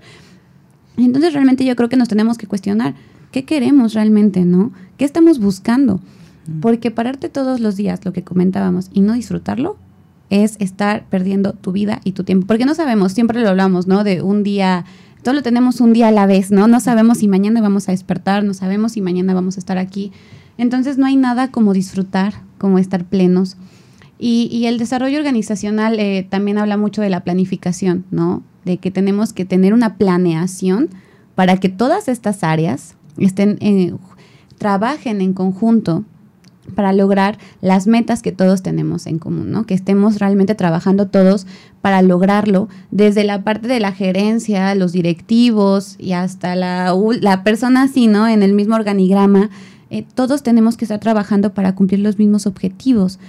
Entonces 0.97 1.33
realmente 1.33 1.65
yo 1.65 1.75
creo 1.75 1.89
que 1.89 1.97
nos 1.97 2.07
tenemos 2.07 2.37
que 2.37 2.47
cuestionar, 2.47 2.93
¿qué 3.31 3.45
queremos 3.45 3.93
realmente, 3.93 4.45
no? 4.45 4.71
¿Qué 4.97 5.05
estamos 5.05 5.39
buscando? 5.39 5.99
Porque 6.61 6.91
pararte 6.91 7.29
todos 7.29 7.59
los 7.59 7.75
días, 7.75 8.05
lo 8.05 8.13
que 8.13 8.23
comentábamos, 8.23 8.89
y 8.93 9.01
no 9.01 9.13
disfrutarlo, 9.13 9.77
es 10.29 10.55
estar 10.59 11.05
perdiendo 11.09 11.53
tu 11.53 11.71
vida 11.71 12.01
y 12.03 12.11
tu 12.11 12.23
tiempo. 12.23 12.47
Porque 12.47 12.65
no 12.65 12.75
sabemos, 12.75 13.13
siempre 13.13 13.41
lo 13.41 13.49
hablamos, 13.49 13.87
¿no? 13.87 14.03
De 14.03 14.21
un 14.21 14.43
día 14.43 14.85
todo 15.23 15.33
lo 15.33 15.41
tenemos 15.41 15.81
un 15.81 15.93
día 15.93 16.09
a 16.09 16.11
la 16.11 16.25
vez, 16.25 16.51
¿no? 16.51 16.67
No 16.67 16.79
sabemos 16.79 17.19
si 17.19 17.27
mañana 17.27 17.61
vamos 17.61 17.87
a 17.87 17.91
despertar, 17.91 18.43
no 18.43 18.53
sabemos 18.53 18.91
si 18.91 19.01
mañana 19.01 19.33
vamos 19.33 19.57
a 19.57 19.59
estar 19.59 19.77
aquí. 19.77 20.11
Entonces 20.57 20.97
no 20.97 21.05
hay 21.05 21.15
nada 21.15 21.49
como 21.49 21.73
disfrutar, 21.73 22.33
como 22.57 22.77
estar 22.77 23.05
plenos. 23.05 23.57
Y, 24.19 24.65
el 24.67 24.77
desarrollo 24.77 25.17
organizacional 25.17 25.99
eh, 25.99 26.25
también 26.29 26.57
habla 26.57 26.77
mucho 26.77 27.01
de 27.01 27.09
la 27.09 27.25
planificación, 27.25 28.05
¿no? 28.09 28.41
De 28.63 28.77
que 28.77 28.89
tenemos 28.89 29.33
que 29.33 29.43
tener 29.43 29.73
una 29.73 29.97
planeación 29.97 30.89
para 31.35 31.57
que 31.57 31.67
todas 31.67 32.07
estas 32.07 32.43
áreas 32.43 32.95
estén, 33.17 33.57
eh, 33.59 33.93
trabajen 34.57 35.19
en 35.19 35.33
conjunto 35.33 36.05
para 36.75 36.93
lograr 36.93 37.37
las 37.61 37.87
metas 37.87 38.21
que 38.21 38.31
todos 38.31 38.63
tenemos 38.63 39.05
en 39.05 39.19
común, 39.19 39.51
¿no? 39.51 39.65
Que 39.65 39.73
estemos 39.73 40.19
realmente 40.19 40.55
trabajando 40.55 41.07
todos 41.07 41.45
para 41.81 42.01
lograrlo, 42.01 42.69
desde 42.91 43.23
la 43.23 43.43
parte 43.43 43.67
de 43.67 43.79
la 43.79 43.91
gerencia, 43.91 44.73
los 44.75 44.93
directivos 44.93 45.95
y 45.99 46.13
hasta 46.13 46.55
la, 46.55 46.95
la 47.19 47.43
persona 47.43 47.83
así, 47.83 48.07
¿no? 48.07 48.27
En 48.27 48.43
el 48.43 48.53
mismo 48.53 48.75
organigrama, 48.75 49.49
eh, 49.89 50.05
todos 50.15 50.41
tenemos 50.43 50.77
que 50.77 50.85
estar 50.85 50.99
trabajando 50.99 51.53
para 51.53 51.75
cumplir 51.75 51.99
los 51.99 52.17
mismos 52.17 52.47
objetivos 52.47 53.19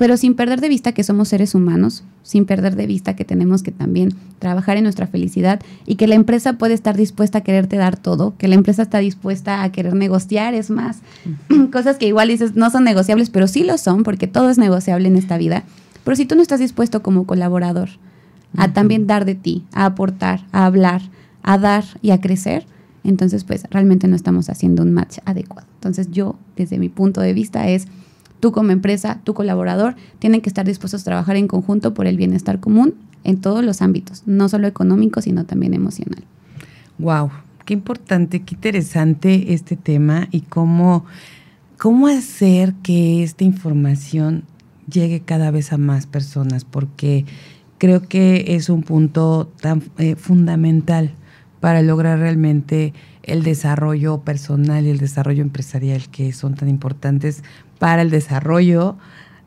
pero 0.00 0.16
sin 0.16 0.32
perder 0.34 0.62
de 0.62 0.70
vista 0.70 0.92
que 0.92 1.04
somos 1.04 1.28
seres 1.28 1.54
humanos, 1.54 2.04
sin 2.22 2.46
perder 2.46 2.74
de 2.74 2.86
vista 2.86 3.16
que 3.16 3.26
tenemos 3.26 3.62
que 3.62 3.70
también 3.70 4.14
trabajar 4.38 4.78
en 4.78 4.84
nuestra 4.84 5.06
felicidad 5.06 5.60
y 5.84 5.96
que 5.96 6.06
la 6.06 6.14
empresa 6.14 6.54
puede 6.54 6.72
estar 6.72 6.96
dispuesta 6.96 7.36
a 7.36 7.40
quererte 7.42 7.76
dar 7.76 7.98
todo, 7.98 8.34
que 8.38 8.48
la 8.48 8.54
empresa 8.54 8.80
está 8.80 8.96
dispuesta 8.96 9.62
a 9.62 9.70
querer 9.72 9.92
negociar, 9.92 10.54
es 10.54 10.70
más, 10.70 11.00
cosas 11.70 11.98
que 11.98 12.06
igual 12.06 12.28
dices 12.28 12.56
no 12.56 12.70
son 12.70 12.84
negociables, 12.84 13.28
pero 13.28 13.46
sí 13.46 13.62
lo 13.62 13.76
son, 13.76 14.02
porque 14.02 14.26
todo 14.26 14.48
es 14.48 14.56
negociable 14.56 15.06
en 15.06 15.16
esta 15.16 15.36
vida. 15.36 15.64
Pero 16.02 16.16
si 16.16 16.24
tú 16.24 16.34
no 16.34 16.40
estás 16.40 16.60
dispuesto 16.60 17.02
como 17.02 17.26
colaborador 17.26 17.90
a 18.56 18.72
también 18.72 19.06
dar 19.06 19.26
de 19.26 19.34
ti, 19.34 19.66
a 19.74 19.84
aportar, 19.84 20.46
a 20.50 20.64
hablar, 20.64 21.02
a 21.42 21.58
dar 21.58 21.84
y 22.00 22.12
a 22.12 22.22
crecer, 22.22 22.64
entonces 23.04 23.44
pues 23.44 23.64
realmente 23.70 24.08
no 24.08 24.16
estamos 24.16 24.48
haciendo 24.48 24.82
un 24.82 24.94
match 24.94 25.18
adecuado. 25.26 25.68
Entonces 25.74 26.10
yo, 26.10 26.36
desde 26.56 26.78
mi 26.78 26.88
punto 26.88 27.20
de 27.20 27.34
vista, 27.34 27.68
es 27.68 27.86
tú 28.40 28.52
como 28.52 28.72
empresa, 28.72 29.20
tu 29.24 29.34
colaborador, 29.34 29.94
tienen 30.18 30.40
que 30.40 30.48
estar 30.48 30.66
dispuestos 30.66 31.02
a 31.02 31.04
trabajar 31.04 31.36
en 31.36 31.46
conjunto 31.46 31.94
por 31.94 32.06
el 32.06 32.16
bienestar 32.16 32.60
común 32.60 32.94
en 33.22 33.40
todos 33.40 33.64
los 33.64 33.82
ámbitos, 33.82 34.22
no 34.26 34.48
solo 34.48 34.66
económico, 34.66 35.20
sino 35.20 35.44
también 35.44 35.74
emocional. 35.74 36.24
Wow, 36.98 37.30
qué 37.64 37.74
importante, 37.74 38.42
qué 38.42 38.54
interesante 38.54 39.52
este 39.52 39.76
tema 39.76 40.28
y 40.30 40.40
cómo, 40.40 41.04
cómo 41.78 42.08
hacer 42.08 42.74
que 42.82 43.22
esta 43.22 43.44
información 43.44 44.44
llegue 44.90 45.20
cada 45.20 45.50
vez 45.50 45.72
a 45.72 45.78
más 45.78 46.06
personas, 46.06 46.64
porque 46.64 47.24
creo 47.78 48.02
que 48.02 48.56
es 48.56 48.68
un 48.68 48.82
punto 48.82 49.50
tan 49.60 49.82
eh, 49.98 50.16
fundamental 50.16 51.12
para 51.60 51.82
lograr 51.82 52.18
realmente 52.18 52.92
el 53.22 53.42
desarrollo 53.42 54.20
personal 54.20 54.86
y 54.86 54.90
el 54.90 54.98
desarrollo 54.98 55.42
empresarial 55.42 56.08
que 56.10 56.32
son 56.32 56.54
tan 56.54 56.68
importantes 56.68 57.42
para 57.78 58.02
el 58.02 58.10
desarrollo 58.10 58.96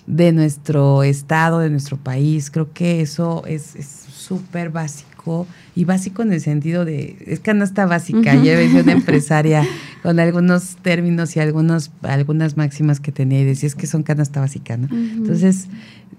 de 0.05 0.31
nuestro 0.31 1.03
estado, 1.03 1.59
de 1.59 1.69
nuestro 1.69 1.97
país. 1.97 2.51
Creo 2.51 2.73
que 2.73 3.01
eso 3.01 3.43
es 3.45 3.75
súper 4.23 4.69
básico 4.69 5.47
y 5.75 5.85
básico 5.85 6.21
en 6.21 6.33
el 6.33 6.41
sentido 6.41 6.85
de, 6.85 7.17
es 7.25 7.39
canasta 7.39 7.85
básica, 7.85 8.35
uh 8.35 8.43
ya 8.43 8.81
una 8.81 8.91
empresaria 8.91 9.65
con 10.01 10.19
algunos 10.19 10.75
términos 10.81 11.35
y 11.35 11.39
algunos, 11.39 11.91
algunas 12.01 12.57
máximas 12.57 12.99
que 12.99 13.11
tenía 13.11 13.41
y 13.41 13.45
decía, 13.45 13.67
es 13.67 13.75
que 13.75 13.87
son 13.87 14.03
canasta 14.03 14.39
básica, 14.39 14.77
¿no? 14.77 14.87
Entonces, 14.91 15.69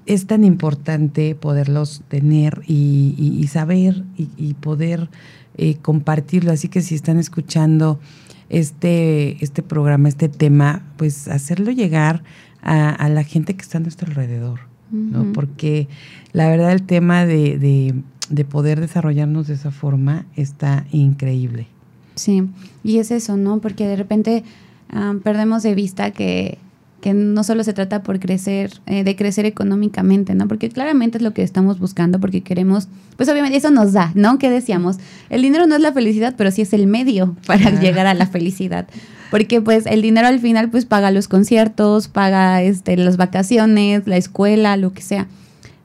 es 0.07 0.26
tan 0.26 0.44
importante 0.44 1.34
poderlos 1.34 2.02
tener 2.09 2.62
y, 2.66 3.46
saber 3.50 4.05
y, 4.16 4.55
poder 4.55 5.09
eh, 5.57 5.76
compartirlo. 5.80 6.52
Así 6.52 6.68
que 6.68 6.82
si 6.82 6.94
están 6.94 7.18
escuchando 7.18 8.00
este, 8.48 9.42
este 9.42 9.62
programa, 9.62 10.09
este 10.09 10.28
tema, 10.28 10.82
pues 10.96 11.28
hacerlo 11.28 11.70
llegar 11.70 12.22
a, 12.62 13.09
la 13.11 13.24
gente 13.24 13.55
que 13.55 13.62
está 13.62 13.78
a 13.78 13.80
nuestro 13.82 14.09
alrededor, 14.09 14.61
¿no? 14.90 15.32
Porque 15.34 15.86
la 16.32 16.48
verdad 16.48 16.72
el 16.72 16.82
tema 16.82 17.26
de, 17.26 18.02
de, 18.30 18.44
poder 18.46 18.80
desarrollarnos 18.80 19.48
de 19.48 19.55
esa 19.55 19.70
forma 19.70 20.24
está 20.34 20.86
increíble. 20.90 21.66
Sí, 22.14 22.48
y 22.82 22.98
es 22.98 23.11
eso, 23.11 23.36
¿no? 23.36 23.59
Porque 23.59 23.86
de 23.86 23.96
repente 23.96 24.44
ah, 24.88 25.14
perdemos 25.22 25.62
de 25.62 25.74
vista 25.74 26.11
que 26.12 26.59
que 27.05 27.12
no 27.12 27.44
solo 27.44 27.62
se 27.64 27.74
trata 27.74 28.02
por 28.02 28.18
crecer, 28.18 28.80
eh, 28.86 29.05
de 29.05 29.14
crecer 29.14 29.44
económicamente, 29.44 30.34
¿no? 30.34 30.48
Porque 30.48 30.70
claramente 30.70 31.18
es 31.18 31.22
lo 31.22 31.34
que 31.34 31.42
estamos 31.42 31.78
buscando, 31.78 32.18
porque 32.18 32.40
queremos, 32.40 32.88
pues 33.18 33.28
obviamente 33.28 33.59
eso 33.59 33.70
nos 33.70 33.92
da, 33.92 34.11
¿no? 34.14 34.38
¿Qué 34.38 34.48
decíamos? 34.48 34.96
El 35.28 35.42
dinero 35.42 35.66
no 35.66 35.74
es 35.74 35.82
la 35.82 35.92
felicidad, 35.92 36.34
pero 36.34 36.50
sí 36.50 36.62
es 36.62 36.72
el 36.72 36.86
medio 36.86 37.36
para 37.46 37.78
llegar 37.78 38.07
a 38.07 38.14
la 38.14 38.26
felicidad. 38.26 38.86
Porque 39.30 39.61
pues 39.61 39.84
el 39.84 40.00
dinero 40.00 40.28
al 40.28 40.40
final 40.40 40.70
pues 40.70 40.86
paga 40.86 41.11
los 41.11 41.28
conciertos, 41.28 42.09
paga 42.09 42.62
este, 42.62 42.96
las 42.96 43.18
vacaciones, 43.18 44.07
la 44.07 44.16
escuela, 44.16 44.78
lo 44.78 44.94
que 44.94 45.02
sea. 45.02 45.26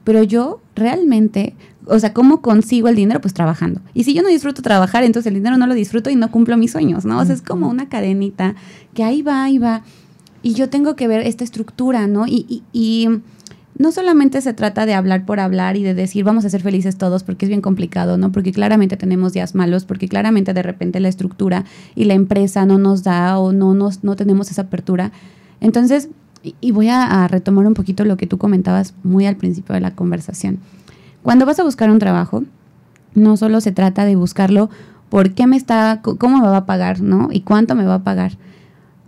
Pero 0.05 0.23
yo 0.23 0.61
realmente, 0.73 1.53
o 1.85 1.99
sea, 1.99 2.13
¿cómo 2.13 2.41
consigo 2.41 2.87
el 2.87 2.95
dinero? 2.95 3.19
Pues 3.19 3.33
trabajando. 3.33 3.81
Y 3.93 4.05
si 4.05 4.13
yo 4.13 4.21
no 4.21 4.29
disfruto 4.29 4.61
trabajar, 4.61 5.03
entonces 5.03 5.27
el 5.27 5.33
dinero 5.33 5.57
no 5.57 5.67
lo 5.67 5.73
disfruto 5.73 6.09
y 6.09 6.15
no 6.15 6.31
cumplo 6.31 6.55
mis 6.55 6.71
sueños, 6.71 7.03
¿no? 7.03 7.19
O 7.19 7.25
sea, 7.25 7.35
es 7.35 7.41
como 7.41 7.67
una 7.67 7.89
cadenita 7.89 8.55
que 8.93 9.03
ahí 9.03 9.21
va, 9.21 9.43
ahí 9.43 9.57
va 9.57 9.83
y 10.41 10.53
yo 10.53 10.69
tengo 10.69 10.95
que 10.95 11.07
ver 11.07 11.21
esta 11.25 11.43
estructura, 11.43 12.07
¿no? 12.07 12.27
Y, 12.27 12.63
y, 12.73 13.07
no 13.77 13.93
solamente 13.93 14.41
se 14.41 14.53
trata 14.53 14.85
de 14.85 14.93
hablar 14.93 15.25
por 15.25 15.39
hablar 15.39 15.77
y 15.77 15.83
de 15.83 15.93
decir 15.93 16.25
vamos 16.25 16.43
a 16.43 16.49
ser 16.49 16.61
felices 16.61 16.97
todos, 16.97 17.23
porque 17.23 17.45
es 17.45 17.49
bien 17.49 17.61
complicado, 17.61 18.17
¿no? 18.17 18.29
Porque 18.29 18.51
claramente 18.51 18.97
tenemos 18.97 19.31
días 19.31 19.55
malos, 19.55 19.85
porque 19.85 20.09
claramente 20.09 20.53
de 20.53 20.61
repente 20.61 20.99
la 20.99 21.07
estructura 21.07 21.63
y 21.95 22.03
la 22.03 22.13
empresa 22.13 22.65
no 22.65 22.77
nos 22.77 23.03
da 23.03 23.39
o 23.39 23.53
no, 23.53 23.73
nos, 23.73 24.03
no 24.03 24.17
tenemos 24.17 24.51
esa 24.51 24.63
apertura. 24.63 25.13
Entonces, 25.61 26.09
y 26.43 26.71
voy 26.71 26.89
a, 26.89 27.25
retomar 27.29 27.65
un 27.67 27.73
poquito 27.73 28.03
lo 28.03 28.17
que 28.17 28.27
tú 28.27 28.37
comentabas 28.37 28.93
muy 29.03 29.25
al 29.25 29.37
principio 29.37 29.73
de 29.75 29.81
la 29.81 29.95
conversación. 29.95 30.59
Cuando 31.23 31.45
vas 31.45 31.59
a 31.59 31.63
buscar 31.63 31.89
un 31.89 31.99
trabajo, 31.99 32.43
no 33.13 33.37
solo 33.37 33.61
se 33.61 33.71
trata 33.71 34.03
de 34.03 34.17
buscarlo 34.17 34.69
por 35.09 35.31
qué 35.31 35.47
me 35.47 35.55
está, 35.55 36.01
cómo 36.01 36.39
me 36.39 36.47
va 36.47 36.57
a 36.57 36.65
pagar, 36.65 37.01
¿no? 37.01 37.29
Y 37.31 37.41
cuánto 37.41 37.75
me 37.75 37.85
va 37.85 37.95
a 37.95 38.03
pagar 38.03 38.33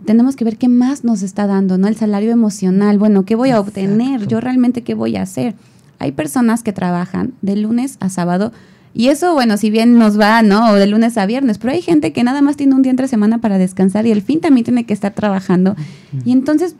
tenemos 0.04 0.36
que 0.36 0.44
ver 0.44 0.58
qué 0.58 0.68
más 0.68 1.04
nos 1.04 1.22
está 1.22 1.46
dando, 1.46 1.78
¿no? 1.78 1.88
El 1.88 1.96
salario 1.96 2.30
emocional, 2.30 2.98
bueno, 2.98 3.24
¿qué 3.24 3.34
voy 3.34 3.50
a 3.50 3.60
obtener? 3.60 4.26
Yo 4.26 4.40
realmente 4.40 4.82
qué 4.82 4.94
voy 4.94 5.16
a 5.16 5.22
hacer. 5.22 5.54
Hay 5.98 6.12
personas 6.12 6.62
que 6.62 6.72
trabajan 6.72 7.32
de 7.42 7.56
lunes 7.56 7.96
a 8.00 8.08
sábado 8.08 8.52
y 8.94 9.08
eso, 9.08 9.32
bueno, 9.32 9.56
si 9.56 9.70
bien 9.70 9.98
nos 9.98 10.20
va, 10.20 10.42
¿no? 10.42 10.70
O 10.70 10.74
de 10.74 10.86
lunes 10.86 11.16
a 11.16 11.24
viernes, 11.24 11.58
pero 11.58 11.72
hay 11.72 11.80
gente 11.80 12.12
que 12.12 12.24
nada 12.24 12.42
más 12.42 12.56
tiene 12.56 12.74
un 12.74 12.82
día 12.82 12.90
entre 12.90 13.08
semana 13.08 13.38
para 13.38 13.56
descansar 13.56 14.06
y 14.06 14.10
el 14.10 14.22
fin 14.22 14.40
también 14.40 14.64
tiene 14.64 14.84
que 14.84 14.92
estar 14.92 15.14
trabajando. 15.14 15.76
Y 16.24 16.32
entonces, 16.32 16.76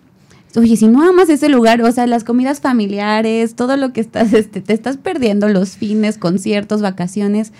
oye, 0.55 0.77
si 0.77 0.89
no 0.89 1.03
amas 1.03 1.31
ese 1.31 1.49
lugar, 1.49 1.81
o 1.83 1.91
sea, 1.91 2.07
las 2.07 2.25
comidas 2.25 2.61
familiares, 2.61 3.55
todo 3.55 3.77
lo 3.79 3.93
que 3.95 4.03
estás, 4.03 4.35
este, 4.35 4.61
te 4.61 4.75
estás 4.75 4.99
perdiendo, 4.99 5.49
los 5.49 5.77
fines, 5.77 6.19
conciertos, 6.19 6.83
vacaciones 6.83 7.53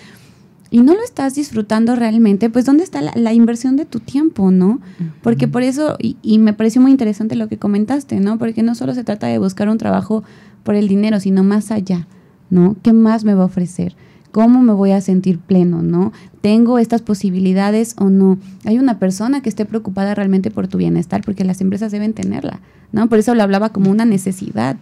y 0.73 0.81
no 0.81 0.95
lo 0.95 1.03
estás 1.03 1.35
disfrutando 1.35 1.95
realmente, 1.95 2.49
pues 2.49 2.65
¿dónde 2.65 2.83
está 2.83 2.99
la, 2.99 3.31
inversión 3.31 3.75
de 3.75 3.85
tu 3.85 3.99
tiempo, 3.99 4.49
no? 4.49 4.79
Porque 5.21 5.47
por 5.47 5.61
eso, 5.61 5.97
y, 5.99 6.39
me 6.39 6.53
pareció 6.53 6.81
muy 6.81 6.89
interesante 6.89 7.35
lo 7.35 7.47
que 7.47 7.59
comentaste, 7.59 8.19
¿no? 8.19 8.39
Porque 8.39 8.63
no 8.63 8.73
solo 8.73 8.95
se 8.95 9.03
trata 9.03 9.27
de 9.27 9.37
buscar 9.37 9.69
un 9.69 9.77
trabajo 9.77 10.23
por 10.63 10.73
el 10.73 10.87
dinero, 10.87 11.19
sino 11.19 11.43
más 11.43 11.69
allá, 11.69 12.07
¿no? 12.49 12.75
¿Qué 12.81 12.91
más 12.91 13.23
me 13.23 13.35
va 13.35 13.43
a 13.43 13.45
ofrecer? 13.45 13.95
¿Cómo 14.31 14.63
me 14.63 14.73
voy 14.73 14.93
a 14.93 15.01
sentir 15.01 15.37
pleno, 15.37 15.83
no? 15.83 16.11
¿Tengo 16.41 16.79
estas 16.79 17.03
posibilidades 17.03 17.93
o 17.99 18.09
no? 18.09 18.39
Hay 18.65 18.79
una 18.79 18.97
persona 18.97 19.43
que 19.43 19.49
esté 19.49 19.65
preocupada 19.65 20.15
realmente 20.15 20.49
por 20.49 20.67
tu 20.67 20.79
bienestar, 20.79 21.21
porque 21.23 21.43
las 21.43 21.61
empresas 21.61 21.91
deben 21.91 22.13
tenerla, 22.13 22.61
¿no? 22.91 23.07
Por 23.09 23.19
eso 23.19 23.35
lo 23.35 23.43
hablaba 23.43 23.69
como 23.69 23.91
una 23.91 24.05
necesidad, 24.05 24.77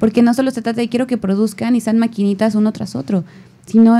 porque 0.00 0.22
no 0.22 0.34
solo 0.34 0.50
se 0.50 0.62
trata 0.62 0.80
de 0.80 0.88
quiero 0.88 1.06
que 1.06 1.18
produzcan 1.18 1.76
y 1.76 1.80
sean 1.80 2.00
maquinitas 2.00 2.56
uno 2.56 2.72
tras 2.72 2.96
otro, 2.96 3.22
sino 3.64 3.96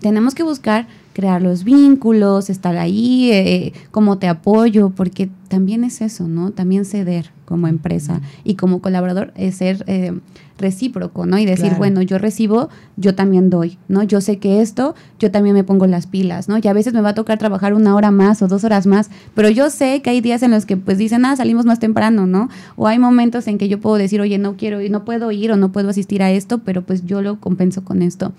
tenemos 0.00 0.34
que 0.34 0.42
buscar 0.42 0.86
crear 1.12 1.40
los 1.40 1.62
vínculos, 1.62 2.50
estar 2.50 2.76
ahí, 2.76 3.30
eh, 3.32 3.72
cómo 3.92 4.18
te 4.18 4.26
apoyo, 4.26 4.90
porque 4.90 5.30
también 5.48 5.84
es 5.84 6.00
eso, 6.00 6.26
¿no? 6.26 6.50
También 6.50 6.84
ceder 6.84 7.30
como 7.44 7.68
empresa 7.68 8.20
y 8.42 8.56
como 8.56 8.82
colaborador 8.82 9.32
es 9.36 9.56
ser 9.56 9.84
eh, 9.86 10.18
recíproco, 10.58 11.24
¿no? 11.24 11.38
Y 11.38 11.46
decir, 11.46 11.74
bueno, 11.78 12.02
yo 12.02 12.18
recibo, 12.18 12.68
yo 12.96 13.14
también 13.14 13.48
doy, 13.48 13.78
¿no? 13.86 14.02
Yo 14.02 14.20
sé 14.20 14.38
que 14.38 14.60
esto, 14.60 14.96
yo 15.20 15.30
también 15.30 15.54
me 15.54 15.62
pongo 15.62 15.86
las 15.86 16.08
pilas, 16.08 16.48
¿no? 16.48 16.58
Y 16.58 16.66
a 16.66 16.72
veces 16.72 16.92
me 16.92 17.00
va 17.00 17.10
a 17.10 17.14
tocar 17.14 17.38
trabajar 17.38 17.74
una 17.74 17.94
hora 17.94 18.10
más 18.10 18.42
o 18.42 18.48
dos 18.48 18.64
horas 18.64 18.86
más, 18.88 19.10
pero 19.34 19.48
yo 19.48 19.70
sé 19.70 20.02
que 20.02 20.10
hay 20.10 20.20
días 20.20 20.42
en 20.42 20.50
los 20.50 20.66
que 20.66 20.76
pues 20.76 20.98
dicen, 20.98 21.24
ah, 21.24 21.36
salimos 21.36 21.64
más 21.64 21.78
temprano, 21.78 22.26
¿no? 22.26 22.48
O 22.74 22.88
hay 22.88 22.98
momentos 22.98 23.46
en 23.46 23.58
que 23.58 23.68
yo 23.68 23.78
puedo 23.80 23.96
decir, 23.96 24.20
oye, 24.20 24.38
no 24.38 24.56
quiero 24.56 24.80
ir, 24.80 24.90
no 24.90 25.04
puedo 25.04 25.30
ir 25.30 25.52
o 25.52 25.56
no 25.56 25.70
puedo 25.70 25.90
asistir 25.90 26.24
a 26.24 26.32
esto, 26.32 26.58
pero 26.58 26.82
pues 26.82 27.06
yo 27.06 27.22
lo 27.22 27.38
compenso 27.38 27.84
con 27.84 28.02
esto 28.02 28.32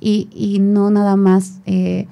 y, 0.00 0.28
y 0.32 0.58
no 0.58 0.90
nada 0.90 1.16
más 1.16 1.60
eh, 1.66 2.06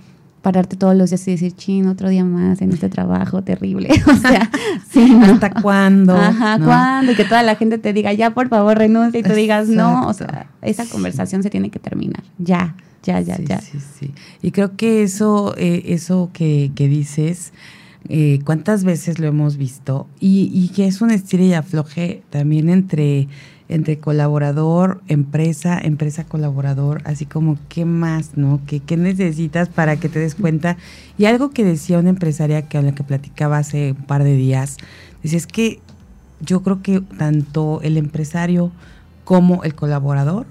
pararte 0.44 0.76
todos 0.76 0.94
los 0.94 1.10
días 1.10 1.26
y 1.26 1.32
decir, 1.32 1.52
chin, 1.52 1.88
otro 1.88 2.10
día 2.10 2.24
más 2.24 2.60
en 2.60 2.70
este 2.70 2.90
trabajo 2.90 3.42
terrible. 3.42 3.88
o 4.06 4.16
sea, 4.16 4.50
sí, 4.90 5.16
¿hasta 5.22 5.50
cuándo? 5.62 6.14
Ajá, 6.14 6.58
¿cuándo? 6.62 7.12
Y 7.12 7.14
que 7.14 7.24
toda 7.24 7.42
la 7.42 7.56
gente 7.56 7.78
te 7.78 7.92
diga, 7.92 8.12
ya, 8.12 8.34
por 8.34 8.48
favor, 8.48 8.76
renuncia 8.76 9.20
y 9.20 9.22
tú 9.22 9.32
digas, 9.32 9.68
no. 9.68 10.06
O 10.06 10.12
sea, 10.12 10.46
esa 10.60 10.84
conversación 10.86 11.42
se 11.42 11.50
tiene 11.50 11.70
que 11.70 11.78
terminar. 11.78 12.22
Ya, 12.38 12.76
ya, 13.02 13.20
ya, 13.20 13.38
ya. 13.38 13.60
Sí, 13.60 13.78
sí. 13.80 14.12
Y 14.42 14.50
creo 14.50 14.76
que 14.76 15.02
eso, 15.02 15.54
eh, 15.56 15.82
eso 15.86 16.30
que, 16.34 16.72
que 16.74 16.88
dices, 16.88 17.54
eh, 18.10 18.40
cuántas 18.44 18.84
veces 18.84 19.18
lo 19.18 19.26
hemos 19.26 19.56
visto 19.56 20.06
y, 20.20 20.50
y 20.52 20.68
que 20.74 20.86
es 20.86 21.00
un 21.00 21.10
estilo 21.10 21.42
y 21.42 21.54
afloje 21.54 22.22
también 22.28 22.68
entre 22.68 23.28
entre 23.68 23.98
colaborador, 23.98 25.00
empresa, 25.08 25.78
empresa 25.78 26.24
colaborador, 26.24 27.00
así 27.04 27.24
como 27.24 27.58
qué 27.68 27.84
más, 27.84 28.36
¿no? 28.36 28.60
¿Qué, 28.66 28.80
qué 28.80 28.96
necesitas 28.96 29.68
para 29.68 29.96
que 29.96 30.08
te 30.08 30.18
des 30.18 30.34
cuenta? 30.34 30.76
Y 31.16 31.24
algo 31.24 31.50
que 31.50 31.64
decía 31.64 31.98
una 31.98 32.10
empresaria 32.10 32.62
que, 32.62 32.78
con 32.78 32.86
la 32.86 32.94
que 32.94 33.04
platicaba 33.04 33.58
hace 33.58 33.92
un 33.92 34.04
par 34.04 34.22
de 34.22 34.36
días, 34.36 34.76
dice, 35.22 35.36
es 35.36 35.46
que 35.46 35.80
yo 36.40 36.62
creo 36.62 36.82
que 36.82 37.00
tanto 37.00 37.80
el 37.82 37.96
empresario 37.96 38.70
como 39.24 39.64
el 39.64 39.74
colaborador 39.74 40.46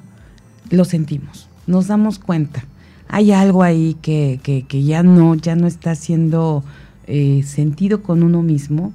lo 0.69 0.85
sentimos, 0.85 1.47
nos 1.67 1.87
damos 1.87 2.17
cuenta. 2.17 2.65
Hay 3.09 3.31
algo 3.31 3.61
ahí 3.61 3.95
que, 4.01 4.39
que, 4.41 4.63
que 4.63 4.83
ya 4.83 5.03
no, 5.03 5.35
ya 5.35 5.55
no 5.55 5.67
está 5.67 5.91
haciendo 5.91 6.63
eh, 7.05 7.43
sentido 7.43 8.01
con 8.01 8.23
uno 8.23 8.41
mismo 8.41 8.91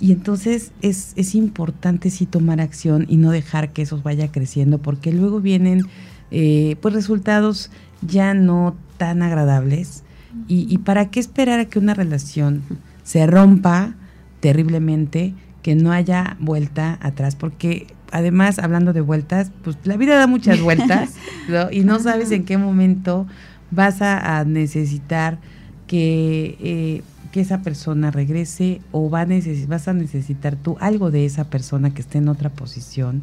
y 0.00 0.12
entonces 0.12 0.72
es, 0.80 1.12
es, 1.16 1.34
importante 1.34 2.10
sí 2.10 2.26
tomar 2.26 2.60
acción 2.60 3.04
y 3.08 3.16
no 3.16 3.30
dejar 3.30 3.72
que 3.72 3.82
eso 3.82 4.00
vaya 4.02 4.30
creciendo, 4.30 4.78
porque 4.78 5.12
luego 5.12 5.40
vienen 5.40 5.86
eh, 6.30 6.76
pues 6.80 6.94
resultados 6.94 7.70
ya 8.02 8.34
no 8.34 8.76
tan 8.96 9.22
agradables. 9.22 10.04
Y, 10.46 10.66
y, 10.72 10.78
para 10.78 11.10
qué 11.10 11.20
esperar 11.20 11.58
a 11.58 11.64
que 11.64 11.78
una 11.78 11.94
relación 11.94 12.62
se 13.02 13.26
rompa 13.26 13.94
terriblemente, 14.40 15.34
que 15.62 15.74
no 15.74 15.90
haya 15.90 16.36
vuelta 16.38 16.98
atrás, 17.00 17.34
porque 17.34 17.88
además, 18.12 18.58
hablando 18.58 18.92
de 18.92 19.00
vueltas, 19.00 19.50
pues 19.64 19.78
la 19.84 19.96
vida 19.96 20.16
da 20.16 20.26
muchas 20.26 20.60
vueltas, 20.60 21.14
¿no? 21.48 21.70
Y 21.72 21.80
no 21.80 21.98
sabes 21.98 22.30
en 22.30 22.44
qué 22.44 22.56
momento 22.56 23.26
vas 23.70 24.00
a, 24.02 24.38
a 24.38 24.44
necesitar 24.44 25.38
que 25.86 26.56
eh, 26.60 27.02
que 27.32 27.40
esa 27.40 27.62
persona 27.62 28.10
regrese 28.10 28.80
o 28.92 29.10
va 29.10 29.22
a 29.22 29.26
vas 29.66 29.88
a 29.88 29.92
necesitar 29.92 30.56
tú 30.56 30.76
algo 30.80 31.10
de 31.10 31.26
esa 31.26 31.44
persona 31.44 31.92
que 31.92 32.00
esté 32.00 32.18
en 32.18 32.28
otra 32.28 32.50
posición 32.50 33.22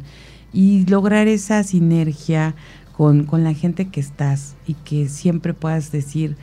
y 0.52 0.86
lograr 0.86 1.28
esa 1.28 1.62
sinergia 1.62 2.54
con, 2.96 3.24
con 3.24 3.44
la 3.44 3.52
gente 3.52 3.88
que 3.88 4.00
estás 4.00 4.56
y 4.66 4.74
que 4.74 5.08
siempre 5.08 5.54
puedas 5.54 5.92
decir, 5.92 6.36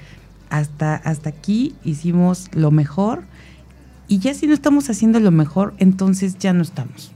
hasta, 0.49 0.95
hasta 0.95 1.29
aquí 1.29 1.75
hicimos 1.83 2.47
lo 2.53 2.69
mejor 2.69 3.23
y 4.07 4.19
ya 4.19 4.33
si 4.33 4.45
no 4.45 4.53
estamos 4.53 4.89
haciendo 4.89 5.19
lo 5.19 5.31
mejor, 5.31 5.73
entonces 5.77 6.37
ya 6.37 6.53
no 6.53 6.61
estamos. 6.61 7.11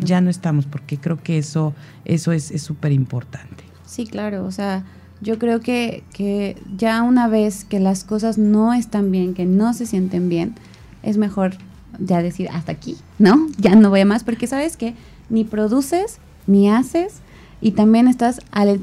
Ya 0.00 0.20
no 0.20 0.30
estamos, 0.30 0.66
porque 0.66 0.98
creo 0.98 1.22
que 1.22 1.38
eso, 1.38 1.74
eso 2.04 2.32
es 2.32 2.50
súper 2.60 2.92
importante. 2.92 3.64
Sí, 3.84 4.06
claro, 4.06 4.44
o 4.44 4.50
sea, 4.50 4.84
yo 5.20 5.38
creo 5.38 5.60
que, 5.60 6.04
que 6.12 6.56
ya 6.76 7.02
una 7.02 7.28
vez 7.28 7.64
que 7.64 7.80
las 7.80 8.04
cosas 8.04 8.38
no 8.38 8.74
están 8.74 9.10
bien, 9.10 9.34
que 9.34 9.44
no 9.44 9.72
se 9.74 9.86
sienten 9.86 10.28
bien, 10.28 10.54
es 11.02 11.16
mejor 11.16 11.54
ya 11.98 12.22
decir 12.22 12.48
hasta 12.52 12.72
aquí, 12.72 12.96
¿no? 13.18 13.46
Ya 13.58 13.74
no 13.74 13.90
voy 13.90 14.00
a 14.00 14.04
más, 14.04 14.24
porque 14.24 14.46
sabes 14.46 14.76
que 14.76 14.94
ni 15.28 15.44
produces, 15.44 16.18
ni 16.46 16.70
haces, 16.70 17.20
y 17.60 17.72
también 17.72 18.06
estás 18.06 18.40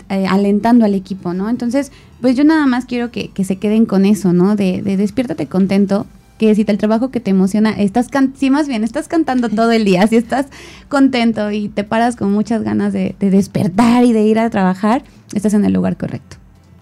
eh, 0.10 0.26
alentando 0.28 0.84
al 0.84 0.96
equipo, 0.96 1.34
¿no? 1.34 1.50
Entonces, 1.50 1.92
pues 2.22 2.36
yo 2.36 2.44
nada 2.44 2.66
más 2.66 2.86
quiero 2.86 3.12
que, 3.12 3.30
que 3.30 3.44
se 3.44 3.58
queden 3.58 3.86
con 3.86 4.04
eso, 4.06 4.34
¿no? 4.34 4.56
De, 4.56 4.82
de, 4.82 4.98
despiértate 4.98 5.48
contento, 5.48 6.08
que 6.38 6.54
si 6.56 6.66
el 6.68 6.78
trabajo 6.78 7.12
que 7.12 7.20
te 7.20 7.32
emociona, 7.32 7.72
estás 7.72 8.08
si 8.36 8.50
más 8.50 8.68
bien 8.68 8.84
estás 8.84 9.08
cantando 9.08 9.50
todo 9.50 9.72
el 9.72 9.86
día, 9.86 10.08
si 10.08 10.16
estás 10.16 10.48
contento 10.90 11.52
y 11.52 11.70
te 11.70 11.84
paras 11.84 12.16
con 12.16 12.32
muchas 12.32 12.64
ganas 12.64 12.94
de, 12.94 13.16
de 13.20 13.30
despertar 13.30 14.04
y 14.04 14.14
de 14.14 14.24
ir 14.24 14.40
a 14.40 14.50
trabajar, 14.50 15.04
estás 15.34 15.54
en 15.54 15.66
el 15.66 15.74
lugar 15.74 15.98
correcto. 15.98 16.38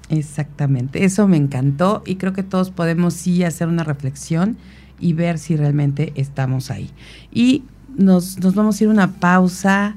Exactamente, 0.09 1.05
eso 1.05 1.27
me 1.27 1.37
encantó 1.37 2.03
y 2.05 2.15
creo 2.15 2.33
que 2.33 2.43
todos 2.43 2.69
podemos 2.69 3.13
sí 3.13 3.43
hacer 3.43 3.67
una 3.67 3.83
reflexión 3.83 4.57
y 4.99 5.13
ver 5.13 5.39
si 5.39 5.55
realmente 5.55 6.11
estamos 6.15 6.69
ahí. 6.69 6.89
Y 7.31 7.63
nos, 7.97 8.39
nos 8.39 8.55
vamos 8.55 8.79
a 8.79 8.83
ir 8.83 8.89
a 8.89 8.93
una 8.93 9.13
pausa, 9.13 9.95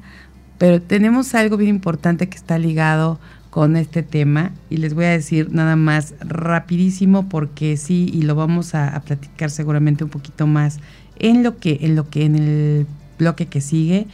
pero 0.59 0.81
tenemos 0.81 1.35
algo 1.35 1.57
bien 1.57 1.71
importante 1.71 2.29
que 2.29 2.37
está 2.37 2.59
ligado 2.59 3.19
con 3.55 3.77
este 3.77 4.03
tema 4.03 4.51
y 4.69 4.79
les 4.79 4.95
voy 4.95 5.05
a 5.05 5.11
decir 5.11 5.53
nada 5.53 5.77
más 5.77 6.15
rapidísimo 6.19 7.29
porque 7.29 7.77
sí 7.77 8.11
y 8.13 8.23
lo 8.23 8.35
vamos 8.35 8.75
a, 8.75 9.01
platicar 9.07 9.49
seguramente 9.49 10.03
un 10.03 10.11
poquito 10.11 10.49
más 10.49 10.81
en 11.21 11.45
lo 11.45 11.57
que 11.59 11.79
en 11.83 11.95
lo 11.95 12.11
que 12.11 12.25
en 12.25 12.35
el 12.35 12.87
bloque 13.17 13.47
que 13.47 13.61
sigue. 13.61 14.09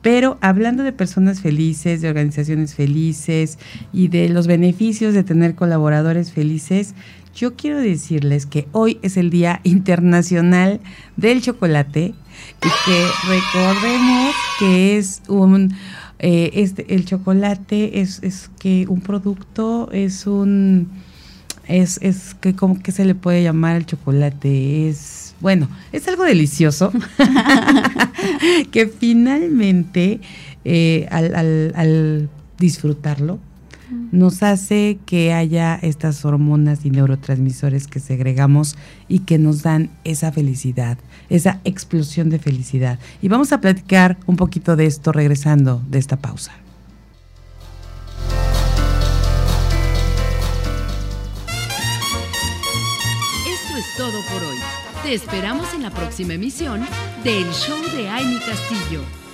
Pero 0.00 0.38
hablando 0.40 0.82
de 0.82 0.92
personas 0.92 1.42
felices, 1.42 2.00
de 2.00 2.08
organizaciones 2.08 2.74
felices 2.74 3.58
y 3.92 4.08
de 4.08 4.30
los 4.30 4.46
beneficios 4.46 5.12
de 5.12 5.24
tener 5.24 5.54
colaboradores 5.54 6.32
felices, 6.32 6.94
yo 7.34 7.54
quiero 7.54 7.78
decirles 7.78 8.46
que 8.46 8.66
hoy 8.72 8.98
es 9.02 9.18
el 9.18 9.28
Día 9.28 9.60
Internacional 9.62 10.80
del 11.18 11.42
Chocolate 11.42 12.14
y 12.62 12.68
que 12.86 13.06
recordemos 13.28 14.34
que 14.58 14.96
es 14.96 15.20
un 15.28 15.74
eh, 16.18 16.50
este, 16.54 16.94
el 16.94 17.04
chocolate 17.04 18.00
es, 18.00 18.22
es 18.22 18.50
que 18.58 18.86
un 18.88 19.00
producto 19.00 19.90
es 19.92 20.26
un 20.26 20.88
es, 21.68 21.98
es 22.00 22.34
que 22.34 22.54
como 22.54 22.80
que 22.80 22.92
se 22.92 23.04
le 23.04 23.14
puede 23.14 23.42
llamar 23.42 23.76
el 23.76 23.86
chocolate. 23.86 24.88
Es 24.88 25.34
bueno, 25.40 25.68
es 25.92 26.06
algo 26.08 26.24
delicioso. 26.24 26.92
Que 28.70 28.88
finalmente 28.88 30.20
eh, 30.64 31.06
al, 31.10 31.34
al, 31.34 31.72
al 31.76 32.28
disfrutarlo 32.58 33.38
nos 34.10 34.42
hace 34.42 34.98
que 35.06 35.32
haya 35.32 35.76
estas 35.76 36.24
hormonas 36.24 36.84
y 36.84 36.90
neurotransmisores 36.90 37.86
que 37.86 38.00
segregamos 38.00 38.76
y 39.08 39.20
que 39.20 39.38
nos 39.38 39.62
dan 39.62 39.90
esa 40.04 40.32
felicidad, 40.32 40.98
esa 41.28 41.60
explosión 41.64 42.30
de 42.30 42.38
felicidad. 42.38 42.98
Y 43.22 43.28
vamos 43.28 43.52
a 43.52 43.60
platicar 43.60 44.16
un 44.26 44.36
poquito 44.36 44.76
de 44.76 44.86
esto 44.86 45.12
regresando 45.12 45.82
de 45.88 45.98
esta 45.98 46.16
pausa. 46.16 46.52
Esto 53.46 53.76
es 53.78 53.96
todo 53.96 54.20
por 54.32 54.42
hoy. 54.44 54.58
Te 55.02 55.14
esperamos 55.14 55.72
en 55.74 55.82
la 55.82 55.90
próxima 55.90 56.34
emisión 56.34 56.86
del 57.22 57.44
Show 57.52 57.80
de 57.96 58.08
Amy 58.08 58.38
Castillo. 58.38 59.25